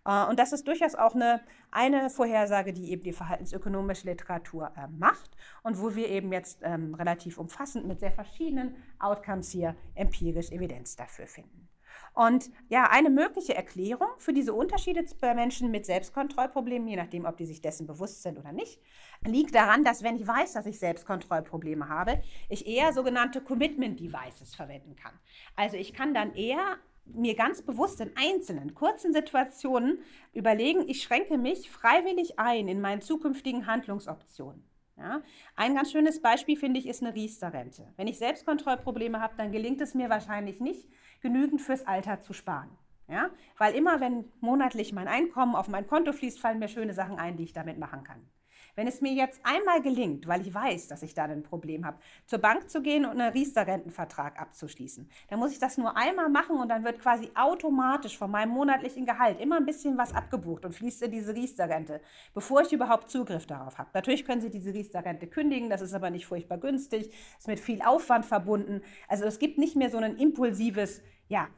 Äh, 0.05 0.27
und 0.27 0.39
das 0.39 0.53
ist 0.53 0.67
durchaus 0.67 0.95
auch 0.95 1.15
eine, 1.15 1.41
eine 1.71 2.11
Vorhersage, 2.11 2.73
die 2.73 2.91
eben 2.91 3.03
die 3.03 3.13
verhaltensökonomische 3.13 4.07
Literatur 4.07 4.73
äh, 4.77 4.89
macht 4.89 5.31
und 5.63 5.81
wo 5.81 5.95
wir 5.95 6.09
eben 6.09 6.33
jetzt 6.33 6.61
ähm, 6.63 6.95
relativ 6.95 7.39
umfassend 7.39 7.87
mit 7.87 8.01
sehr 8.01 8.13
verschiedenen 8.13 8.77
Outcomes 8.99 9.51
hier 9.51 9.77
empirisch 9.95 10.51
Evidenz 10.51 10.97
dafür 10.97 11.27
finden. 11.27 11.69
Und 12.13 12.51
ja, 12.69 12.89
eine 12.91 13.11
mögliche 13.11 13.55
Erklärung 13.55 14.09
für 14.19 14.33
diese 14.33 14.53
Unterschiede 14.53 15.05
bei 15.21 15.35
Menschen 15.35 15.71
mit 15.71 15.85
Selbstkontrollproblemen, 15.87 16.87
je 16.87 16.97
nachdem, 16.97 17.25
ob 17.25 17.37
die 17.37 17.47
sich 17.47 17.61
dessen 17.61 17.87
bewusst 17.87 18.23
sind 18.23 18.39
oder 18.39 18.53
nicht, 18.53 18.81
liegt 19.25 19.55
daran, 19.55 19.85
dass 19.85 20.03
wenn 20.03 20.17
ich 20.17 20.27
weiß, 20.27 20.53
dass 20.53 20.67
ich 20.67 20.79
Selbstkontrollprobleme 20.79 21.89
habe, 21.89 22.23
ich 22.49 22.67
eher 22.67 22.93
sogenannte 22.93 23.41
Commitment 23.41 23.99
Devices 23.99 24.55
verwenden 24.55 24.95
kann. 24.97 25.13
Also 25.57 25.77
ich 25.77 25.93
kann 25.93 26.15
dann 26.15 26.35
eher 26.35 26.79
mir 27.07 27.35
ganz 27.35 27.63
bewusst 27.63 28.01
in 28.01 28.11
einzelnen 28.17 28.75
kurzen 28.75 29.13
Situationen 29.13 29.99
überlegen, 30.33 30.89
ich 30.89 31.03
schränke 31.03 31.39
mich 31.39 31.71
freiwillig 31.71 32.39
ein 32.39 32.69
in 32.69 32.81
meinen 32.81 33.03
zukünftigen 33.03 33.67
Handlungsoptionen. 33.67 34.65
Ja? 34.97 35.23
Ein 35.57 35.75
ganz 35.75 35.93
schönes 35.93 36.23
Beispiel, 36.23 36.57
finde 36.57 36.81
ich, 36.81 36.87
ist 36.87 37.03
eine 37.03 37.15
Riester-Rente. 37.15 37.93
Wenn 37.97 38.07
ich 38.07 38.19
Selbstkontrollprobleme 38.19 39.21
habe, 39.21 39.35
dann 39.37 39.53
gelingt 39.53 39.81
es 39.81 39.95
mir 39.95 40.09
wahrscheinlich 40.09 40.61
nicht, 40.61 40.89
genügend 41.21 41.61
fürs 41.61 41.87
Alter 41.87 42.21
zu 42.21 42.33
sparen. 42.33 42.71
Ja? 43.09 43.31
Weil 43.59 43.75
immer, 43.75 44.01
wenn 44.01 44.31
monatlich 44.41 44.93
mein 44.93 45.09
Einkommen 45.09 45.55
auf 45.55 45.69
mein 45.69 45.87
Konto 45.87 46.13
fließt, 46.13 46.41
fallen 46.41 46.59
mir 46.59 46.69
schöne 46.69 46.95
Sachen 46.95 47.19
ein, 47.19 47.37
die 47.37 47.45
ich 47.45 47.53
damit 47.53 47.79
machen 47.79 48.05
kann. 48.05 48.27
Wenn 48.77 48.87
es 48.87 49.01
mir 49.01 49.13
jetzt 49.13 49.41
einmal 49.45 49.81
gelingt, 49.83 50.27
weil 50.27 50.41
ich 50.41 50.53
weiß, 50.53 50.89
dass 50.89 51.03
ich 51.03 51.15
da 51.15 51.25
ein 51.25 51.43
Problem 51.43 51.87
habe, 51.87 51.99
zur 52.27 52.41
Bank 52.41 52.69
zu 52.69 52.83
gehen 52.83 53.05
und 53.05 53.21
einen 53.21 53.33
Riester-Rentenvertrag 53.33 54.41
abzuschließen, 54.41 55.09
dann 55.29 55.39
muss 55.39 55.53
ich 55.53 55.59
das 55.59 55.79
nur 55.79 55.97
einmal 55.97 56.29
machen 56.29 56.57
und 56.57 56.69
dann 56.69 56.85
wird 56.85 57.01
quasi 57.01 57.31
automatisch 57.35 58.19
von 58.19 58.31
meinem 58.31 58.51
monatlichen 58.51 59.07
Gehalt 59.07 59.41
immer 59.41 59.57
ein 59.57 59.67
bisschen 59.67 59.97
was 59.97 60.15
abgebucht 60.15 60.65
und 60.65 60.73
fließt 60.73 61.03
in 61.03 61.13
diese 61.13 61.35
Riester-Rente, 61.35 62.01
bevor 62.35 62.63
ich 62.63 62.73
überhaupt 62.73 63.11
Zugriff 63.11 63.47
darauf 63.47 63.79
habe. 63.79 63.91
Natürlich 63.95 64.25
können 64.25 64.41
Sie 64.41 64.51
diese 64.51 64.75
Riester-Rente 64.75 65.27
kündigen, 65.27 65.71
das 65.71 65.81
ist 65.81 65.95
aber 65.95 66.11
nicht 66.11 66.27
furchtbar 66.27 66.59
günstig, 66.59 67.13
ist 67.39 67.49
mit 67.49 67.61
viel 67.61 67.83
Aufwand 67.83 68.27
verbunden. 68.27 68.83
Also 69.09 69.25
es 69.25 69.39
gibt 69.39 69.59
nicht 69.59 69.77
mehr 69.77 69.91
so 69.91 69.99
ein 69.99 70.17
impulsives, 70.17 71.01
ja, 71.29 71.49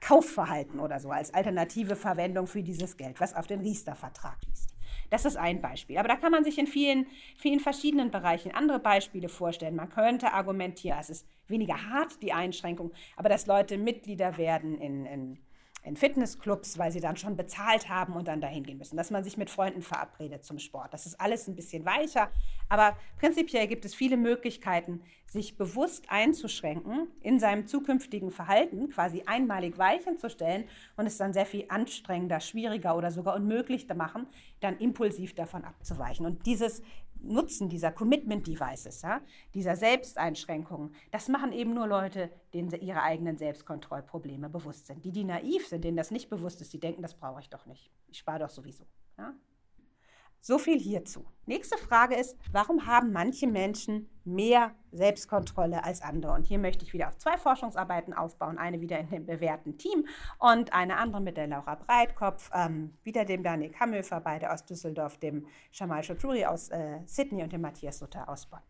Kaufverhalten 0.00 0.78
oder 0.78 1.00
so 1.00 1.10
als 1.10 1.32
alternative 1.32 1.96
Verwendung 1.96 2.46
für 2.46 2.62
dieses 2.62 2.96
Geld, 2.96 3.20
was 3.20 3.34
auf 3.34 3.46
den 3.46 3.60
Riester-Vertrag 3.60 4.36
liest. 4.46 4.74
Das 5.10 5.24
ist 5.24 5.36
ein 5.36 5.60
Beispiel. 5.60 5.98
Aber 5.98 6.08
da 6.08 6.16
kann 6.16 6.32
man 6.32 6.44
sich 6.44 6.58
in 6.58 6.66
vielen, 6.66 7.06
vielen 7.36 7.60
verschiedenen 7.60 8.10
Bereichen 8.10 8.52
andere 8.52 8.78
Beispiele 8.78 9.28
vorstellen. 9.28 9.76
Man 9.76 9.90
könnte 9.90 10.32
argumentieren, 10.32 10.98
es 11.00 11.10
ist 11.10 11.26
weniger 11.48 11.90
hart, 11.90 12.22
die 12.22 12.32
Einschränkung, 12.32 12.92
aber 13.16 13.28
dass 13.28 13.46
Leute 13.46 13.76
Mitglieder 13.76 14.38
werden 14.38 14.80
in, 14.80 15.06
in 15.06 15.38
in 15.82 15.96
Fitnessclubs, 15.96 16.78
weil 16.78 16.92
sie 16.92 17.00
dann 17.00 17.16
schon 17.16 17.36
bezahlt 17.36 17.88
haben 17.88 18.14
und 18.14 18.28
dann 18.28 18.40
dahin 18.40 18.64
gehen 18.64 18.78
müssen. 18.78 18.96
Dass 18.96 19.10
man 19.10 19.24
sich 19.24 19.36
mit 19.36 19.50
Freunden 19.50 19.82
verabredet 19.82 20.44
zum 20.44 20.58
Sport. 20.58 20.92
Das 20.92 21.06
ist 21.06 21.20
alles 21.20 21.48
ein 21.48 21.56
bisschen 21.56 21.84
weicher. 21.84 22.30
Aber 22.68 22.96
prinzipiell 23.18 23.66
gibt 23.66 23.84
es 23.84 23.94
viele 23.94 24.16
Möglichkeiten, 24.16 25.02
sich 25.26 25.56
bewusst 25.56 26.04
einzuschränken 26.08 27.08
in 27.20 27.38
seinem 27.38 27.66
zukünftigen 27.66 28.30
Verhalten, 28.30 28.90
quasi 28.90 29.22
einmalig 29.26 29.78
Weichen 29.78 30.18
zu 30.18 30.28
stellen 30.28 30.64
und 30.96 31.06
es 31.06 31.16
dann 31.16 31.32
sehr 31.32 31.46
viel 31.46 31.64
anstrengender, 31.68 32.40
schwieriger 32.40 32.96
oder 32.96 33.10
sogar 33.10 33.36
unmöglich 33.36 33.88
zu 33.88 33.94
machen, 33.94 34.26
dann 34.60 34.78
impulsiv 34.78 35.34
davon 35.34 35.64
abzuweichen. 35.64 36.26
Und 36.26 36.46
dieses 36.46 36.82
Nutzen 37.22 37.68
dieser 37.68 37.92
Commitment 37.92 38.46
Devices, 38.46 39.02
ja, 39.02 39.20
dieser 39.54 39.76
Selbsteinschränkungen, 39.76 40.94
das 41.10 41.28
machen 41.28 41.52
eben 41.52 41.74
nur 41.74 41.86
Leute, 41.86 42.30
denen 42.54 42.70
ihre 42.80 43.02
eigenen 43.02 43.36
Selbstkontrollprobleme 43.36 44.48
bewusst 44.48 44.86
sind. 44.86 45.04
Die, 45.04 45.12
die 45.12 45.24
naiv 45.24 45.66
sind, 45.66 45.84
denen 45.84 45.96
das 45.96 46.10
nicht 46.10 46.30
bewusst 46.30 46.60
ist, 46.60 46.72
die 46.72 46.80
denken, 46.80 47.02
das 47.02 47.14
brauche 47.14 47.40
ich 47.40 47.50
doch 47.50 47.66
nicht. 47.66 47.90
Ich 48.08 48.18
spare 48.18 48.40
doch 48.40 48.50
sowieso. 48.50 48.84
Ja. 49.18 49.34
So 50.42 50.56
viel 50.56 50.78
hierzu. 50.78 51.26
Nächste 51.44 51.76
Frage 51.76 52.14
ist, 52.14 52.34
warum 52.50 52.86
haben 52.86 53.12
manche 53.12 53.46
Menschen 53.46 54.08
mehr 54.24 54.74
Selbstkontrolle 54.90 55.84
als 55.84 56.00
andere? 56.00 56.32
Und 56.32 56.46
hier 56.46 56.58
möchte 56.58 56.82
ich 56.82 56.94
wieder 56.94 57.08
auf 57.08 57.18
zwei 57.18 57.36
Forschungsarbeiten 57.36 58.14
aufbauen. 58.14 58.56
Eine 58.56 58.80
wieder 58.80 58.98
in 58.98 59.10
dem 59.10 59.26
bewährten 59.26 59.76
Team 59.76 60.06
und 60.38 60.72
eine 60.72 60.96
andere 60.96 61.20
mit 61.20 61.36
der 61.36 61.46
Laura 61.46 61.74
Breitkopf, 61.74 62.50
ähm, 62.54 62.96
wieder 63.02 63.26
dem 63.26 63.42
Daniel 63.42 63.70
Kamhöfer, 63.70 64.20
beide 64.20 64.50
aus 64.50 64.64
Düsseldorf, 64.64 65.18
dem 65.18 65.46
Shamal 65.72 66.02
Choudhury 66.02 66.46
aus 66.46 66.70
äh, 66.70 67.00
Sydney 67.04 67.42
und 67.42 67.52
dem 67.52 67.60
Matthias 67.60 67.98
Sutter 67.98 68.26
aus 68.26 68.46
Bonn. 68.46 68.60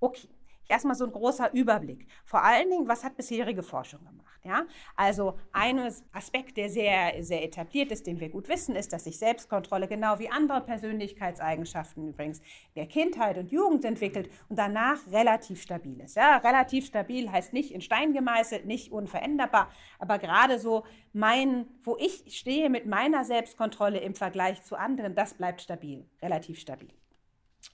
Okay, 0.00 0.28
erstmal 0.68 0.94
so 0.94 1.04
ein 1.04 1.12
großer 1.12 1.52
Überblick. 1.52 2.06
Vor 2.24 2.42
allen 2.42 2.70
Dingen, 2.70 2.88
was 2.88 3.02
hat 3.02 3.16
bisherige 3.16 3.62
Forschung 3.62 4.00
gemacht? 4.04 4.40
Ja? 4.44 4.66
Also 4.96 5.38
ein 5.52 5.78
Aspekt, 6.12 6.56
der 6.56 6.70
sehr, 6.70 7.22
sehr 7.24 7.42
etabliert 7.42 7.90
ist, 7.90 8.06
den 8.06 8.20
wir 8.20 8.28
gut 8.28 8.48
wissen, 8.48 8.76
ist, 8.76 8.92
dass 8.92 9.04
sich 9.04 9.18
Selbstkontrolle 9.18 9.88
genau 9.88 10.18
wie 10.18 10.30
andere 10.30 10.60
Persönlichkeitseigenschaften 10.60 12.08
übrigens 12.08 12.40
der 12.76 12.86
Kindheit 12.86 13.38
und 13.38 13.50
Jugend 13.50 13.84
entwickelt 13.84 14.30
und 14.48 14.58
danach 14.58 14.98
relativ 15.10 15.62
stabil 15.62 16.00
ist. 16.00 16.16
Ja? 16.16 16.36
Relativ 16.36 16.86
stabil 16.86 17.30
heißt 17.30 17.52
nicht 17.52 17.72
in 17.72 17.80
Stein 17.80 18.12
gemeißelt, 18.12 18.66
nicht 18.66 18.92
unveränderbar, 18.92 19.70
aber 19.98 20.18
gerade 20.18 20.58
so 20.58 20.84
mein, 21.12 21.66
wo 21.82 21.96
ich 21.98 22.24
stehe 22.36 22.70
mit 22.70 22.86
meiner 22.86 23.24
Selbstkontrolle 23.24 23.98
im 23.98 24.14
Vergleich 24.14 24.62
zu 24.62 24.76
anderen, 24.76 25.14
das 25.14 25.34
bleibt 25.34 25.62
stabil, 25.62 26.06
relativ 26.22 26.58
stabil. 26.60 26.88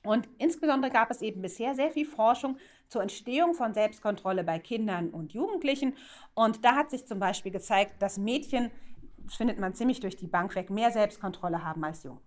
Und 0.02 0.28
insbesondere 0.38 0.90
gab 0.90 1.10
es 1.10 1.22
eben 1.22 1.42
bisher 1.42 1.74
sehr 1.74 1.90
viel 1.90 2.06
Forschung 2.06 2.58
zur 2.88 3.02
Entstehung 3.02 3.54
von 3.54 3.74
Selbstkontrolle 3.74 4.44
bei 4.44 4.58
Kindern 4.58 5.10
und 5.10 5.32
Jugendlichen. 5.32 5.96
Und 6.34 6.64
da 6.64 6.76
hat 6.76 6.90
sich 6.90 7.06
zum 7.06 7.18
Beispiel 7.18 7.52
gezeigt, 7.52 8.00
dass 8.00 8.18
Mädchen, 8.18 8.70
das 9.18 9.36
findet 9.36 9.58
man 9.58 9.74
ziemlich 9.74 10.00
durch 10.00 10.16
die 10.16 10.26
Bank 10.26 10.54
weg, 10.54 10.70
mehr 10.70 10.90
Selbstkontrolle 10.90 11.64
haben 11.64 11.84
als 11.84 12.02
Jungen. 12.02 12.20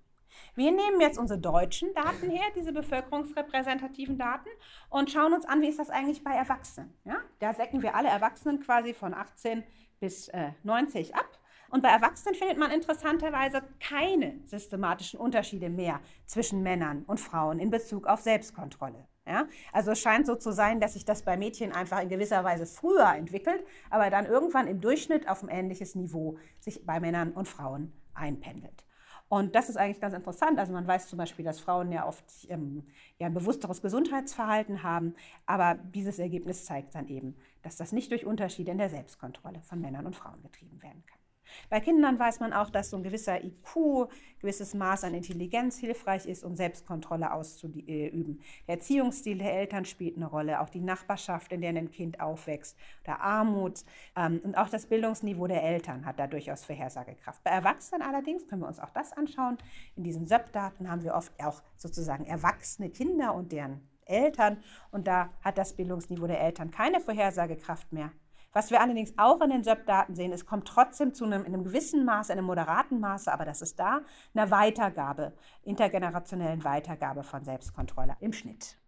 Wir 0.55 0.71
nehmen 0.71 0.99
jetzt 1.01 1.17
unsere 1.17 1.39
deutschen 1.39 1.93
Daten 1.93 2.29
her, 2.29 2.45
diese 2.55 2.71
bevölkerungsrepräsentativen 2.73 4.17
Daten, 4.17 4.49
und 4.89 5.11
schauen 5.11 5.33
uns 5.33 5.45
an, 5.45 5.61
wie 5.61 5.67
ist 5.67 5.79
das 5.79 5.89
eigentlich 5.89 6.23
bei 6.23 6.31
Erwachsenen. 6.31 6.93
Ja? 7.05 7.17
Da 7.39 7.53
säcken 7.53 7.81
wir 7.81 7.95
alle 7.95 8.09
Erwachsenen 8.09 8.59
quasi 8.59 8.93
von 8.93 9.13
18 9.13 9.63
bis 9.99 10.27
äh, 10.29 10.51
90 10.63 11.15
ab. 11.15 11.39
Und 11.69 11.83
bei 11.83 11.89
Erwachsenen 11.89 12.35
findet 12.35 12.57
man 12.57 12.71
interessanterweise 12.71 13.61
keine 13.79 14.39
systematischen 14.45 15.19
Unterschiede 15.19 15.69
mehr 15.69 15.99
zwischen 16.25 16.63
Männern 16.63 17.03
und 17.07 17.19
Frauen 17.19 17.59
in 17.59 17.69
Bezug 17.69 18.07
auf 18.07 18.21
Selbstkontrolle. 18.21 19.07
Ja? 19.27 19.47
Also 19.73 19.91
es 19.91 19.99
scheint 19.99 20.25
so 20.25 20.35
zu 20.35 20.51
sein, 20.51 20.79
dass 20.79 20.93
sich 20.93 21.05
das 21.05 21.23
bei 21.23 21.37
Mädchen 21.37 21.71
einfach 21.71 22.01
in 22.01 22.09
gewisser 22.09 22.43
Weise 22.43 22.65
früher 22.65 23.13
entwickelt, 23.13 23.63
aber 23.89 24.09
dann 24.09 24.25
irgendwann 24.25 24.67
im 24.67 24.81
Durchschnitt 24.81 25.27
auf 25.27 25.43
ein 25.43 25.49
ähnliches 25.49 25.95
Niveau 25.95 26.37
sich 26.59 26.85
bei 26.85 26.99
Männern 26.99 27.31
und 27.31 27.47
Frauen 27.47 27.93
einpendelt. 28.13 28.87
Und 29.29 29.55
das 29.55 29.67
ist 29.67 29.75
eigentlich 29.75 29.99
ganz 29.99 30.13
interessant. 30.13 30.57
Also 30.57 30.71
man 30.71 30.87
weiß 30.87 31.09
zum 31.09 31.17
Beispiel, 31.17 31.43
dass 31.43 31.59
Frauen 31.59 31.91
ja 31.91 32.07
oft 32.07 32.23
ähm, 32.49 32.83
ja, 33.19 33.27
ein 33.27 33.33
bewussteres 33.33 33.81
Gesundheitsverhalten 33.81 34.83
haben, 34.83 35.15
aber 35.45 35.75
dieses 35.75 36.17
Ergebnis 36.17 36.63
zeigt 36.63 36.95
dann 36.95 37.07
eben, 37.09 37.35
dass 37.61 37.75
das 37.75 37.91
nicht 37.91 38.11
durch 38.11 38.25
Unterschiede 38.25 38.71
in 38.71 38.77
der 38.77 38.89
Selbstkontrolle 38.89 39.61
von 39.61 39.81
Männern 39.81 40.05
und 40.05 40.15
Frauen 40.15 40.41
getrieben 40.41 40.81
werden 40.81 41.03
kann. 41.05 41.16
Bei 41.69 41.79
Kindern 41.79 42.19
weiß 42.19 42.39
man 42.39 42.53
auch, 42.53 42.69
dass 42.69 42.89
so 42.89 42.97
ein 42.97 43.03
gewisser 43.03 43.43
IQ, 43.43 44.09
gewisses 44.39 44.73
Maß 44.73 45.03
an 45.03 45.13
Intelligenz 45.13 45.77
hilfreich 45.77 46.25
ist, 46.25 46.43
um 46.43 46.55
Selbstkontrolle 46.55 47.31
auszuüben. 47.31 48.41
Der 48.67 48.75
Erziehungsstil 48.75 49.37
der 49.37 49.53
Eltern 49.53 49.85
spielt 49.85 50.17
eine 50.17 50.27
Rolle, 50.27 50.61
auch 50.61 50.69
die 50.69 50.81
Nachbarschaft, 50.81 51.51
in 51.51 51.61
der 51.61 51.69
ein 51.69 51.91
Kind 51.91 52.19
aufwächst, 52.19 52.77
der 53.05 53.21
Armut 53.21 53.83
ähm, 54.15 54.41
und 54.43 54.57
auch 54.57 54.69
das 54.69 54.87
Bildungsniveau 54.87 55.47
der 55.47 55.63
Eltern 55.63 56.05
hat 56.05 56.19
da 56.19 56.27
durchaus 56.27 56.65
Vorhersagekraft. 56.65 57.43
Bei 57.43 57.51
Erwachsenen 57.51 58.01
allerdings 58.01 58.47
können 58.47 58.61
wir 58.61 58.67
uns 58.67 58.79
auch 58.79 58.91
das 58.91 59.13
anschauen. 59.13 59.57
In 59.95 60.03
diesen 60.03 60.25
SÖP-Daten 60.25 60.89
haben 60.89 61.03
wir 61.03 61.13
oft 61.13 61.31
auch 61.43 61.61
sozusagen 61.75 62.25
erwachsene 62.25 62.89
Kinder 62.89 63.33
und 63.33 63.51
deren 63.51 63.81
Eltern 64.05 64.57
und 64.91 65.07
da 65.07 65.29
hat 65.41 65.57
das 65.57 65.73
Bildungsniveau 65.73 66.27
der 66.27 66.39
Eltern 66.39 66.71
keine 66.71 66.99
Vorhersagekraft 66.99 67.91
mehr. 67.91 68.11
Was 68.57 68.71
wir 68.71 68.81
allerdings 68.81 69.13
auch 69.17 69.39
in 69.41 69.51
den 69.51 69.63
SEP-Daten 69.63 70.15
sehen, 70.15 70.33
es 70.33 70.47
kommt 70.47 70.67
trotzdem 70.67 71.13
zu 71.13 71.25
einem, 71.25 71.45
in 71.45 71.53
einem 71.53 71.63
gewissen 71.63 72.03
Maße, 72.05 72.33
einem 72.33 72.45
moderaten 72.45 72.99
Maße, 72.99 73.31
aber 73.31 73.45
das 73.45 73.61
ist 73.61 73.79
da, 73.79 74.01
einer 74.33 74.49
Weitergabe, 74.49 75.33
intergenerationellen 75.61 76.63
Weitergabe 76.63 77.21
von 77.21 77.43
Selbstkontrolle 77.43 78.17
im 78.19 78.33
Schnitt. 78.33 78.79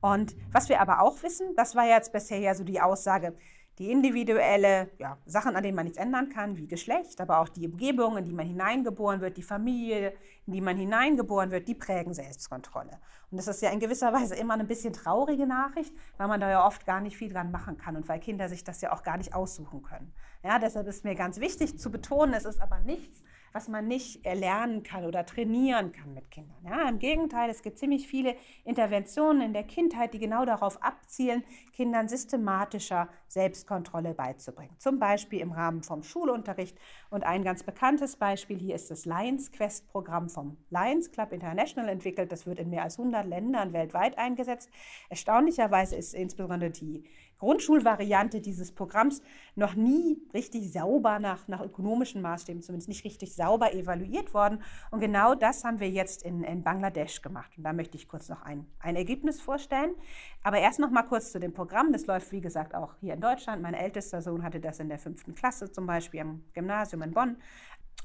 Und 0.00 0.34
was 0.52 0.70
wir 0.70 0.80
aber 0.80 1.02
auch 1.02 1.22
wissen, 1.22 1.54
das 1.54 1.76
war 1.76 1.86
jetzt 1.86 2.14
bisher 2.14 2.38
ja 2.38 2.54
so 2.54 2.64
die 2.64 2.80
Aussage, 2.80 3.36
die 3.78 3.90
individuelle 3.90 4.90
ja, 4.98 5.18
Sachen, 5.26 5.56
an 5.56 5.62
denen 5.62 5.74
man 5.74 5.84
nichts 5.84 5.98
ändern 5.98 6.28
kann, 6.28 6.56
wie 6.56 6.66
Geschlecht, 6.66 7.20
aber 7.20 7.40
auch 7.40 7.48
die 7.48 7.66
Umgebung, 7.66 8.16
in 8.16 8.24
die 8.24 8.32
man 8.32 8.46
hineingeboren 8.46 9.20
wird, 9.20 9.36
die 9.36 9.42
Familie, 9.42 10.12
in 10.46 10.52
die 10.52 10.60
man 10.60 10.76
hineingeboren 10.76 11.50
wird, 11.50 11.66
die 11.66 11.74
prägen 11.74 12.14
Selbstkontrolle. 12.14 13.00
Und 13.30 13.38
das 13.38 13.48
ist 13.48 13.62
ja 13.62 13.70
in 13.70 13.80
gewisser 13.80 14.12
Weise 14.12 14.36
immer 14.36 14.54
eine 14.54 14.64
bisschen 14.64 14.92
traurige 14.92 15.46
Nachricht, 15.46 15.92
weil 16.18 16.28
man 16.28 16.40
da 16.40 16.48
ja 16.50 16.66
oft 16.66 16.86
gar 16.86 17.00
nicht 17.00 17.16
viel 17.16 17.32
dran 17.32 17.50
machen 17.50 17.76
kann 17.76 17.96
und 17.96 18.08
weil 18.08 18.20
Kinder 18.20 18.48
sich 18.48 18.62
das 18.62 18.80
ja 18.80 18.92
auch 18.92 19.02
gar 19.02 19.16
nicht 19.16 19.34
aussuchen 19.34 19.82
können. 19.82 20.12
Ja, 20.44 20.58
deshalb 20.58 20.86
ist 20.86 21.04
mir 21.04 21.14
ganz 21.14 21.40
wichtig 21.40 21.78
zu 21.78 21.90
betonen, 21.90 22.34
es 22.34 22.44
ist 22.44 22.60
aber 22.60 22.80
nichts, 22.80 23.22
was 23.54 23.68
man 23.68 23.86
nicht 23.86 24.26
erlernen 24.26 24.82
kann 24.82 25.04
oder 25.04 25.24
trainieren 25.24 25.92
kann 25.92 26.12
mit 26.12 26.28
Kindern. 26.32 26.58
Ja, 26.68 26.88
Im 26.88 26.98
Gegenteil, 26.98 27.48
es 27.48 27.62
gibt 27.62 27.78
ziemlich 27.78 28.08
viele 28.08 28.34
Interventionen 28.64 29.42
in 29.42 29.52
der 29.52 29.62
Kindheit, 29.62 30.12
die 30.12 30.18
genau 30.18 30.44
darauf 30.44 30.82
abzielen, 30.82 31.44
Kindern 31.72 32.08
systematischer 32.08 33.08
Selbstkontrolle 33.28 34.12
beizubringen. 34.12 34.74
Zum 34.78 34.98
Beispiel 34.98 35.38
im 35.38 35.52
Rahmen 35.52 35.84
vom 35.84 36.02
Schulunterricht. 36.02 36.76
Und 37.10 37.22
ein 37.22 37.44
ganz 37.44 37.62
bekanntes 37.62 38.16
Beispiel 38.16 38.58
hier 38.58 38.74
ist 38.74 38.90
das 38.90 39.04
Lions 39.04 39.52
Quest 39.52 39.86
Programm 39.86 40.28
vom 40.28 40.56
Lions 40.70 41.12
Club 41.12 41.32
International 41.32 41.88
entwickelt. 41.88 42.32
Das 42.32 42.46
wird 42.46 42.58
in 42.58 42.70
mehr 42.70 42.82
als 42.82 42.98
100 42.98 43.24
Ländern 43.24 43.72
weltweit 43.72 44.18
eingesetzt. 44.18 44.68
Erstaunlicherweise 45.10 45.94
ist 45.94 46.12
insbesondere 46.12 46.72
die 46.72 47.04
Grundschulvariante 47.44 48.40
dieses 48.40 48.72
Programms 48.72 49.20
noch 49.54 49.74
nie 49.74 50.18
richtig 50.32 50.72
sauber 50.72 51.18
nach, 51.18 51.46
nach 51.46 51.60
ökonomischen 51.60 52.22
Maßstäben, 52.22 52.62
zumindest 52.62 52.88
nicht 52.88 53.04
richtig 53.04 53.34
sauber 53.34 53.74
evaluiert 53.74 54.32
worden. 54.32 54.62
Und 54.90 55.00
genau 55.00 55.34
das 55.34 55.62
haben 55.62 55.78
wir 55.78 55.90
jetzt 55.90 56.22
in, 56.22 56.42
in 56.42 56.62
Bangladesch 56.62 57.20
gemacht. 57.20 57.52
Und 57.58 57.64
da 57.64 57.74
möchte 57.74 57.98
ich 57.98 58.08
kurz 58.08 58.30
noch 58.30 58.40
ein, 58.40 58.66
ein 58.80 58.96
Ergebnis 58.96 59.42
vorstellen. 59.42 59.94
Aber 60.42 60.56
erst 60.56 60.80
noch 60.80 60.90
mal 60.90 61.02
kurz 61.02 61.32
zu 61.32 61.38
dem 61.38 61.52
Programm. 61.52 61.92
Das 61.92 62.06
läuft, 62.06 62.32
wie 62.32 62.40
gesagt, 62.40 62.74
auch 62.74 62.94
hier 63.00 63.12
in 63.12 63.20
Deutschland. 63.20 63.60
Mein 63.60 63.74
ältester 63.74 64.22
Sohn 64.22 64.42
hatte 64.42 64.58
das 64.58 64.80
in 64.80 64.88
der 64.88 64.98
fünften 64.98 65.34
Klasse 65.34 65.70
zum 65.70 65.86
Beispiel 65.86 66.20
am 66.20 66.44
Gymnasium 66.54 67.02
in 67.02 67.12
Bonn. 67.12 67.36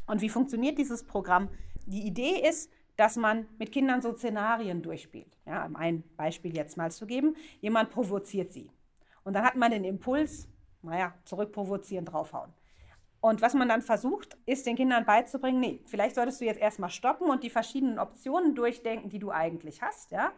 Und 0.06 0.22
wie 0.22 0.30
funktioniert 0.30 0.78
dieses 0.78 1.06
Programm? 1.06 1.48
Die 1.86 2.06
Idee 2.06 2.46
ist, 2.46 2.70
dass 2.98 3.16
man 3.16 3.48
mit 3.58 3.72
Kindern 3.72 4.02
so 4.02 4.14
Szenarien 4.14 4.82
durchspielt. 4.82 5.38
Ja, 5.46 5.66
um 5.66 5.78
ein 5.78 6.04
Beispiel 6.18 6.54
jetzt 6.54 6.76
mal 6.76 6.92
zu 6.92 7.06
geben. 7.08 7.38
Jemand 7.62 7.90
provoziert 7.92 8.52
sie. 8.52 8.70
Und 9.24 9.34
dann 9.34 9.44
hat 9.44 9.56
man 9.56 9.72
den 9.72 9.84
Impuls, 9.84 10.48
naja, 10.82 11.14
zurückprovozieren, 11.26 12.06
draufhauen. 12.06 12.54
Und 13.22 13.42
was 13.42 13.54
man 13.54 13.68
dann 13.68 13.82
versucht, 13.82 14.38
ist 14.46 14.66
den 14.66 14.78
Kindern 14.78 15.06
beizubringen, 15.06 15.60
nee, 15.60 15.82
vielleicht 15.86 16.16
solltest 16.16 16.40
du 16.40 16.46
jetzt 16.46 16.60
erstmal 16.60 16.90
stoppen 16.90 17.30
und 17.30 17.44
die 17.44 17.50
verschiedenen 17.50 18.00
Optionen 18.00 18.56
durchdenken, 18.56 19.10
die 19.10 19.20
du 19.20 19.32
eigentlich 19.32 19.82
hast, 19.82 20.12
ja. 20.12 20.32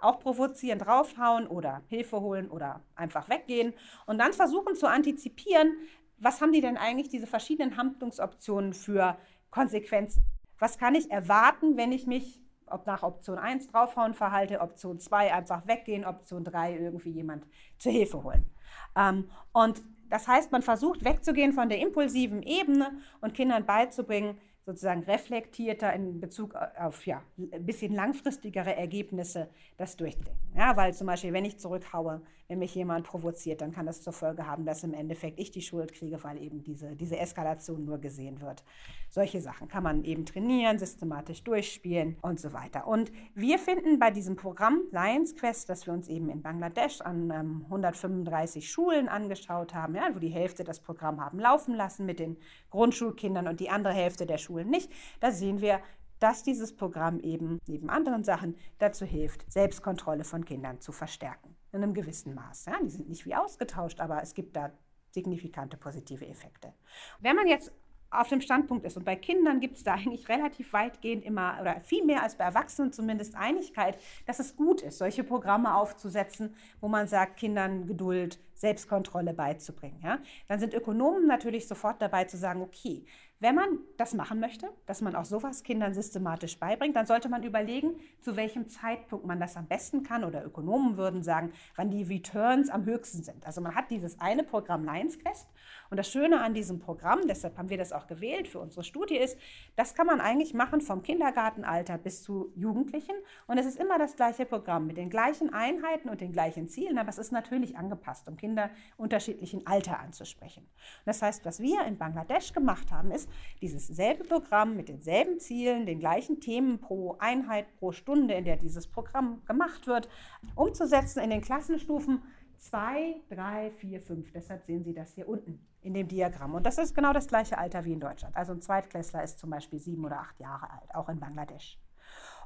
Auch 0.00 0.20
provozieren, 0.20 0.78
draufhauen 0.78 1.48
oder 1.48 1.82
Hilfe 1.88 2.20
holen 2.20 2.48
oder 2.50 2.84
einfach 2.94 3.28
weggehen 3.28 3.74
und 4.06 4.18
dann 4.18 4.32
versuchen 4.32 4.76
zu 4.76 4.86
antizipieren, 4.86 5.74
was 6.18 6.40
haben 6.40 6.52
die 6.52 6.60
denn 6.60 6.76
eigentlich, 6.76 7.08
diese 7.08 7.26
verschiedenen 7.26 7.76
Handlungsoptionen 7.76 8.74
für 8.74 9.16
Konsequenzen? 9.50 10.22
Was 10.58 10.78
kann 10.78 10.94
ich 10.94 11.10
erwarten, 11.10 11.76
wenn 11.76 11.92
ich 11.92 12.06
mich 12.06 12.40
ob 12.70 12.86
nach 12.86 13.02
Option 13.02 13.38
1 13.38 13.68
draufhauen 13.68 14.14
verhalte, 14.14 14.60
Option 14.60 14.98
2 14.98 15.34
einfach 15.34 15.66
weggehen, 15.66 16.04
Option 16.04 16.44
3 16.44 16.76
irgendwie 16.76 17.10
jemand 17.10 17.46
zur 17.78 17.92
Hilfe 17.92 18.22
holen. 18.22 18.48
Ähm, 18.96 19.30
und 19.52 19.82
das 20.10 20.26
heißt, 20.26 20.52
man 20.52 20.62
versucht 20.62 21.04
wegzugehen 21.04 21.52
von 21.52 21.68
der 21.68 21.80
impulsiven 21.80 22.42
Ebene 22.42 22.98
und 23.20 23.34
Kindern 23.34 23.66
beizubringen, 23.66 24.38
sozusagen 24.64 25.02
reflektierter 25.04 25.92
in 25.94 26.20
Bezug 26.20 26.54
auf 26.54 27.06
ja, 27.06 27.22
ein 27.38 27.64
bisschen 27.64 27.94
langfristigere 27.94 28.76
Ergebnisse 28.76 29.48
das 29.78 29.96
durchdenken. 29.96 30.38
Ja, 30.54 30.76
weil 30.76 30.92
zum 30.92 31.06
Beispiel, 31.06 31.32
wenn 31.32 31.46
ich 31.46 31.58
zurückhaue, 31.58 32.20
wenn 32.50 32.60
mich 32.60 32.74
jemand 32.74 33.06
provoziert, 33.06 33.60
dann 33.60 33.72
kann 33.72 33.84
das 33.84 34.00
zur 34.00 34.14
Folge 34.14 34.46
haben, 34.46 34.64
dass 34.64 34.82
im 34.82 34.94
Endeffekt 34.94 35.38
ich 35.38 35.50
die 35.50 35.60
Schuld 35.60 35.92
kriege, 35.92 36.24
weil 36.24 36.40
eben 36.40 36.62
diese, 36.62 36.96
diese 36.96 37.18
Eskalation 37.18 37.84
nur 37.84 37.98
gesehen 37.98 38.40
wird. 38.40 38.64
Solche 39.10 39.42
Sachen 39.42 39.68
kann 39.68 39.82
man 39.82 40.02
eben 40.04 40.24
trainieren, 40.24 40.78
systematisch 40.78 41.44
durchspielen 41.44 42.16
und 42.22 42.40
so 42.40 42.54
weiter. 42.54 42.86
Und 42.86 43.12
wir 43.34 43.58
finden 43.58 43.98
bei 43.98 44.10
diesem 44.10 44.36
Programm 44.36 44.80
Lions 44.92 45.36
Quest, 45.36 45.68
das 45.68 45.84
wir 45.84 45.92
uns 45.92 46.08
eben 46.08 46.30
in 46.30 46.40
Bangladesch 46.40 47.02
an 47.02 47.30
ähm, 47.30 47.64
135 47.66 48.70
Schulen 48.70 49.10
angeschaut 49.10 49.74
haben, 49.74 49.94
ja, 49.94 50.08
wo 50.14 50.18
die 50.18 50.28
Hälfte 50.28 50.64
das 50.64 50.80
Programm 50.80 51.20
haben 51.20 51.38
laufen 51.38 51.74
lassen 51.74 52.06
mit 52.06 52.18
den 52.18 52.38
Grundschulkindern 52.70 53.46
und 53.46 53.60
die 53.60 53.68
andere 53.68 53.92
Hälfte 53.92 54.24
der 54.24 54.38
Schulen 54.38 54.70
nicht, 54.70 54.90
da 55.20 55.32
sehen 55.32 55.60
wir, 55.60 55.80
dass 56.18 56.44
dieses 56.44 56.74
Programm 56.74 57.20
eben 57.20 57.58
neben 57.66 57.90
anderen 57.90 58.24
Sachen 58.24 58.56
dazu 58.78 59.04
hilft, 59.04 59.52
Selbstkontrolle 59.52 60.24
von 60.24 60.46
Kindern 60.46 60.80
zu 60.80 60.92
verstärken. 60.92 61.57
In 61.72 61.82
einem 61.82 61.94
gewissen 61.94 62.34
Maß. 62.34 62.66
Ja, 62.66 62.78
die 62.82 62.90
sind 62.90 63.08
nicht 63.08 63.26
wie 63.26 63.34
ausgetauscht, 63.34 64.00
aber 64.00 64.22
es 64.22 64.34
gibt 64.34 64.56
da 64.56 64.72
signifikante 65.10 65.76
positive 65.76 66.26
Effekte. 66.26 66.72
Wenn 67.20 67.36
man 67.36 67.46
jetzt 67.46 67.72
auf 68.10 68.28
dem 68.28 68.40
Standpunkt 68.40 68.86
ist. 68.86 68.96
Und 68.96 69.04
bei 69.04 69.16
Kindern 69.16 69.60
gibt 69.60 69.76
es 69.76 69.84
da 69.84 69.94
eigentlich 69.94 70.28
relativ 70.28 70.72
weitgehend 70.72 71.24
immer 71.24 71.58
oder 71.60 71.80
viel 71.80 72.04
mehr 72.04 72.22
als 72.22 72.36
bei 72.36 72.44
Erwachsenen 72.44 72.92
zumindest 72.92 73.34
Einigkeit, 73.36 73.98
dass 74.26 74.38
es 74.38 74.56
gut 74.56 74.80
ist, 74.80 74.98
solche 74.98 75.24
Programme 75.24 75.74
aufzusetzen, 75.74 76.54
wo 76.80 76.88
man 76.88 77.06
sagt, 77.06 77.36
Kindern 77.36 77.86
Geduld, 77.86 78.38
Selbstkontrolle 78.54 79.34
beizubringen. 79.34 80.00
Ja? 80.02 80.18
Dann 80.48 80.58
sind 80.58 80.74
Ökonomen 80.74 81.26
natürlich 81.26 81.68
sofort 81.68 82.00
dabei 82.00 82.24
zu 82.24 82.36
sagen, 82.38 82.62
okay, 82.62 83.04
wenn 83.40 83.54
man 83.54 83.78
das 83.96 84.14
machen 84.14 84.40
möchte, 84.40 84.68
dass 84.86 85.00
man 85.00 85.14
auch 85.14 85.24
sowas 85.24 85.62
Kindern 85.62 85.94
systematisch 85.94 86.58
beibringt, 86.58 86.96
dann 86.96 87.06
sollte 87.06 87.28
man 87.28 87.44
überlegen, 87.44 87.96
zu 88.20 88.36
welchem 88.36 88.68
Zeitpunkt 88.68 89.26
man 89.26 89.38
das 89.38 89.56
am 89.56 89.66
besten 89.66 90.02
kann. 90.02 90.24
Oder 90.24 90.44
Ökonomen 90.44 90.96
würden 90.96 91.22
sagen, 91.22 91.52
wann 91.76 91.90
die 91.90 92.02
Returns 92.02 92.68
am 92.68 92.84
höchsten 92.84 93.22
sind. 93.22 93.46
Also 93.46 93.60
man 93.60 93.74
hat 93.74 93.90
dieses 93.90 94.20
eine 94.20 94.42
Programm 94.42 94.84
Lions 94.84 95.18
Quest. 95.20 95.48
Und 95.90 95.96
das 95.96 96.10
Schöne 96.10 96.40
an 96.40 96.54
diesem 96.54 96.78
Programm, 96.78 97.26
deshalb 97.26 97.56
haben 97.56 97.70
wir 97.70 97.78
das 97.78 97.92
auch 97.92 98.06
gewählt 98.06 98.48
für 98.48 98.58
unsere 98.58 98.84
Studie, 98.84 99.16
ist, 99.16 99.38
das 99.76 99.94
kann 99.94 100.06
man 100.06 100.20
eigentlich 100.20 100.54
machen 100.54 100.80
vom 100.80 101.02
Kindergartenalter 101.02 101.98
bis 101.98 102.22
zu 102.22 102.52
Jugendlichen. 102.54 103.14
Und 103.46 103.58
es 103.58 103.66
ist 103.66 103.78
immer 103.78 103.98
das 103.98 104.16
gleiche 104.16 104.44
Programm 104.44 104.86
mit 104.86 104.96
den 104.96 105.10
gleichen 105.10 105.52
Einheiten 105.52 106.08
und 106.08 106.20
den 106.20 106.32
gleichen 106.32 106.68
Zielen, 106.68 106.98
aber 106.98 107.08
es 107.08 107.18
ist 107.18 107.32
natürlich 107.32 107.76
angepasst, 107.76 108.28
um 108.28 108.36
Kinder 108.36 108.70
unterschiedlichen 108.96 109.66
Alter 109.66 109.98
anzusprechen. 110.00 110.62
Und 110.62 111.06
das 111.06 111.22
heißt, 111.22 111.44
was 111.44 111.60
wir 111.60 111.84
in 111.86 111.96
Bangladesch 111.96 112.52
gemacht 112.52 112.92
haben, 112.92 113.10
ist, 113.10 113.28
dieses 113.60 113.86
selbe 113.86 114.24
Programm 114.24 114.76
mit 114.76 114.88
denselben 114.88 115.40
Zielen, 115.40 115.86
den 115.86 115.98
gleichen 115.98 116.40
Themen 116.40 116.80
pro 116.80 117.16
Einheit, 117.18 117.66
pro 117.78 117.92
Stunde, 117.92 118.34
in 118.34 118.44
der 118.44 118.56
dieses 118.56 118.86
Programm 118.86 119.42
gemacht 119.46 119.86
wird, 119.86 120.08
umzusetzen 120.54 121.20
in 121.20 121.30
den 121.30 121.40
Klassenstufen 121.40 122.22
2, 122.58 123.20
3, 123.30 123.70
4, 123.70 124.00
5. 124.00 124.32
Deshalb 124.32 124.64
sehen 124.64 124.84
Sie 124.84 124.92
das 124.92 125.14
hier 125.14 125.28
unten 125.28 125.60
in 125.82 125.94
dem 125.94 126.08
Diagramm. 126.08 126.54
Und 126.54 126.66
das 126.66 126.78
ist 126.78 126.94
genau 126.94 127.12
das 127.12 127.28
gleiche 127.28 127.58
Alter 127.58 127.84
wie 127.84 127.92
in 127.92 128.00
Deutschland. 128.00 128.36
Also 128.36 128.52
ein 128.52 128.60
Zweitklässler 128.60 129.22
ist 129.22 129.38
zum 129.38 129.50
Beispiel 129.50 129.78
sieben 129.78 130.04
oder 130.04 130.20
acht 130.20 130.38
Jahre 130.40 130.70
alt, 130.70 130.94
auch 130.94 131.08
in 131.08 131.20
Bangladesch. 131.20 131.78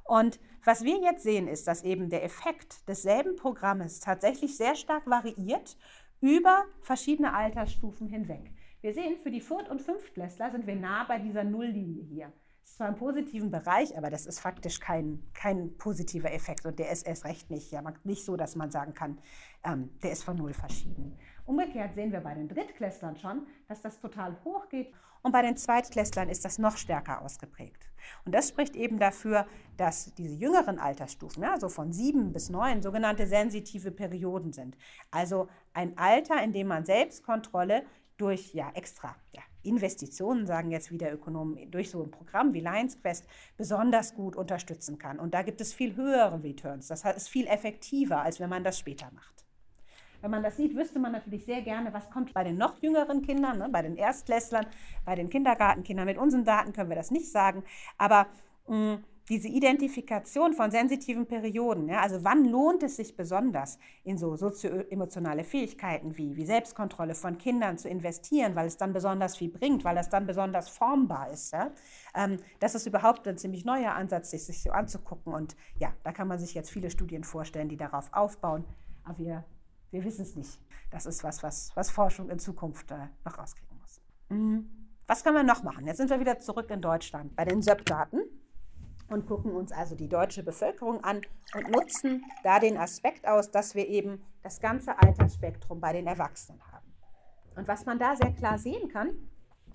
Und 0.05 0.41
was 0.64 0.85
wir 0.85 1.01
jetzt 1.01 1.22
sehen, 1.22 1.49
ist, 1.49 1.66
dass 1.66 1.83
eben 1.83 2.11
der 2.11 2.24
Effekt 2.24 2.89
desselben 2.89 3.37
Programmes 3.37 4.01
tatsächlich 4.01 4.57
sehr 4.57 4.74
stark 4.74 5.07
variiert 5.07 5.76
über 6.20 6.64
verschiedene 6.80 7.35
Altersstufen 7.35 8.09
hinweg. 8.09 8.53
Wir 8.80 8.95
sehen, 8.95 9.16
für 9.22 9.30
die 9.30 9.41
Viert- 9.41 9.68
und 9.68 9.80
Fünftklässler 9.80 10.51
sind 10.51 10.66
wir 10.66 10.76
nah 10.76 11.05
bei 11.05 11.18
dieser 11.18 11.45
Nulllinie 11.45 12.03
hier. 12.03 12.33
Das 12.61 12.70
ist 12.70 12.76
zwar 12.76 12.89
im 12.89 12.97
positiven 12.97 13.51
Bereich, 13.51 13.97
aber 13.99 14.09
das 14.09 14.26
ist 14.26 14.41
faktisch 14.41 14.78
kein, 14.78 15.22
kein 15.35 15.76
positiver 15.78 16.33
Effekt 16.33 16.64
und 16.64 16.78
der 16.78 16.91
ist 16.91 17.07
erst 17.07 17.24
recht 17.24 17.51
nicht, 17.51 17.72
ja, 17.72 17.83
nicht 18.05 18.24
so, 18.24 18.37
dass 18.37 18.55
man 18.55 18.70
sagen 18.70 18.95
kann, 18.95 19.18
ähm, 19.64 19.91
der 20.03 20.12
ist 20.12 20.22
von 20.22 20.37
Null 20.37 20.53
verschieden. 20.53 21.18
Umgekehrt 21.45 21.95
sehen 21.95 22.12
wir 22.12 22.20
bei 22.20 22.34
den 22.34 22.49
Drittklässlern 22.49 23.16
schon, 23.16 23.47
dass 23.68 23.80
das 23.80 23.99
total 23.99 24.36
hoch 24.45 24.68
geht 24.68 24.93
und 25.22 25.32
bei 25.32 25.43
den 25.43 25.57
Zweitklässlern 25.57 26.28
ist 26.28 26.45
das 26.45 26.59
noch 26.59 26.76
stärker 26.76 27.22
ausgeprägt. 27.22 27.88
Und 28.24 28.34
das 28.34 28.49
spricht 28.49 28.74
eben 28.74 28.99
dafür, 28.99 29.47
dass 29.76 30.12
diese 30.14 30.34
jüngeren 30.34 30.80
Altersstufen, 30.80 31.45
so 31.61 31.68
von 31.68 31.93
sieben 31.93 32.32
bis 32.32 32.51
neun, 32.51 32.82
sogenannte 32.82 33.26
sensitive 33.26 33.93
Perioden 33.93 34.53
sind. 34.53 34.76
Also 35.12 35.49
ein 35.72 35.97
Alter, 35.97 36.43
in 36.43 36.53
dem 36.53 36.66
man 36.66 36.84
Selbstkontrolle 36.84 37.84
durch 38.16 38.53
ja 38.53 38.70
extra 38.74 39.14
ja, 39.32 39.43
Investitionen, 39.62 40.47
sagen 40.47 40.72
jetzt 40.72 40.90
wieder 40.90 41.12
Ökonomen, 41.12 41.70
durch 41.70 41.90
so 41.90 42.03
ein 42.03 42.11
Programm 42.11 42.53
wie 42.53 42.61
Lions 42.61 43.01
Quest 43.01 43.26
besonders 43.57 44.14
gut 44.14 44.34
unterstützen 44.34 44.99
kann. 44.99 45.20
Und 45.20 45.34
da 45.34 45.43
gibt 45.43 45.61
es 45.61 45.72
viel 45.72 45.95
höhere 45.95 46.43
Returns. 46.43 46.88
Das 46.88 47.05
ist 47.05 47.28
viel 47.28 47.47
effektiver, 47.47 48.22
als 48.22 48.40
wenn 48.40 48.51
man 48.51 48.64
das 48.64 48.78
später 48.78 49.11
macht. 49.12 49.41
Wenn 50.23 50.31
man 50.31 50.43
das 50.43 50.57
sieht, 50.57 50.75
wüsste 50.77 50.99
man 50.99 51.12
natürlich 51.12 51.45
sehr 51.45 51.62
gerne, 51.62 51.93
was 51.93 52.09
kommt 52.09 52.33
bei 52.33 52.45
den 52.45 52.57
noch 52.57 52.81
jüngeren 52.81 53.23
Kindern, 53.23 53.59
ne, 53.59 53.68
bei 53.70 53.83
den 53.83 53.97
Erstklässlern, 53.97 54.66
bei 55.05 55.16
den 55.16 55.29
Kindergartenkindern. 55.29 56.07
Mit 56.07 56.16
unseren 56.16 56.45
Daten 56.45 56.73
können 56.73 56.89
wir 56.89 56.97
das 56.97 57.11
nicht 57.11 57.31
sagen. 57.31 57.64
Aber 57.99 58.29
mh, 58.68 58.95
mm, 58.95 59.05
diese 59.29 59.49
Identifikation 59.49 60.53
von 60.53 60.70
sensitiven 60.70 61.27
Perioden, 61.27 61.89
ja, 61.89 62.01
also 62.01 62.25
wann 62.25 62.45
lohnt 62.45 62.83
es 62.83 62.97
sich 62.97 63.16
besonders 63.16 63.79
in 64.05 64.18
so 64.18 64.37
sozioemotionale 64.37 65.45
Fähigkeiten 65.45 66.16
wie, 66.18 66.37
wie 66.37 66.45
Selbstkontrolle 66.45 67.14
von 67.14 67.39
Kindern 67.39 67.79
zu 67.79 67.89
investieren, 67.89 68.57
weil 68.57 68.66
es 68.66 68.77
dann 68.77 68.93
besonders 68.93 69.37
viel 69.37 69.49
bringt, 69.51 69.85
weil 69.85 69.97
es 69.97 70.09
dann 70.09 70.27
besonders 70.27 70.68
formbar 70.68 71.31
ist. 71.31 71.53
Ja? 71.53 71.70
Ähm, 72.14 72.39
das 72.59 72.75
ist 72.75 72.87
überhaupt 72.87 73.27
ein 73.29 73.39
ziemlich 73.39 73.64
neuer 73.64 73.93
Ansatz, 73.93 74.33
sich, 74.33 74.45
sich 74.45 74.62
so 74.62 74.70
anzugucken. 74.70 75.33
Und 75.33 75.57
ja, 75.79 75.93
da 76.03 76.12
kann 76.12 76.27
man 76.27 76.41
sich 76.41 76.55
jetzt 76.55 76.70
viele 76.70 76.91
Studien 76.91 77.23
vorstellen, 77.23 77.68
die 77.68 77.77
darauf 77.77 78.12
aufbauen. 78.12 78.64
Aber 79.05 79.18
wir, 79.18 79.45
wir 79.93 80.05
wissen 80.05 80.22
es 80.22 80.34
nicht. 80.34 80.59
Das 80.90 81.07
ist 81.07 81.22
was, 81.22 81.43
was, 81.43 81.70
was 81.74 81.90
Forschung 81.90 82.28
in 82.30 82.38
Zukunft 82.38 82.90
äh, 82.90 83.09
noch 83.24 83.38
rauskriegen 83.38 83.78
muss. 83.78 84.01
Mhm. 84.30 84.68
Was 85.07 85.22
können 85.22 85.36
wir 85.36 85.45
noch 85.45 85.62
machen? 85.62 85.86
Jetzt 85.86 85.99
sind 85.99 86.11
wir 86.11 86.18
wieder 86.20 86.38
zurück 86.38 86.70
in 86.70 86.80
Deutschland 86.80 87.36
bei 87.36 87.45
den 87.45 87.62
SÖP-Daten 87.62 88.22
und 89.09 89.26
gucken 89.26 89.53
uns 89.53 89.70
also 89.70 89.95
die 89.95 90.09
deutsche 90.09 90.43
Bevölkerung 90.43 91.05
an 91.05 91.20
und 91.55 91.70
nutzen 91.70 92.24
da 92.43 92.59
den 92.59 92.78
Aspekt 92.78 93.26
aus, 93.26 93.51
dass 93.51 93.74
wir 93.74 93.86
eben 93.86 94.22
das 94.43 94.61
ganze 94.61 94.99
Altersspektrum 94.99 95.80
bei 95.80 95.93
den 95.93 96.07
Erwachsenen 96.07 96.61
haben. 96.72 96.86
Und 97.57 97.68
was 97.68 97.84
man 97.84 97.99
da 97.99 98.16
sehr 98.16 98.32
klar 98.32 98.59
sehen 98.59 98.88
kann, 98.88 99.11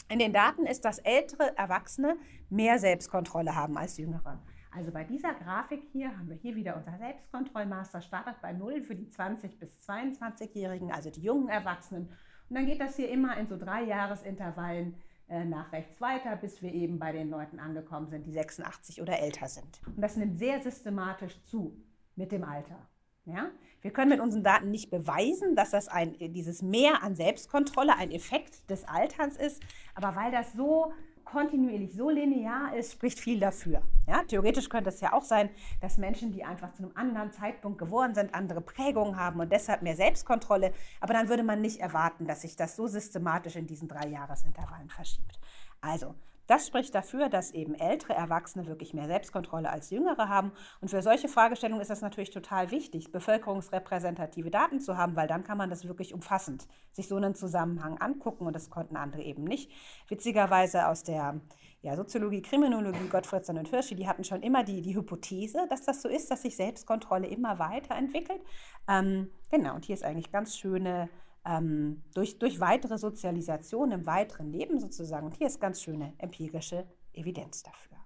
in 0.09 0.19
den 0.19 0.33
Daten 0.33 0.65
ist, 0.65 0.85
dass 0.85 0.99
ältere 0.99 1.55
Erwachsene 1.57 2.17
mehr 2.49 2.79
Selbstkontrolle 2.79 3.55
haben 3.55 3.77
als 3.77 3.97
jüngere. 3.97 4.39
Also 4.77 4.91
bei 4.91 5.03
dieser 5.03 5.33
Grafik 5.33 5.81
hier 5.91 6.15
haben 6.15 6.29
wir 6.29 6.35
hier 6.35 6.55
wieder 6.55 6.77
unser 6.77 6.95
Selbstkontrollmaster, 6.99 7.99
startet 7.99 8.35
bei 8.43 8.53
0 8.53 8.83
für 8.83 8.93
die 8.93 9.07
20- 9.07 9.57
bis 9.57 9.89
22-Jährigen, 9.89 10.91
also 10.91 11.09
die 11.09 11.21
jungen 11.21 11.49
Erwachsenen. 11.49 12.09
Und 12.47 12.55
dann 12.55 12.67
geht 12.67 12.79
das 12.79 12.95
hier 12.95 13.09
immer 13.09 13.35
in 13.37 13.47
so 13.47 13.57
drei 13.57 13.81
Jahresintervallen 13.85 14.93
äh, 15.29 15.45
nach 15.45 15.71
rechts 15.71 15.99
weiter, 15.99 16.35
bis 16.35 16.61
wir 16.61 16.71
eben 16.71 16.99
bei 16.99 17.11
den 17.11 17.31
Leuten 17.31 17.57
angekommen 17.57 18.07
sind, 18.07 18.27
die 18.27 18.31
86 18.31 19.01
oder 19.01 19.19
älter 19.19 19.47
sind. 19.47 19.81
Und 19.87 19.99
das 19.99 20.15
nimmt 20.15 20.37
sehr 20.37 20.61
systematisch 20.61 21.41
zu 21.41 21.83
mit 22.15 22.31
dem 22.31 22.43
Alter. 22.43 22.87
Ja? 23.25 23.49
Wir 23.81 23.89
können 23.89 24.11
mit 24.11 24.19
unseren 24.19 24.43
Daten 24.43 24.69
nicht 24.69 24.91
beweisen, 24.91 25.55
dass 25.55 25.71
das 25.71 25.87
ein, 25.87 26.15
dieses 26.19 26.61
Mehr 26.61 27.01
an 27.01 27.15
Selbstkontrolle 27.15 27.95
ein 27.95 28.11
Effekt 28.11 28.69
des 28.69 28.87
Alterns 28.87 29.37
ist, 29.37 29.59
aber 29.95 30.15
weil 30.15 30.31
das 30.31 30.53
so 30.53 30.93
kontinuierlich 31.31 31.93
so 31.93 32.09
linear 32.09 32.75
ist, 32.75 32.93
spricht 32.93 33.19
viel 33.19 33.39
dafür. 33.39 33.81
Ja, 34.07 34.23
theoretisch 34.23 34.69
könnte 34.69 34.89
es 34.89 35.01
ja 35.01 35.13
auch 35.13 35.23
sein, 35.23 35.49
dass 35.81 35.97
Menschen, 35.97 36.31
die 36.31 36.43
einfach 36.43 36.73
zu 36.73 36.83
einem 36.83 36.91
anderen 36.95 37.31
Zeitpunkt 37.31 37.77
geworden 37.77 38.15
sind, 38.15 38.33
andere 38.33 38.61
Prägungen 38.61 39.17
haben 39.17 39.39
und 39.39 39.51
deshalb 39.51 39.81
mehr 39.81 39.95
Selbstkontrolle. 39.95 40.73
Aber 41.01 41.13
dann 41.13 41.29
würde 41.29 41.43
man 41.43 41.61
nicht 41.61 41.79
erwarten, 41.79 42.25
dass 42.25 42.41
sich 42.41 42.55
das 42.55 42.75
so 42.75 42.87
systematisch 42.87 43.55
in 43.55 43.67
diesen 43.67 43.87
drei 43.87 44.07
Jahresintervallen 44.07 44.89
verschiebt. 44.89 45.39
Also, 45.81 46.15
Das 46.47 46.65
spricht 46.65 46.95
dafür, 46.95 47.29
dass 47.29 47.51
eben 47.51 47.75
ältere 47.75 48.13
Erwachsene 48.13 48.65
wirklich 48.67 48.93
mehr 48.93 49.07
Selbstkontrolle 49.07 49.69
als 49.69 49.89
jüngere 49.89 50.29
haben. 50.29 50.51
Und 50.81 50.89
für 50.89 51.01
solche 51.01 51.27
Fragestellungen 51.27 51.81
ist 51.81 51.91
es 51.91 52.01
natürlich 52.01 52.31
total 52.31 52.71
wichtig, 52.71 53.11
bevölkerungsrepräsentative 53.11 54.49
Daten 54.49 54.79
zu 54.79 54.97
haben, 54.97 55.15
weil 55.15 55.27
dann 55.27 55.43
kann 55.43 55.57
man 55.57 55.69
das 55.69 55.87
wirklich 55.87 56.13
umfassend 56.13 56.67
sich 56.93 57.07
so 57.07 57.17
einen 57.17 57.35
Zusammenhang 57.35 57.97
angucken 57.97 58.47
und 58.47 58.55
das 58.55 58.69
konnten 58.69 58.95
andere 58.95 59.21
eben 59.21 59.43
nicht. 59.43 59.71
Witzigerweise 60.07 60.87
aus 60.87 61.03
der 61.03 61.41
ja, 61.81 61.95
Soziologie, 61.95 62.41
Kriminologie, 62.41 63.07
Gottfriedson 63.09 63.57
und 63.57 63.67
Hirschi, 63.67 63.95
die 63.95 64.07
hatten 64.07 64.23
schon 64.23 64.41
immer 64.41 64.63
die, 64.63 64.81
die 64.81 64.95
Hypothese, 64.95 65.67
dass 65.69 65.83
das 65.83 66.01
so 66.01 66.09
ist, 66.09 66.29
dass 66.31 66.41
sich 66.41 66.55
Selbstkontrolle 66.55 67.27
immer 67.27 67.59
weiterentwickelt. 67.59 68.41
Ähm, 68.87 69.31
genau, 69.51 69.75
und 69.75 69.85
hier 69.85 69.93
ist 69.93 70.03
eigentlich 70.03 70.31
ganz 70.31 70.57
schöne 70.57 71.09
ähm, 71.45 72.03
durch, 72.13 72.39
durch 72.39 72.59
weitere 72.59 72.97
Sozialisation 72.97 73.91
im 73.91 74.05
weiteren 74.05 74.51
Leben 74.51 74.79
sozusagen. 74.79 75.25
Und 75.25 75.37
hier 75.37 75.47
ist 75.47 75.61
ganz 75.61 75.81
schöne 75.81 76.13
empirische 76.17 76.87
Evidenz 77.13 77.63
dafür. 77.63 77.97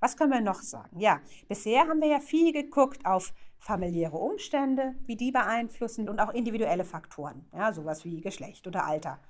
Was 0.00 0.16
können 0.16 0.32
wir 0.32 0.40
noch 0.40 0.60
sagen? 0.60 0.98
Ja, 0.98 1.20
bisher 1.48 1.86
haben 1.86 2.00
wir 2.00 2.08
ja 2.08 2.20
viel 2.20 2.52
geguckt 2.52 3.06
auf 3.06 3.32
familiäre 3.62 4.16
Umstände, 4.16 4.96
wie 5.06 5.14
die 5.14 5.30
beeinflussen 5.30 6.08
und 6.08 6.18
auch 6.18 6.34
individuelle 6.34 6.84
Faktoren, 6.84 7.46
ja, 7.54 7.72
sowas 7.72 8.04
wie 8.04 8.20
Geschlecht 8.20 8.66
oder 8.66 8.84
Alter. 8.84 9.20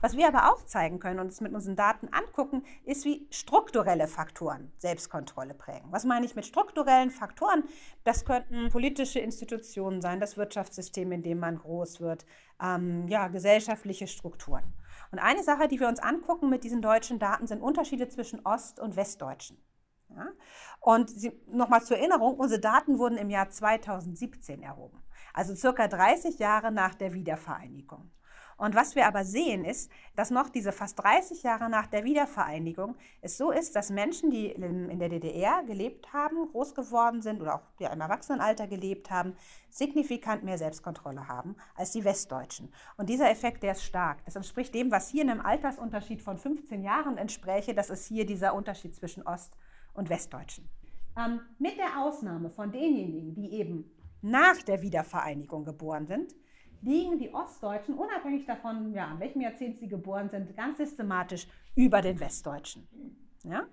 Was 0.00 0.16
wir 0.16 0.26
aber 0.26 0.50
auch 0.50 0.64
zeigen 0.64 0.98
können 0.98 1.20
und 1.20 1.26
uns 1.26 1.42
mit 1.42 1.52
unseren 1.52 1.76
Daten 1.76 2.08
angucken, 2.08 2.64
ist, 2.84 3.04
wie 3.04 3.26
strukturelle 3.30 4.08
Faktoren 4.08 4.72
Selbstkontrolle 4.78 5.52
prägen. 5.52 5.92
Was 5.92 6.06
meine 6.06 6.24
ich 6.24 6.34
mit 6.34 6.46
strukturellen 6.46 7.10
Faktoren? 7.10 7.64
Das 8.02 8.24
könnten 8.24 8.70
politische 8.70 9.20
Institutionen 9.20 10.00
sein, 10.00 10.20
das 10.20 10.38
Wirtschaftssystem, 10.38 11.12
in 11.12 11.22
dem 11.22 11.38
man 11.38 11.58
groß 11.58 12.00
wird, 12.00 12.24
ähm, 12.62 13.06
ja, 13.08 13.28
gesellschaftliche 13.28 14.06
Strukturen. 14.06 14.72
Und 15.10 15.18
eine 15.18 15.42
Sache, 15.42 15.68
die 15.68 15.78
wir 15.78 15.88
uns 15.88 16.00
angucken 16.00 16.48
mit 16.48 16.64
diesen 16.64 16.80
deutschen 16.80 17.18
Daten, 17.18 17.46
sind 17.46 17.60
Unterschiede 17.60 18.08
zwischen 18.08 18.40
Ost- 18.46 18.80
und 18.80 18.96
Westdeutschen. 18.96 19.58
Ja? 20.16 20.28
Und 20.80 21.12
nochmal 21.46 21.82
zur 21.82 21.98
Erinnerung, 21.98 22.36
unsere 22.36 22.60
Daten 22.60 22.98
wurden 22.98 23.18
im 23.18 23.30
Jahr 23.30 23.50
2017 23.50 24.62
erhoben, 24.62 25.02
also 25.32 25.54
circa 25.54 25.88
30 25.88 26.38
Jahre 26.38 26.72
nach 26.72 26.94
der 26.94 27.14
Wiedervereinigung. 27.14 28.10
Und 28.62 28.76
was 28.76 28.94
wir 28.94 29.08
aber 29.08 29.24
sehen, 29.24 29.64
ist, 29.64 29.90
dass 30.14 30.30
noch 30.30 30.48
diese 30.48 30.70
fast 30.70 30.96
30 31.02 31.42
Jahre 31.42 31.68
nach 31.68 31.88
der 31.88 32.04
Wiedervereinigung 32.04 32.94
es 33.20 33.36
so 33.36 33.50
ist, 33.50 33.74
dass 33.74 33.90
Menschen, 33.90 34.30
die 34.30 34.52
in 34.52 35.00
der 35.00 35.08
DDR 35.08 35.64
gelebt 35.64 36.12
haben, 36.12 36.48
groß 36.52 36.76
geworden 36.76 37.22
sind 37.22 37.40
oder 37.40 37.56
auch 37.56 37.62
ja, 37.80 37.92
im 37.92 38.00
Erwachsenenalter 38.00 38.68
gelebt 38.68 39.10
haben, 39.10 39.34
signifikant 39.68 40.44
mehr 40.44 40.58
Selbstkontrolle 40.58 41.26
haben 41.26 41.56
als 41.74 41.90
die 41.90 42.04
Westdeutschen. 42.04 42.72
Und 42.96 43.08
dieser 43.08 43.30
Effekt, 43.30 43.64
der 43.64 43.72
ist 43.72 43.82
stark. 43.82 44.24
Das 44.26 44.36
entspricht 44.36 44.72
dem, 44.74 44.92
was 44.92 45.08
hier 45.08 45.22
in 45.22 45.30
einem 45.30 45.44
Altersunterschied 45.44 46.22
von 46.22 46.38
15 46.38 46.84
Jahren 46.84 47.18
entspräche. 47.18 47.74
Das 47.74 47.90
ist 47.90 48.06
hier 48.06 48.26
dieser 48.26 48.54
Unterschied 48.54 48.94
zwischen 48.94 49.26
Ost- 49.26 49.54
und 49.54 49.71
Westdeutschen. 50.08 50.68
Ähm, 51.16 51.40
mit 51.58 51.76
der 51.76 52.00
Ausnahme 52.00 52.50
von 52.50 52.72
denjenigen, 52.72 53.34
die 53.34 53.52
eben 53.52 53.90
nach 54.22 54.62
der 54.62 54.82
Wiedervereinigung 54.82 55.64
geboren 55.64 56.06
sind, 56.06 56.34
liegen 56.80 57.18
die 57.18 57.32
Ostdeutschen, 57.32 57.94
unabhängig 57.94 58.46
davon, 58.46 58.92
ja, 58.92 59.12
in 59.12 59.20
welchem 59.20 59.40
Jahrzehnt 59.40 59.78
sie 59.78 59.88
geboren 59.88 60.30
sind, 60.30 60.56
ganz 60.56 60.78
systematisch 60.78 61.46
über 61.74 62.02
den 62.02 62.18
Westdeutschen. 62.18 62.88
Ja? 63.44 63.66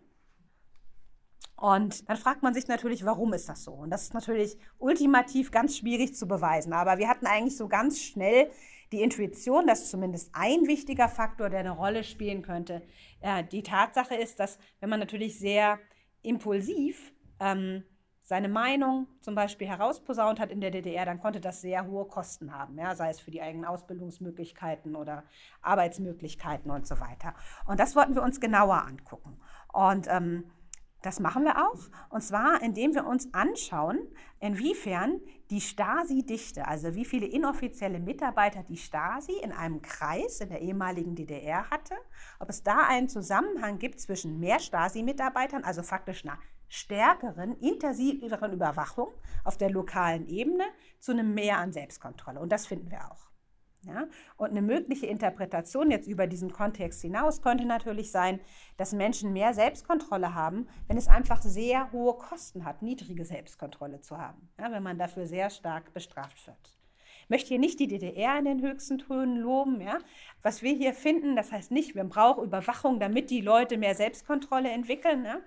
Und 1.56 2.08
dann 2.08 2.18
fragt 2.18 2.42
man 2.42 2.54
sich 2.54 2.68
natürlich, 2.68 3.04
warum 3.04 3.34
ist 3.34 3.50
das 3.50 3.64
so? 3.64 3.74
Und 3.74 3.90
das 3.90 4.04
ist 4.04 4.14
natürlich 4.14 4.58
ultimativ 4.78 5.52
ganz 5.52 5.78
schwierig 5.78 6.16
zu 6.16 6.28
beweisen. 6.28 6.72
Aber 6.72 7.00
wir 7.00 7.10
hatten 7.10 7.26
eigentlich 7.26 7.58
so 7.58 7.68
ganz 7.68 8.00
schnell 8.00 8.50
die 8.92 9.02
Intuition, 9.02 9.68
dass 9.68 9.90
zumindest 9.90 10.30
ein 10.34 10.68
wichtiger 10.68 11.10
Faktor, 11.10 11.50
der 11.50 11.60
eine 11.60 11.72
Rolle 11.72 12.04
spielen 12.04 12.42
könnte, 12.44 12.82
äh, 13.20 13.44
die 13.44 13.62
Tatsache 13.62 14.16
ist, 14.16 14.40
dass 14.40 14.58
wenn 14.80 14.90
man 14.90 15.00
natürlich 15.00 15.38
sehr 15.38 15.80
impulsiv 16.22 17.14
ähm, 17.40 17.84
seine 18.30 18.48
Meinung 18.48 19.08
zum 19.22 19.34
Beispiel 19.34 19.68
herausposaunt 19.68 20.40
hat 20.40 20.52
in 20.52 20.62
der 20.62 20.70
DDR, 20.70 21.04
dann 21.04 21.20
konnte 21.20 21.40
das 21.40 21.62
sehr 21.62 21.88
hohe 21.88 22.06
Kosten 22.06 22.54
haben, 22.54 22.78
ja, 22.78 22.96
sei 22.96 23.10
es 23.10 23.20
für 23.20 23.32
die 23.32 23.42
eigenen 23.42 23.66
Ausbildungsmöglichkeiten 23.66 24.96
oder 24.96 25.24
Arbeitsmöglichkeiten 25.64 26.70
und 26.70 26.86
so 26.86 27.00
weiter. 27.00 27.34
Und 27.66 27.80
das 27.80 27.96
wollten 27.96 28.14
wir 28.14 28.22
uns 28.22 28.40
genauer 28.40 28.86
angucken. 28.86 29.40
Und 29.74 30.08
ähm, 30.08 30.44
das 31.02 31.20
machen 31.20 31.44
wir 31.46 31.58
auch, 31.58 31.80
und 32.10 32.22
zwar 32.22 32.62
indem 32.62 32.94
wir 32.94 33.06
uns 33.06 33.34
anschauen, 33.34 34.00
inwiefern 34.40 35.22
die 35.50 35.62
Stasi-Dichte, 35.62 36.68
also 36.68 36.94
wie 36.96 37.06
viele 37.06 37.26
inoffizielle 37.26 38.00
Mitarbeiter 38.00 38.64
die 38.64 38.78
Stasi 38.78 39.34
in 39.42 39.52
einem 39.52 39.82
Kreis 39.82 40.42
in 40.42 40.50
der 40.50 40.62
ehemaligen 40.62 41.16
DDR 41.16 41.70
hatte, 41.70 41.96
ob 42.40 42.50
es 42.50 42.64
da 42.64 42.86
einen 42.88 43.10
Zusammenhang 43.10 43.80
gibt 43.80 44.00
zwischen 44.00 44.40
mehr 44.40 44.60
Stasi-Mitarbeitern, 44.60 45.64
also 45.64 45.84
faktisch 45.84 46.26
einer 46.26 46.38
stärkeren, 46.68 47.58
intensiveren 47.60 48.54
Überwachung 48.54 49.12
auf 49.44 49.58
der 49.58 49.72
lokalen 49.72 50.28
Ebene, 50.28 50.66
zu 51.00 51.14
einem 51.14 51.34
Mehr 51.34 51.58
an 51.58 51.74
Selbstkontrolle. 51.74 52.40
Und 52.40 52.52
das 52.52 52.68
finden 52.68 52.92
wir 52.92 53.12
auch. 53.12 53.29
Ja? 53.90 54.08
Und 54.38 54.52
eine 54.52 54.62
mögliche 54.62 55.06
Interpretation 55.06 55.92
jetzt 55.92 56.08
über 56.08 56.28
diesen 56.28 56.54
Kontext 56.54 57.02
hinaus 57.02 57.42
könnte 57.42 57.66
natürlich 57.66 58.12
sein, 58.12 58.40
dass 58.78 58.94
Menschen 58.94 59.34
mehr 59.34 59.54
Selbstkontrolle 59.54 60.34
haben, 60.34 60.68
wenn 60.88 60.98
es 60.98 61.08
einfach 61.08 61.42
sehr 61.42 61.92
hohe 61.92 62.14
Kosten 62.14 62.66
hat, 62.66 62.82
niedrige 62.82 63.26
Selbstkontrolle 63.26 64.02
zu 64.02 64.18
haben, 64.18 64.50
ja? 64.60 64.72
wenn 64.72 64.84
man 64.84 64.98
dafür 64.98 65.26
sehr 65.26 65.50
stark 65.50 65.94
bestraft 65.94 66.48
wird. 66.48 66.80
Ich 67.24 67.30
möchte 67.30 67.50
hier 67.50 67.60
nicht 67.60 67.80
die 67.80 67.88
DDR 67.88 68.40
in 68.40 68.46
den 68.46 68.62
höchsten 68.62 68.98
Tönen 68.98 69.38
loben. 69.38 69.82
Ja? 69.82 70.00
Was 70.42 70.64
wir 70.64 70.74
hier 70.74 70.96
finden, 70.96 71.36
das 71.36 71.52
heißt 71.52 71.70
nicht, 71.70 71.94
wir 71.94 72.04
brauchen 72.04 72.44
Überwachung, 72.44 73.00
damit 73.00 73.30
die 73.30 73.42
Leute 73.42 73.78
mehr 73.78 73.94
Selbstkontrolle 73.94 74.70
entwickeln. 74.72 75.26
Ja? 75.26 75.40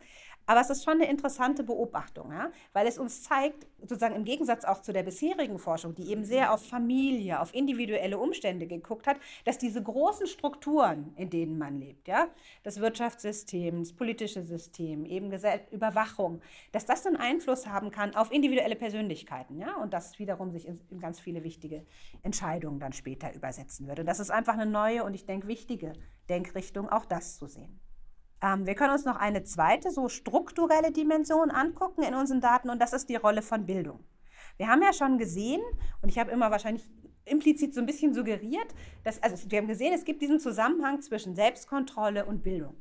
Aber 0.47 0.61
es 0.61 0.71
ist 0.71 0.85
schon 0.85 0.95
eine 0.95 1.09
interessante 1.09 1.63
Beobachtung, 1.63 2.33
ja? 2.33 2.51
weil 2.73 2.87
es 2.87 2.99
uns 2.99 3.23
zeigt, 3.23 3.67
sozusagen 3.81 4.15
im 4.15 4.25
Gegensatz 4.25 4.65
auch 4.65 4.83
zu 4.83 4.93
der 4.93 5.03
bisherigen 5.03 5.59
Forschung, 5.59 5.95
die 5.95 6.11
eben 6.11 6.25
sehr 6.25 6.53
auf 6.53 6.67
Familie, 6.67 7.41
auf 7.41 7.55
individuelle 7.55 8.19
Umstände 8.19 8.67
geguckt 8.67 9.07
hat, 9.07 9.19
dass 9.45 9.59
diese 9.59 9.83
großen 9.83 10.27
Strukturen, 10.27 11.13
in 11.17 11.31
denen 11.31 11.59
man 11.59 11.79
lebt, 11.79 12.09
ja, 12.09 12.29
das 12.63 12.81
Wirtschaftssystem, 12.81 13.81
das 13.81 13.93
politische 13.93 14.43
System, 14.43 15.05
eben 15.05 15.33
Überwachung, 15.71 16.41
dass 16.73 16.87
das 16.87 17.07
einen 17.07 17.17
Einfluss 17.17 17.67
haben 17.67 17.91
kann 17.91 18.15
auf 18.15 18.33
individuelle 18.33 18.77
Persönlichkeiten, 18.77 19.59
ja, 19.59 19.77
und 19.77 19.93
das 19.93 20.19
wiederum 20.19 20.51
sich 20.51 20.67
in, 20.67 20.81
in 20.91 21.01
ganz 21.01 21.21
viele 21.21 21.45
wichtige 21.45 21.85
Entscheidungen 22.23 22.81
dann 22.81 22.93
später 22.93 23.33
übersetzen 23.35 23.87
würde. 23.87 24.05
das 24.05 24.21
ist 24.21 24.31
einfach 24.31 24.55
eine 24.55 24.67
neue 24.67 25.05
und 25.05 25.15
ich 25.15 25.25
denke 25.25 25.47
wichtige 25.47 25.93
Denkrichtung, 26.29 26.89
auch 26.89 27.05
das 27.05 27.37
zu 27.37 27.47
sehen. 27.47 27.82
Ähm, 28.43 28.67
wir 28.67 28.75
können 28.75 28.93
uns 28.93 29.05
noch 29.05 29.17
eine 29.17 29.45
zweite, 29.45 29.91
so 29.91 30.09
strukturelle 30.09 30.91
Dimension 30.91 31.51
angucken 31.51 32.03
in 32.03 32.15
unseren 32.15 32.41
Daten 32.41 32.69
und 32.69 32.81
das 32.81 32.93
ist 32.93 33.09
die 33.09 33.17
Rolle 33.17 33.41
von 33.41 33.65
Bildung. 33.65 34.01
Wir 34.57 34.69
haben 34.69 34.83
ja 34.83 34.93
schon 34.93 35.17
gesehen, 35.17 35.63
und 36.03 36.09
ich 36.09 36.19
habe 36.19 36.31
immer 36.31 36.51
wahrscheinlich 36.51 36.91
implizit 37.25 37.73
so 37.73 37.81
ein 37.81 37.87
bisschen 37.87 38.13
suggeriert, 38.13 38.75
dass, 39.05 39.23
also 39.23 39.51
wir 39.51 39.59
haben 39.59 39.69
gesehen, 39.69 39.95
es 39.95 40.05
gibt 40.05 40.21
diesen 40.21 40.41
Zusammenhang 40.41 41.01
zwischen 41.01 41.37
Selbstkontrolle 41.37 42.27
und 42.27 42.43
Bildung. 42.43 42.75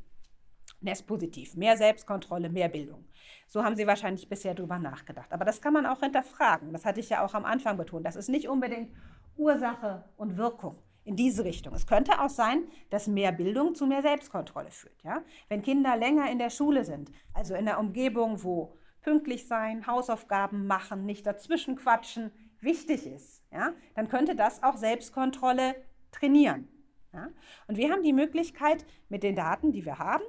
Der 0.82 0.94
ist 0.94 1.06
positiv. 1.06 1.56
Mehr 1.56 1.78
Selbstkontrolle, 1.78 2.50
mehr 2.50 2.68
Bildung. 2.68 3.06
So 3.48 3.64
haben 3.64 3.76
Sie 3.76 3.86
wahrscheinlich 3.86 4.28
bisher 4.28 4.56
drüber 4.56 4.80
nachgedacht. 4.80 5.32
Aber 5.32 5.46
das 5.46 5.62
kann 5.62 5.74
man 5.74 5.86
auch 5.86 6.00
hinterfragen. 6.00 6.74
Das 6.74 6.86
hatte 6.86 7.00
ich 7.00 7.10
ja 7.10 7.24
auch 7.24 7.36
am 7.36 7.46
Anfang 7.46 7.78
betont. 7.78 8.04
Das 8.04 8.16
ist 8.16 8.30
nicht 8.30 8.50
unbedingt 8.50 8.92
Ursache 9.38 10.06
und 10.18 10.38
Wirkung 10.38 10.82
in 11.04 11.16
diese 11.16 11.44
Richtung. 11.44 11.74
Es 11.74 11.88
könnte 11.88 12.22
auch 12.22 12.30
sein, 12.30 12.64
dass 12.90 13.08
mehr 13.08 13.32
Bildung 13.32 13.76
zu 13.76 13.88
mehr 13.88 14.02
Selbstkontrolle 14.02 14.72
führt. 14.72 15.02
Ja? 15.04 15.24
Wenn 15.50 15.62
Kinder 15.62 15.98
länger 15.98 16.30
in 16.32 16.40
der 16.40 16.50
Schule 16.50 16.86
sind, 16.86 17.12
also 17.34 17.56
in 17.56 17.66
der 17.66 17.80
Umgebung, 17.80 18.44
wo 18.44 18.76
pünktlich 19.02 19.48
sein, 19.48 19.88
Hausaufgaben 19.88 20.68
machen, 20.68 21.06
nicht 21.06 21.26
dazwischen 21.26 21.76
quatschen, 21.76 22.32
wichtig 22.60 23.08
ist, 23.08 23.44
ja? 23.52 23.74
dann 23.96 24.10
könnte 24.10 24.36
das 24.36 24.62
auch 24.62 24.78
Selbstkontrolle 24.78 25.76
trainieren. 26.12 26.68
Ja? 27.14 27.30
Und 27.68 27.78
wir 27.78 27.92
haben 27.92 28.04
die 28.04 28.14
Möglichkeit, 28.14 28.86
mit 29.10 29.24
den 29.24 29.36
Daten, 29.36 29.72
die 29.72 29.86
wir 29.86 29.98
haben, 29.98 30.24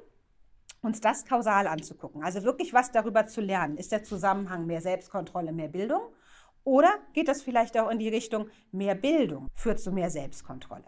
uns 0.81 1.01
das 1.01 1.25
kausal 1.25 1.67
anzugucken. 1.67 2.25
Also 2.25 2.43
wirklich 2.43 2.73
was 2.73 2.91
darüber 2.91 3.27
zu 3.27 3.41
lernen. 3.41 3.77
Ist 3.77 3.93
der 3.93 4.03
Zusammenhang 4.03 4.67
mehr 4.67 4.81
Selbstkontrolle, 4.81 5.53
mehr 5.53 5.69
Bildung? 5.69 6.03
Oder 6.65 6.93
geht 7.13 7.29
das 7.29 7.43
vielleicht 7.43 7.77
auch 7.79 7.91
in 7.91 7.99
die 7.99 8.09
Richtung, 8.09 8.49
mehr 8.71 8.95
Bildung 8.95 9.49
führt 9.55 9.81
zu 9.81 9.93
mehr 9.93 10.11
Selbstkontrolle? 10.11 10.85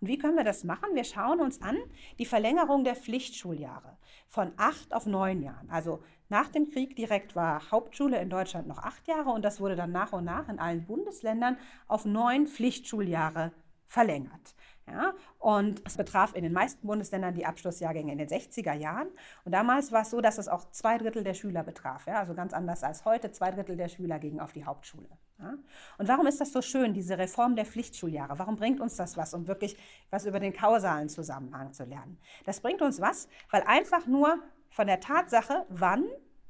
Und 0.00 0.08
wie 0.08 0.18
können 0.18 0.36
wir 0.36 0.44
das 0.44 0.64
machen? 0.64 0.94
Wir 0.94 1.04
schauen 1.04 1.40
uns 1.40 1.62
an 1.62 1.76
die 2.18 2.26
Verlängerung 2.26 2.84
der 2.84 2.96
Pflichtschuljahre 2.96 3.96
von 4.28 4.52
acht 4.56 4.92
auf 4.92 5.06
neun 5.06 5.42
Jahren. 5.42 5.70
Also 5.70 6.02
nach 6.28 6.48
dem 6.48 6.70
Krieg 6.70 6.96
direkt 6.96 7.36
war 7.36 7.70
Hauptschule 7.70 8.20
in 8.20 8.28
Deutschland 8.28 8.66
noch 8.66 8.78
acht 8.78 9.06
Jahre 9.08 9.30
und 9.30 9.44
das 9.44 9.60
wurde 9.60 9.76
dann 9.76 9.92
nach 9.92 10.12
und 10.12 10.24
nach 10.24 10.48
in 10.48 10.58
allen 10.58 10.84
Bundesländern 10.84 11.56
auf 11.86 12.04
neun 12.04 12.46
Pflichtschuljahre 12.46 13.52
verlängert. 13.86 14.54
Ja, 14.88 15.14
und 15.40 15.82
es 15.84 15.96
betraf 15.96 16.36
in 16.36 16.44
den 16.44 16.52
meisten 16.52 16.86
Bundesländern 16.86 17.34
die 17.34 17.44
Abschlussjahrgänge 17.44 18.12
in 18.12 18.18
den 18.18 18.28
60er 18.28 18.72
Jahren. 18.72 19.08
Und 19.44 19.50
damals 19.50 19.90
war 19.90 20.02
es 20.02 20.10
so, 20.10 20.20
dass 20.20 20.38
es 20.38 20.46
auch 20.46 20.70
zwei 20.70 20.96
Drittel 20.96 21.24
der 21.24 21.34
Schüler 21.34 21.64
betraf. 21.64 22.06
Ja, 22.06 22.20
also 22.20 22.34
ganz 22.34 22.52
anders 22.52 22.84
als 22.84 23.04
heute. 23.04 23.32
Zwei 23.32 23.50
Drittel 23.50 23.76
der 23.76 23.88
Schüler 23.88 24.20
gingen 24.20 24.38
auf 24.38 24.52
die 24.52 24.64
Hauptschule. 24.64 25.08
Ja? 25.40 25.54
Und 25.98 26.06
warum 26.06 26.28
ist 26.28 26.40
das 26.40 26.52
so 26.52 26.62
schön, 26.62 26.94
diese 26.94 27.18
Reform 27.18 27.56
der 27.56 27.66
Pflichtschuljahre? 27.66 28.38
Warum 28.38 28.54
bringt 28.54 28.80
uns 28.80 28.94
das 28.94 29.16
was, 29.16 29.34
um 29.34 29.48
wirklich 29.48 29.76
was 30.10 30.24
über 30.24 30.38
den 30.38 30.52
kausalen 30.52 31.08
Zusammenhang 31.08 31.72
zu 31.72 31.82
lernen? 31.82 32.18
Das 32.44 32.60
bringt 32.60 32.80
uns 32.80 33.00
was, 33.00 33.28
weil 33.50 33.62
einfach 33.62 34.06
nur 34.06 34.38
von 34.70 34.86
der 34.86 35.00
Tatsache, 35.00 35.66
wann, 35.68 36.04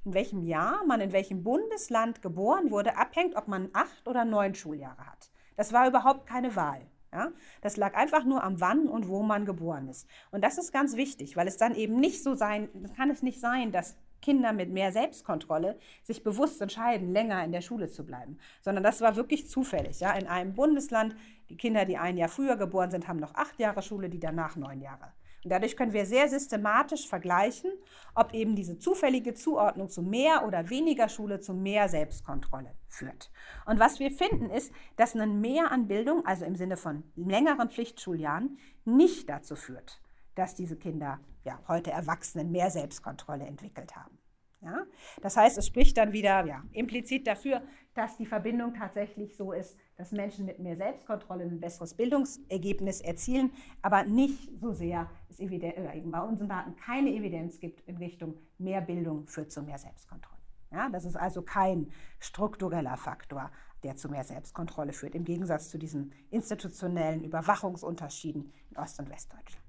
in 0.05 0.12
welchem 0.12 0.43
Jahr 0.43 0.84
man 0.84 1.01
in 1.01 1.12
welchem 1.12 1.43
Bundesland 1.43 2.20
geboren 2.20 2.70
wurde, 2.70 2.99
abhängt, 2.99 3.34
ob 3.34 3.49
man 3.49 3.70
acht 3.72 4.07
oder 4.07 4.26
neun 4.26 4.55
Schuljahre 4.55 5.07
hat. 5.07 5.30
Das 5.57 5.72
war 5.72 5.89
überhaupt 5.89 6.26
keine 6.26 6.55
Wahl. 6.55 6.82
Ja? 7.16 7.32
Das 7.62 7.78
lag 7.78 7.94
einfach 7.94 8.24
nur 8.24 8.44
am 8.44 8.60
wann 8.60 8.88
und 8.88 9.08
wo 9.08 9.22
man 9.22 9.46
geboren 9.46 9.88
ist. 9.88 10.06
Und 10.30 10.44
das 10.44 10.58
ist 10.58 10.70
ganz 10.70 10.96
wichtig, 10.96 11.34
weil 11.34 11.48
es 11.48 11.56
dann 11.56 11.74
eben 11.74 11.98
nicht 11.98 12.22
so 12.22 12.34
sein, 12.34 12.68
kann 12.94 13.10
es 13.10 13.22
nicht 13.22 13.40
sein, 13.40 13.72
dass 13.72 13.96
Kinder 14.20 14.52
mit 14.52 14.70
mehr 14.70 14.92
Selbstkontrolle 14.92 15.78
sich 16.02 16.22
bewusst 16.22 16.60
entscheiden, 16.60 17.12
länger 17.12 17.42
in 17.42 17.52
der 17.52 17.62
Schule 17.62 17.88
zu 17.88 18.04
bleiben, 18.04 18.38
sondern 18.60 18.84
das 18.84 19.00
war 19.00 19.16
wirklich 19.16 19.48
zufällig. 19.48 20.00
Ja? 20.00 20.12
In 20.12 20.26
einem 20.26 20.54
Bundesland, 20.54 21.16
die 21.48 21.56
Kinder, 21.56 21.86
die 21.86 21.96
ein 21.96 22.18
Jahr 22.18 22.28
früher 22.28 22.56
geboren 22.56 22.90
sind, 22.90 23.08
haben 23.08 23.18
noch 23.18 23.34
acht 23.34 23.58
Jahre 23.58 23.80
Schule, 23.80 24.10
die 24.10 24.20
danach 24.20 24.56
neun 24.56 24.82
Jahre. 24.82 25.12
Und 25.45 25.51
dadurch 25.51 25.76
können 25.76 25.93
wir 25.93 26.07
sehr 26.07 26.28
systematisch 26.28 27.09
vergleichen, 27.09 27.70
ob 28.14 28.34
eben 28.34 28.57
diese 28.57 28.78
zufällige 28.78 29.34
Zuordnung 29.34 29.89
zu 29.89 30.03
mehr 30.03 30.45
oder 30.47 30.70
weniger 30.70 31.09
Schule 31.09 31.41
zu 31.41 31.55
mehr 31.55 31.89
Selbstkontrolle 31.89 32.74
führt. 32.89 33.30
Und 33.64 33.78
was 33.78 33.99
wir 33.99 34.11
finden 34.11 34.51
ist, 34.51 34.72
dass 34.97 35.14
ein 35.14 35.41
Mehr 35.41 35.70
an 35.70 35.87
Bildung, 35.87 36.24
also 36.26 36.45
im 36.45 36.57
Sinne 36.57 36.76
von 36.76 37.05
längeren 37.14 37.70
Pflichtschuljahren, 37.70 38.59
nicht 38.84 39.28
dazu 39.28 39.57
führt, 39.57 40.01
dass 40.34 40.55
diese 40.55 40.76
Kinder, 40.76 41.20
ja, 41.45 41.61
heute 41.68 41.91
Erwachsenen, 41.91 42.51
mehr 42.51 42.70
Selbstkontrolle 42.70 43.47
entwickelt 43.47 43.95
haben. 43.97 44.18
Ja? 44.61 44.86
Das 45.22 45.36
heißt, 45.36 45.59
es 45.59 45.66
spricht 45.66 45.96
dann 45.96 46.12
wieder 46.12 46.44
ja, 46.44 46.64
implizit 46.72 47.26
dafür, 47.26 47.62
dass 47.94 48.16
die 48.16 48.26
Verbindung 48.26 48.74
tatsächlich 48.74 49.36
so 49.36 49.52
ist, 49.52 49.78
dass 49.96 50.12
Menschen 50.12 50.44
mit 50.44 50.59
mehr 50.59 50.76
Kontrolle 51.07 51.44
ein 51.44 51.61
besseres 51.61 51.94
Bildungsergebnis 51.94 53.00
erzielen, 53.00 53.52
aber 53.80 54.04
nicht 54.04 54.50
so 54.61 54.72
sehr 54.72 55.11
es 55.30 55.40
äh, 55.40 56.02
bei 56.04 56.20
unseren 56.20 56.48
Daten 56.48 56.76
keine 56.76 57.11
Evidenz 57.11 57.59
gibt 57.59 57.80
in 57.88 57.96
Richtung 57.96 58.34
mehr 58.59 58.80
Bildung 58.80 59.26
führt 59.26 59.50
zu 59.50 59.62
mehr 59.62 59.78
Selbstkontrolle. 59.78 60.36
Ja, 60.72 60.88
das 60.90 61.04
ist 61.04 61.16
also 61.16 61.42
kein 61.42 61.90
struktureller 62.18 62.96
Faktor, 62.96 63.50
der 63.82 63.96
zu 63.96 64.09
mehr 64.09 64.24
Selbstkontrolle 64.24 64.92
führt, 64.92 65.14
im 65.14 65.24
Gegensatz 65.24 65.70
zu 65.70 65.78
diesen 65.78 66.12
institutionellen 66.30 67.24
Überwachungsunterschieden 67.24 68.52
in 68.70 68.76
Ost- 68.76 68.98
und 68.98 69.09
Westdeutschland. 69.09 69.65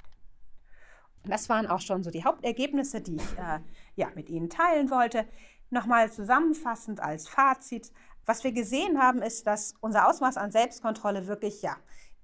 Das 1.25 1.49
waren 1.49 1.67
auch 1.67 1.81
schon 1.81 2.03
so 2.03 2.11
die 2.11 2.23
Hauptergebnisse, 2.23 3.01
die 3.01 3.15
ich 3.15 3.37
äh, 3.37 3.59
ja, 3.95 4.07
mit 4.15 4.29
Ihnen 4.29 4.49
teilen 4.49 4.89
wollte. 4.89 5.25
Nochmal 5.69 6.11
zusammenfassend 6.11 6.99
als 7.01 7.27
Fazit. 7.27 7.91
Was 8.25 8.43
wir 8.43 8.51
gesehen 8.51 9.01
haben, 9.01 9.21
ist, 9.21 9.47
dass 9.47 9.75
unser 9.81 10.07
Ausmaß 10.07 10.37
an 10.37 10.51
Selbstkontrolle 10.51 11.27
wirklich, 11.27 11.61
ja, 11.61 11.77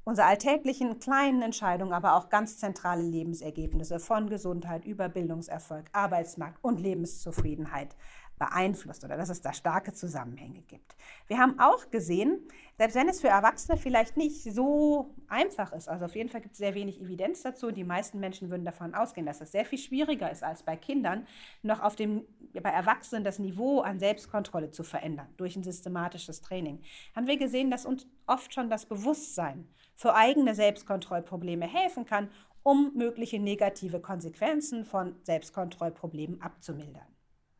unsere 0.05 0.27
alltäglichen 0.27 0.99
kleinen 0.99 1.41
Entscheidungen, 1.41 1.93
aber 1.93 2.15
auch 2.15 2.29
ganz 2.29 2.57
zentrale 2.57 3.01
Lebensergebnisse 3.01 3.99
von 3.99 4.29
Gesundheit 4.29 4.85
über 4.85 5.07
Bildungserfolg, 5.09 5.85
Arbeitsmarkt 5.93 6.61
und 6.61 6.79
Lebenszufriedenheit 6.79 7.95
beeinflusst 8.39 9.03
oder 9.03 9.17
dass 9.17 9.29
es 9.29 9.41
da 9.41 9.53
starke 9.53 9.93
Zusammenhänge 9.93 10.61
gibt. 10.61 10.95
Wir 11.27 11.37
haben 11.37 11.59
auch 11.59 11.89
gesehen, 11.91 12.47
selbst 12.77 12.95
wenn 12.95 13.07
es 13.07 13.21
für 13.21 13.27
Erwachsene 13.27 13.77
vielleicht 13.77 14.17
nicht 14.17 14.43
so 14.43 15.13
einfach 15.27 15.71
ist, 15.73 15.87
also 15.87 16.05
auf 16.05 16.15
jeden 16.15 16.29
Fall 16.29 16.41
gibt 16.41 16.53
es 16.53 16.57
sehr 16.57 16.73
wenig 16.73 16.99
Evidenz 16.99 17.43
dazu, 17.43 17.71
die 17.71 17.83
meisten 17.83 18.19
Menschen 18.19 18.49
würden 18.49 18.65
davon 18.65 18.95
ausgehen, 18.95 19.25
dass 19.25 19.41
es 19.41 19.51
sehr 19.51 19.65
viel 19.65 19.77
schwieriger 19.77 20.31
ist 20.31 20.43
als 20.43 20.63
bei 20.63 20.75
Kindern, 20.75 21.27
noch 21.61 21.81
auf 21.81 21.95
dem, 21.95 22.25
bei 22.53 22.69
Erwachsenen 22.69 23.23
das 23.23 23.39
Niveau 23.39 23.81
an 23.81 23.99
Selbstkontrolle 23.99 24.71
zu 24.71 24.83
verändern 24.83 25.27
durch 25.37 25.55
ein 25.55 25.63
systematisches 25.63 26.41
Training, 26.41 26.81
haben 27.15 27.27
wir 27.27 27.37
gesehen, 27.37 27.69
dass 27.69 27.85
uns 27.85 28.07
oft 28.25 28.53
schon 28.53 28.69
das 28.69 28.85
Bewusstsein 28.85 29.67
für 29.95 30.15
eigene 30.15 30.55
Selbstkontrollprobleme 30.55 31.67
helfen 31.67 32.05
kann, 32.05 32.29
um 32.63 32.93
mögliche 32.95 33.39
negative 33.39 33.99
Konsequenzen 33.99 34.85
von 34.85 35.15
Selbstkontrollproblemen 35.23 36.41
abzumildern. 36.41 37.07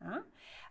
Ja? 0.01 0.23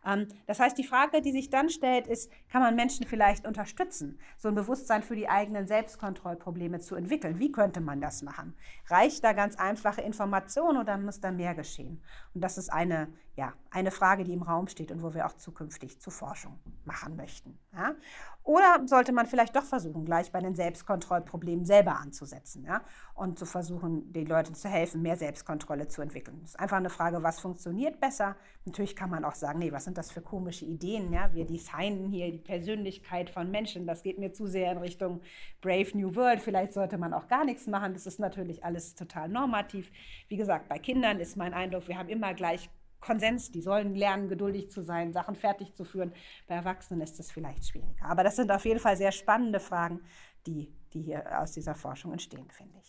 Ähm, 0.04 0.28
das 0.46 0.60
heißt, 0.60 0.76
die 0.76 0.84
Frage, 0.84 1.22
die 1.22 1.32
sich 1.32 1.50
dann 1.50 1.68
stellt, 1.68 2.06
ist, 2.06 2.30
kann 2.50 2.62
man 2.62 2.74
Menschen 2.74 3.06
vielleicht 3.06 3.46
unterstützen, 3.46 4.18
so 4.38 4.48
ein 4.48 4.54
Bewusstsein 4.54 5.02
für 5.02 5.16
die 5.16 5.28
eigenen 5.28 5.66
Selbstkontrollprobleme 5.66 6.80
zu 6.80 6.94
entwickeln? 6.94 7.38
Wie 7.38 7.52
könnte 7.52 7.80
man 7.80 8.00
das 8.00 8.22
machen? 8.22 8.54
Reicht 8.88 9.24
da 9.24 9.32
ganz 9.32 9.56
einfache 9.56 10.00
Information 10.00 10.76
oder 10.76 10.98
muss 10.98 11.20
da 11.20 11.30
mehr 11.30 11.54
geschehen? 11.54 12.02
Und 12.34 12.42
das 12.42 12.58
ist 12.58 12.72
eine, 12.72 13.08
ja, 13.34 13.54
eine 13.70 13.90
Frage, 13.90 14.24
die 14.24 14.34
im 14.34 14.42
Raum 14.42 14.66
steht 14.66 14.92
und 14.92 15.02
wo 15.02 15.14
wir 15.14 15.24
auch 15.24 15.32
zukünftig 15.32 15.98
zu 15.98 16.10
Forschung 16.10 16.58
machen 16.84 17.16
möchten. 17.16 17.58
Ja? 17.72 17.94
Oder 18.42 18.82
sollte 18.84 19.12
man 19.12 19.26
vielleicht 19.26 19.56
doch 19.56 19.64
versuchen, 19.64 20.04
gleich 20.04 20.30
bei 20.32 20.40
den 20.40 20.54
Selbstkontrollproblemen 20.54 21.64
selber 21.64 21.96
anzusetzen 21.96 22.64
ja? 22.64 22.82
und 23.14 23.38
zu 23.38 23.46
versuchen, 23.46 24.12
den 24.12 24.26
Leuten 24.26 24.54
zu 24.54 24.68
helfen, 24.68 25.00
mehr 25.00 25.16
Selbstkontrolle 25.16 25.88
zu 25.88 26.02
entwickeln? 26.02 26.40
Das 26.42 26.50
ist 26.50 26.60
einfach 26.60 26.76
eine 26.76 26.90
Frage, 26.90 27.22
was 27.22 27.40
funktioniert 27.40 28.00
besser? 28.00 28.36
Natürlich 28.66 28.94
kann 28.94 29.08
man 29.08 29.24
auch 29.24 29.34
sagen, 29.34 29.60
nee, 29.60 29.72
was 29.72 29.84
sind 29.84 29.96
das 29.96 30.10
für 30.10 30.20
komische 30.20 30.66
Ideen? 30.66 31.10
Ja? 31.10 31.32
Wir 31.32 31.46
designen 31.46 32.10
hier 32.10 32.30
die 32.30 32.38
Persönlichkeit 32.38 33.30
von 33.30 33.50
Menschen. 33.50 33.86
Das 33.86 34.02
geht 34.02 34.18
mir 34.18 34.34
zu 34.34 34.46
sehr 34.46 34.72
in 34.72 34.78
Richtung 34.78 35.22
Brave 35.62 35.96
New 35.96 36.14
World. 36.16 36.42
Vielleicht 36.42 36.74
sollte 36.74 36.98
man 36.98 37.14
auch 37.14 37.28
gar 37.28 37.46
nichts 37.46 37.66
machen. 37.66 37.94
Das 37.94 38.06
ist 38.06 38.20
natürlich 38.20 38.62
alles 38.62 38.94
total 38.94 39.30
normativ. 39.30 39.90
Wie 40.28 40.36
gesagt, 40.36 40.68
bei 40.68 40.78
Kindern 40.78 41.18
ist 41.18 41.38
mein 41.38 41.54
Eindruck, 41.54 41.88
wir 41.88 41.96
haben 41.96 42.10
immer 42.10 42.34
gleich 42.34 42.68
Konsens, 43.02 43.50
die 43.50 43.60
sollen 43.60 43.94
lernen, 43.94 44.28
geduldig 44.28 44.70
zu 44.70 44.82
sein, 44.82 45.12
Sachen 45.12 45.34
fertig 45.34 45.74
zu 45.74 45.84
führen. 45.84 46.12
Bei 46.46 46.54
Erwachsenen 46.54 47.02
ist 47.02 47.18
das 47.18 47.30
vielleicht 47.30 47.66
schwieriger. 47.66 48.06
Aber 48.06 48.24
das 48.24 48.36
sind 48.36 48.50
auf 48.50 48.64
jeden 48.64 48.80
Fall 48.80 48.96
sehr 48.96 49.12
spannende 49.12 49.60
Fragen, 49.60 50.00
die, 50.46 50.72
die 50.94 51.02
hier 51.02 51.40
aus 51.40 51.52
dieser 51.52 51.74
Forschung 51.74 52.12
entstehen, 52.12 52.50
finde 52.50 52.78
ich. 52.78 52.81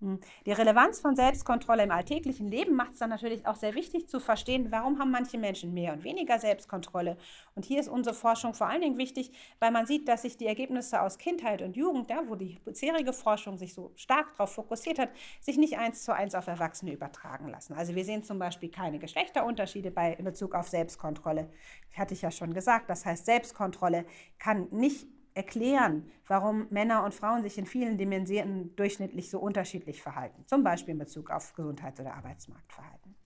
Hm. 0.00 0.18
Die 0.46 0.52
Relevanz 0.52 0.98
von 1.00 1.14
Selbstkontrolle 1.14 1.82
im 1.82 1.90
alltäglichen 1.90 2.48
Leben 2.48 2.74
macht 2.74 2.92
es 2.92 3.00
dann 3.00 3.10
natürlich 3.10 3.46
auch 3.46 3.56
sehr 3.56 3.74
wichtig 3.74 4.08
zu 4.08 4.18
verstehen, 4.18 4.68
warum 4.70 4.98
haben 4.98 5.10
manche 5.10 5.36
Menschen 5.36 5.74
mehr 5.74 5.92
und 5.92 6.04
weniger 6.04 6.38
Selbstkontrolle. 6.38 7.18
Und 7.54 7.66
hier 7.66 7.80
ist 7.80 7.88
unsere 7.88 8.14
Forschung 8.14 8.54
vor 8.54 8.66
allen 8.68 8.80
Dingen 8.80 8.96
wichtig, 8.96 9.30
weil 9.58 9.70
man 9.70 9.86
sieht, 9.86 10.08
dass 10.08 10.22
sich 10.22 10.38
die 10.38 10.46
Ergebnisse 10.46 11.02
aus 11.02 11.18
Kindheit 11.18 11.60
und 11.60 11.76
Jugend, 11.76 12.08
ja, 12.08 12.22
wo 12.26 12.34
die 12.34 12.58
bisherige 12.64 13.12
Forschung 13.12 13.58
sich 13.58 13.74
so 13.74 13.92
stark 13.94 14.32
darauf 14.32 14.54
fokussiert 14.54 14.98
hat, 14.98 15.10
sich 15.40 15.58
nicht 15.58 15.76
eins 15.76 16.02
zu 16.02 16.14
eins 16.14 16.34
auf 16.34 16.46
Erwachsene 16.46 16.92
übertragen 16.92 17.48
lassen. 17.48 17.74
Also 17.74 17.94
wir 17.94 18.04
sehen 18.04 18.24
zum 18.24 18.38
Beispiel 18.38 18.70
keine 18.70 18.98
Geschlechterunterschiede 18.98 19.90
bei, 19.90 20.14
in 20.14 20.24
Bezug 20.24 20.54
auf 20.54 20.68
Selbstkontrolle. 20.68 21.50
Das 21.90 21.98
hatte 21.98 22.14
ich 22.14 22.22
ja 22.22 22.30
schon 22.30 22.54
gesagt. 22.54 22.88
Das 22.88 23.04
heißt, 23.04 23.26
Selbstkontrolle 23.26 24.06
kann 24.38 24.68
nicht 24.70 25.06
erklären, 25.40 26.10
warum 26.26 26.66
Männer 26.68 27.02
und 27.02 27.14
Frauen 27.14 27.42
sich 27.42 27.56
in 27.56 27.64
vielen 27.64 27.96
Dimensionen 27.96 28.76
durchschnittlich 28.76 29.30
so 29.30 29.38
unterschiedlich 29.38 30.02
verhalten, 30.02 30.46
zum 30.46 30.62
Beispiel 30.62 30.92
in 30.92 30.98
Bezug 30.98 31.30
auf 31.30 31.54
Gesundheits- 31.54 31.98
oder 31.98 32.14
Arbeitsmarktverhalten. 32.14 33.16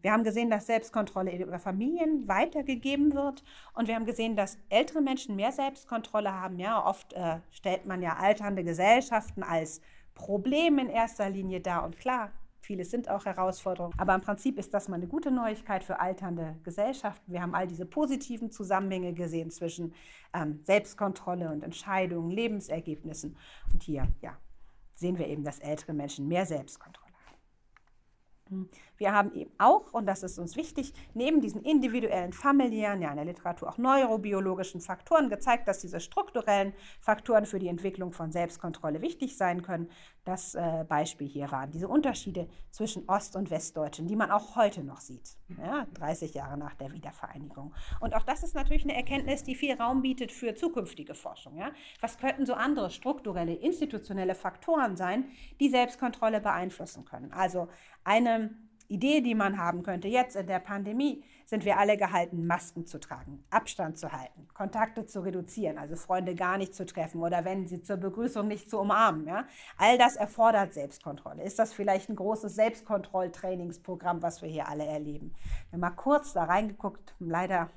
Wir 0.00 0.12
haben 0.12 0.24
gesehen, 0.24 0.48
dass 0.48 0.66
Selbstkontrolle 0.66 1.36
über 1.36 1.58
Familien 1.58 2.26
weitergegeben 2.26 3.12
wird 3.12 3.44
und 3.74 3.86
wir 3.86 3.94
haben 3.94 4.06
gesehen, 4.06 4.34
dass 4.34 4.56
ältere 4.70 5.02
Menschen 5.02 5.36
mehr 5.36 5.52
Selbstkontrolle 5.52 6.32
haben. 6.32 6.58
Ja, 6.58 6.86
oft 6.86 7.12
äh, 7.12 7.40
stellt 7.50 7.84
man 7.84 8.00
ja 8.00 8.16
alternde 8.16 8.64
Gesellschaften 8.64 9.42
als 9.42 9.82
Problem 10.14 10.78
in 10.78 10.88
erster 10.88 11.28
Linie 11.28 11.60
dar 11.60 11.84
und 11.84 11.98
klar, 11.98 12.32
Vieles 12.66 12.90
sind 12.90 13.08
auch 13.08 13.26
Herausforderungen. 13.26 13.94
Aber 13.96 14.12
im 14.16 14.20
Prinzip 14.22 14.58
ist 14.58 14.74
das 14.74 14.88
mal 14.88 14.96
eine 14.96 15.06
gute 15.06 15.30
Neuigkeit 15.30 15.84
für 15.84 16.00
alternde 16.00 16.56
Gesellschaften. 16.64 17.30
Wir 17.30 17.40
haben 17.40 17.54
all 17.54 17.68
diese 17.68 17.86
positiven 17.86 18.50
Zusammenhänge 18.50 19.14
gesehen 19.14 19.52
zwischen 19.52 19.94
ähm, 20.34 20.58
Selbstkontrolle 20.64 21.48
und 21.52 21.62
Entscheidungen, 21.62 22.32
Lebensergebnissen. 22.32 23.36
Und 23.72 23.84
hier 23.84 24.08
ja, 24.20 24.36
sehen 24.96 25.16
wir 25.16 25.28
eben, 25.28 25.44
dass 25.44 25.60
ältere 25.60 25.92
Menschen 25.92 26.26
mehr 26.26 26.44
Selbstkontrolle 26.44 27.12
haben. 28.50 28.68
Wir 28.98 29.12
haben 29.12 29.34
eben 29.34 29.50
auch, 29.58 29.92
und 29.92 30.06
das 30.06 30.22
ist 30.22 30.38
uns 30.38 30.56
wichtig, 30.56 30.92
neben 31.14 31.40
diesen 31.40 31.62
individuellen, 31.62 32.32
familiären, 32.32 33.02
ja 33.02 33.10
in 33.10 33.16
der 33.16 33.24
Literatur 33.24 33.68
auch 33.68 33.78
neurobiologischen 33.78 34.80
Faktoren 34.80 35.28
gezeigt, 35.28 35.68
dass 35.68 35.80
diese 35.80 36.00
strukturellen 36.00 36.72
Faktoren 37.00 37.46
für 37.46 37.58
die 37.58 37.68
Entwicklung 37.68 38.12
von 38.12 38.32
Selbstkontrolle 38.32 39.02
wichtig 39.02 39.36
sein 39.36 39.62
können. 39.62 39.90
Das 40.24 40.54
äh, 40.54 40.84
Beispiel 40.88 41.28
hier 41.28 41.50
waren 41.52 41.70
diese 41.70 41.88
Unterschiede 41.88 42.48
zwischen 42.70 43.08
Ost- 43.08 43.36
und 43.36 43.50
Westdeutschen, 43.50 44.08
die 44.08 44.16
man 44.16 44.30
auch 44.30 44.56
heute 44.56 44.82
noch 44.82 45.00
sieht, 45.00 45.36
ja, 45.58 45.86
30 45.94 46.34
Jahre 46.34 46.58
nach 46.58 46.74
der 46.74 46.92
Wiedervereinigung. 46.92 47.72
Und 48.00 48.14
auch 48.14 48.24
das 48.24 48.42
ist 48.42 48.54
natürlich 48.54 48.84
eine 48.84 48.96
Erkenntnis, 48.96 49.44
die 49.44 49.54
viel 49.54 49.74
Raum 49.74 50.02
bietet 50.02 50.32
für 50.32 50.54
zukünftige 50.54 51.14
Forschung. 51.14 51.56
Ja. 51.56 51.70
Was 52.00 52.18
könnten 52.18 52.44
so 52.44 52.54
andere 52.54 52.90
strukturelle, 52.90 53.54
institutionelle 53.54 54.34
Faktoren 54.34 54.96
sein, 54.96 55.26
die 55.60 55.68
Selbstkontrolle 55.68 56.40
beeinflussen 56.40 57.04
können? 57.04 57.32
Also 57.32 57.68
eine 58.04 58.50
Idee, 58.88 59.20
die 59.20 59.34
man 59.34 59.58
haben 59.58 59.82
könnte, 59.82 60.08
jetzt 60.08 60.36
in 60.36 60.46
der 60.46 60.60
Pandemie 60.60 61.24
sind 61.44 61.64
wir 61.64 61.78
alle 61.78 61.96
gehalten, 61.96 62.46
Masken 62.46 62.86
zu 62.86 62.98
tragen, 62.98 63.44
Abstand 63.50 63.98
zu 63.98 64.12
halten, 64.12 64.48
Kontakte 64.52 65.06
zu 65.06 65.20
reduzieren, 65.20 65.78
also 65.78 65.96
Freunde 65.96 66.34
gar 66.34 66.58
nicht 66.58 66.74
zu 66.74 66.84
treffen 66.84 67.20
oder 67.22 67.44
wenn 67.44 67.66
sie 67.66 67.82
zur 67.82 67.96
Begrüßung 67.96 68.48
nicht 68.48 68.68
zu 68.68 68.78
umarmen. 68.78 69.26
Ja? 69.26 69.46
All 69.78 69.96
das 69.96 70.16
erfordert 70.16 70.74
Selbstkontrolle. 70.74 71.42
Ist 71.42 71.58
das 71.58 71.72
vielleicht 71.72 72.08
ein 72.08 72.16
großes 72.16 72.54
Selbstkontrolltrainingsprogramm, 72.54 74.22
was 74.22 74.42
wir 74.42 74.48
hier 74.48 74.68
alle 74.68 74.86
erleben? 74.86 75.34
Wir 75.70 75.74
haben 75.74 75.80
mal 75.80 75.90
kurz 75.90 76.32
da 76.32 76.44
reingeguckt, 76.44 77.14
leider 77.18 77.70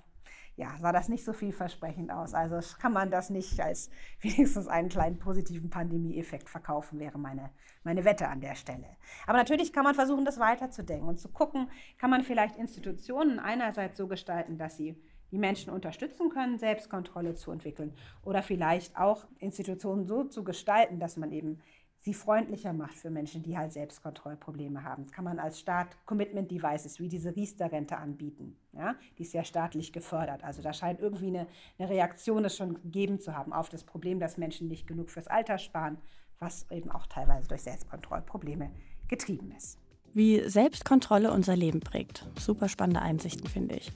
ja, 0.60 0.76
sah 0.78 0.92
das 0.92 1.08
nicht 1.08 1.24
so 1.24 1.32
vielversprechend 1.32 2.12
aus. 2.12 2.34
Also 2.34 2.60
kann 2.80 2.92
man 2.92 3.10
das 3.10 3.30
nicht 3.30 3.62
als 3.62 3.90
wenigstens 4.20 4.68
einen 4.68 4.90
kleinen 4.90 5.18
positiven 5.18 5.70
Pandemie-Effekt 5.70 6.50
verkaufen, 6.50 7.00
wäre 7.00 7.18
meine, 7.18 7.52
meine 7.84 8.04
Wette 8.04 8.28
an 8.28 8.42
der 8.42 8.56
Stelle. 8.56 8.86
Aber 9.26 9.38
natürlich 9.38 9.72
kann 9.72 9.86
man 9.86 9.96
versuchen, 9.96 10.26
das 10.26 10.38
weiterzudenken 10.38 11.08
und 11.08 11.18
zu 11.18 11.30
gucken, 11.30 11.72
kann 11.98 12.10
man 12.10 12.24
vielleicht 12.24 12.58
Institutionen 12.58 13.40
einerseits 13.40 13.98
so 13.98 14.08
gestalten, 14.08 14.58
dass 14.58 14.76
sie 14.76 15.02
die 15.32 15.38
Menschen 15.38 15.72
unterstützen 15.72 16.30
können, 16.30 16.60
Selbstkontrolle 16.60 17.36
zu 17.36 17.52
entwickeln 17.52 17.94
oder 18.24 18.42
vielleicht 18.42 18.98
auch 18.98 19.28
Institutionen 19.38 20.08
so 20.08 20.26
zu 20.26 20.44
gestalten, 20.44 21.00
dass 21.00 21.16
man 21.16 21.32
eben 21.32 21.62
sie 22.00 22.14
freundlicher 22.14 22.74
macht 22.74 22.96
für 22.96 23.10
Menschen, 23.10 23.44
die 23.44 23.58
halt 23.58 23.74
Selbstkontrollprobleme 23.74 24.84
haben. 24.84 25.04
Das 25.04 25.12
kann 25.12 25.26
man 25.26 25.40
als 25.40 25.60
Staat 25.60 25.98
Commitment 26.06 26.50
Devices 26.50 27.00
wie 27.00 27.10
diese 27.10 27.36
Riester-Rente 27.36 27.98
anbieten. 27.98 28.56
Ja? 28.74 28.96
Die 29.18 29.24
ist 29.24 29.34
ja 29.34 29.44
staatlich 29.44 29.92
gefördert. 29.92 30.44
Also 30.44 30.62
da 30.62 30.74
scheint 30.74 31.00
irgendwie 31.00 31.28
eine, 31.28 31.48
eine 31.78 31.90
Reaktion 31.90 32.46
es 32.46 32.56
schon 32.56 32.82
gegeben 32.82 33.20
zu 33.20 33.36
haben 33.36 33.54
auf 33.54 33.70
das 33.70 33.84
Problem, 33.84 34.20
dass 34.20 34.38
Menschen 34.38 34.68
nicht 34.68 34.88
genug 34.88 35.10
fürs 35.10 35.28
Alter 35.28 35.58
sparen, 35.58 35.98
was 36.40 36.70
eben 36.72 36.90
auch 36.90 37.08
teilweise 37.08 37.48
durch 37.48 37.64
Selbstkontrollprobleme 37.64 38.72
getrieben 39.08 39.52
ist 39.58 39.78
wie 40.20 40.44
Selbstkontrolle 40.48 41.32
unser 41.32 41.56
Leben 41.56 41.80
prägt. 41.80 42.26
Super 42.38 42.68
spannende 42.68 43.02
Einsichten, 43.02 43.48
finde 43.48 43.76
ich. 43.76 43.94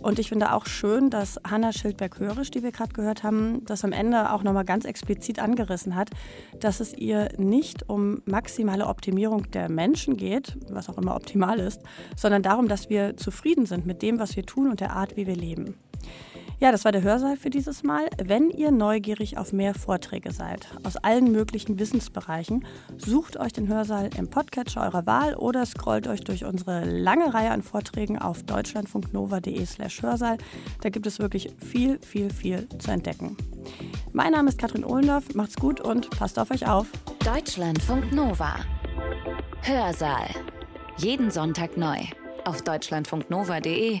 Und 0.00 0.18
ich 0.18 0.30
finde 0.30 0.54
auch 0.54 0.64
schön, 0.64 1.10
dass 1.10 1.38
Hanna 1.46 1.70
Schildberg-Hörisch, 1.70 2.50
die 2.50 2.62
wir 2.62 2.72
gerade 2.72 2.94
gehört 2.94 3.22
haben, 3.22 3.62
das 3.66 3.84
am 3.84 3.92
Ende 3.92 4.32
auch 4.32 4.42
nochmal 4.42 4.64
ganz 4.64 4.86
explizit 4.86 5.38
angerissen 5.38 5.94
hat, 5.94 6.08
dass 6.60 6.80
es 6.80 6.94
ihr 6.94 7.28
nicht 7.36 7.90
um 7.90 8.22
maximale 8.24 8.86
Optimierung 8.86 9.50
der 9.50 9.70
Menschen 9.70 10.16
geht, 10.16 10.56
was 10.70 10.88
auch 10.88 10.96
immer 10.96 11.14
optimal 11.14 11.60
ist, 11.60 11.82
sondern 12.16 12.42
darum, 12.42 12.68
dass 12.68 12.88
wir 12.88 13.18
zufrieden 13.18 13.66
sind 13.66 13.84
mit 13.84 14.00
dem, 14.00 14.18
was 14.18 14.34
wir 14.34 14.46
tun 14.46 14.70
und 14.70 14.80
der 14.80 14.92
Art, 14.92 15.18
wie 15.18 15.26
wir 15.26 15.36
leben. 15.36 15.74
Ja, 16.58 16.72
das 16.72 16.86
war 16.86 16.92
der 16.92 17.02
Hörsaal 17.02 17.36
für 17.36 17.50
dieses 17.50 17.82
Mal. 17.82 18.08
Wenn 18.22 18.48
ihr 18.48 18.70
neugierig 18.70 19.36
auf 19.36 19.52
mehr 19.52 19.74
Vorträge 19.74 20.32
seid, 20.32 20.66
aus 20.84 20.96
allen 20.96 21.30
möglichen 21.30 21.78
Wissensbereichen, 21.78 22.64
sucht 22.96 23.36
euch 23.36 23.52
den 23.52 23.68
Hörsaal 23.68 24.08
im 24.16 24.30
Podcatcher 24.30 24.80
eurer 24.80 25.04
Wahl 25.04 25.34
oder 25.34 25.66
scrollt 25.66 26.08
euch 26.08 26.22
durch 26.22 26.46
unsere 26.46 26.84
lange 26.84 27.34
Reihe 27.34 27.50
an 27.50 27.62
Vorträgen 27.62 28.18
auf 28.18 28.42
deutschlandfunknova.de 28.42 29.66
slash 29.66 30.00
Hörsaal. 30.00 30.38
Da 30.80 30.88
gibt 30.88 31.06
es 31.06 31.18
wirklich 31.18 31.54
viel, 31.58 31.98
viel, 32.00 32.30
viel 32.30 32.66
zu 32.78 32.90
entdecken. 32.90 33.36
Mein 34.12 34.32
Name 34.32 34.48
ist 34.48 34.58
Katrin 34.58 34.84
Ohlendorf, 34.84 35.34
macht's 35.34 35.56
gut 35.56 35.82
und 35.82 36.08
passt 36.08 36.38
auf 36.38 36.50
euch 36.50 36.66
auf. 36.66 36.86
Deutschlandfunk 37.22 38.12
Nova. 38.12 38.54
Hörsaal. 39.60 40.28
Jeden 40.96 41.30
Sonntag 41.30 41.76
neu 41.76 41.98
auf 42.46 42.62
deutschlandfunknova.de 42.62 44.00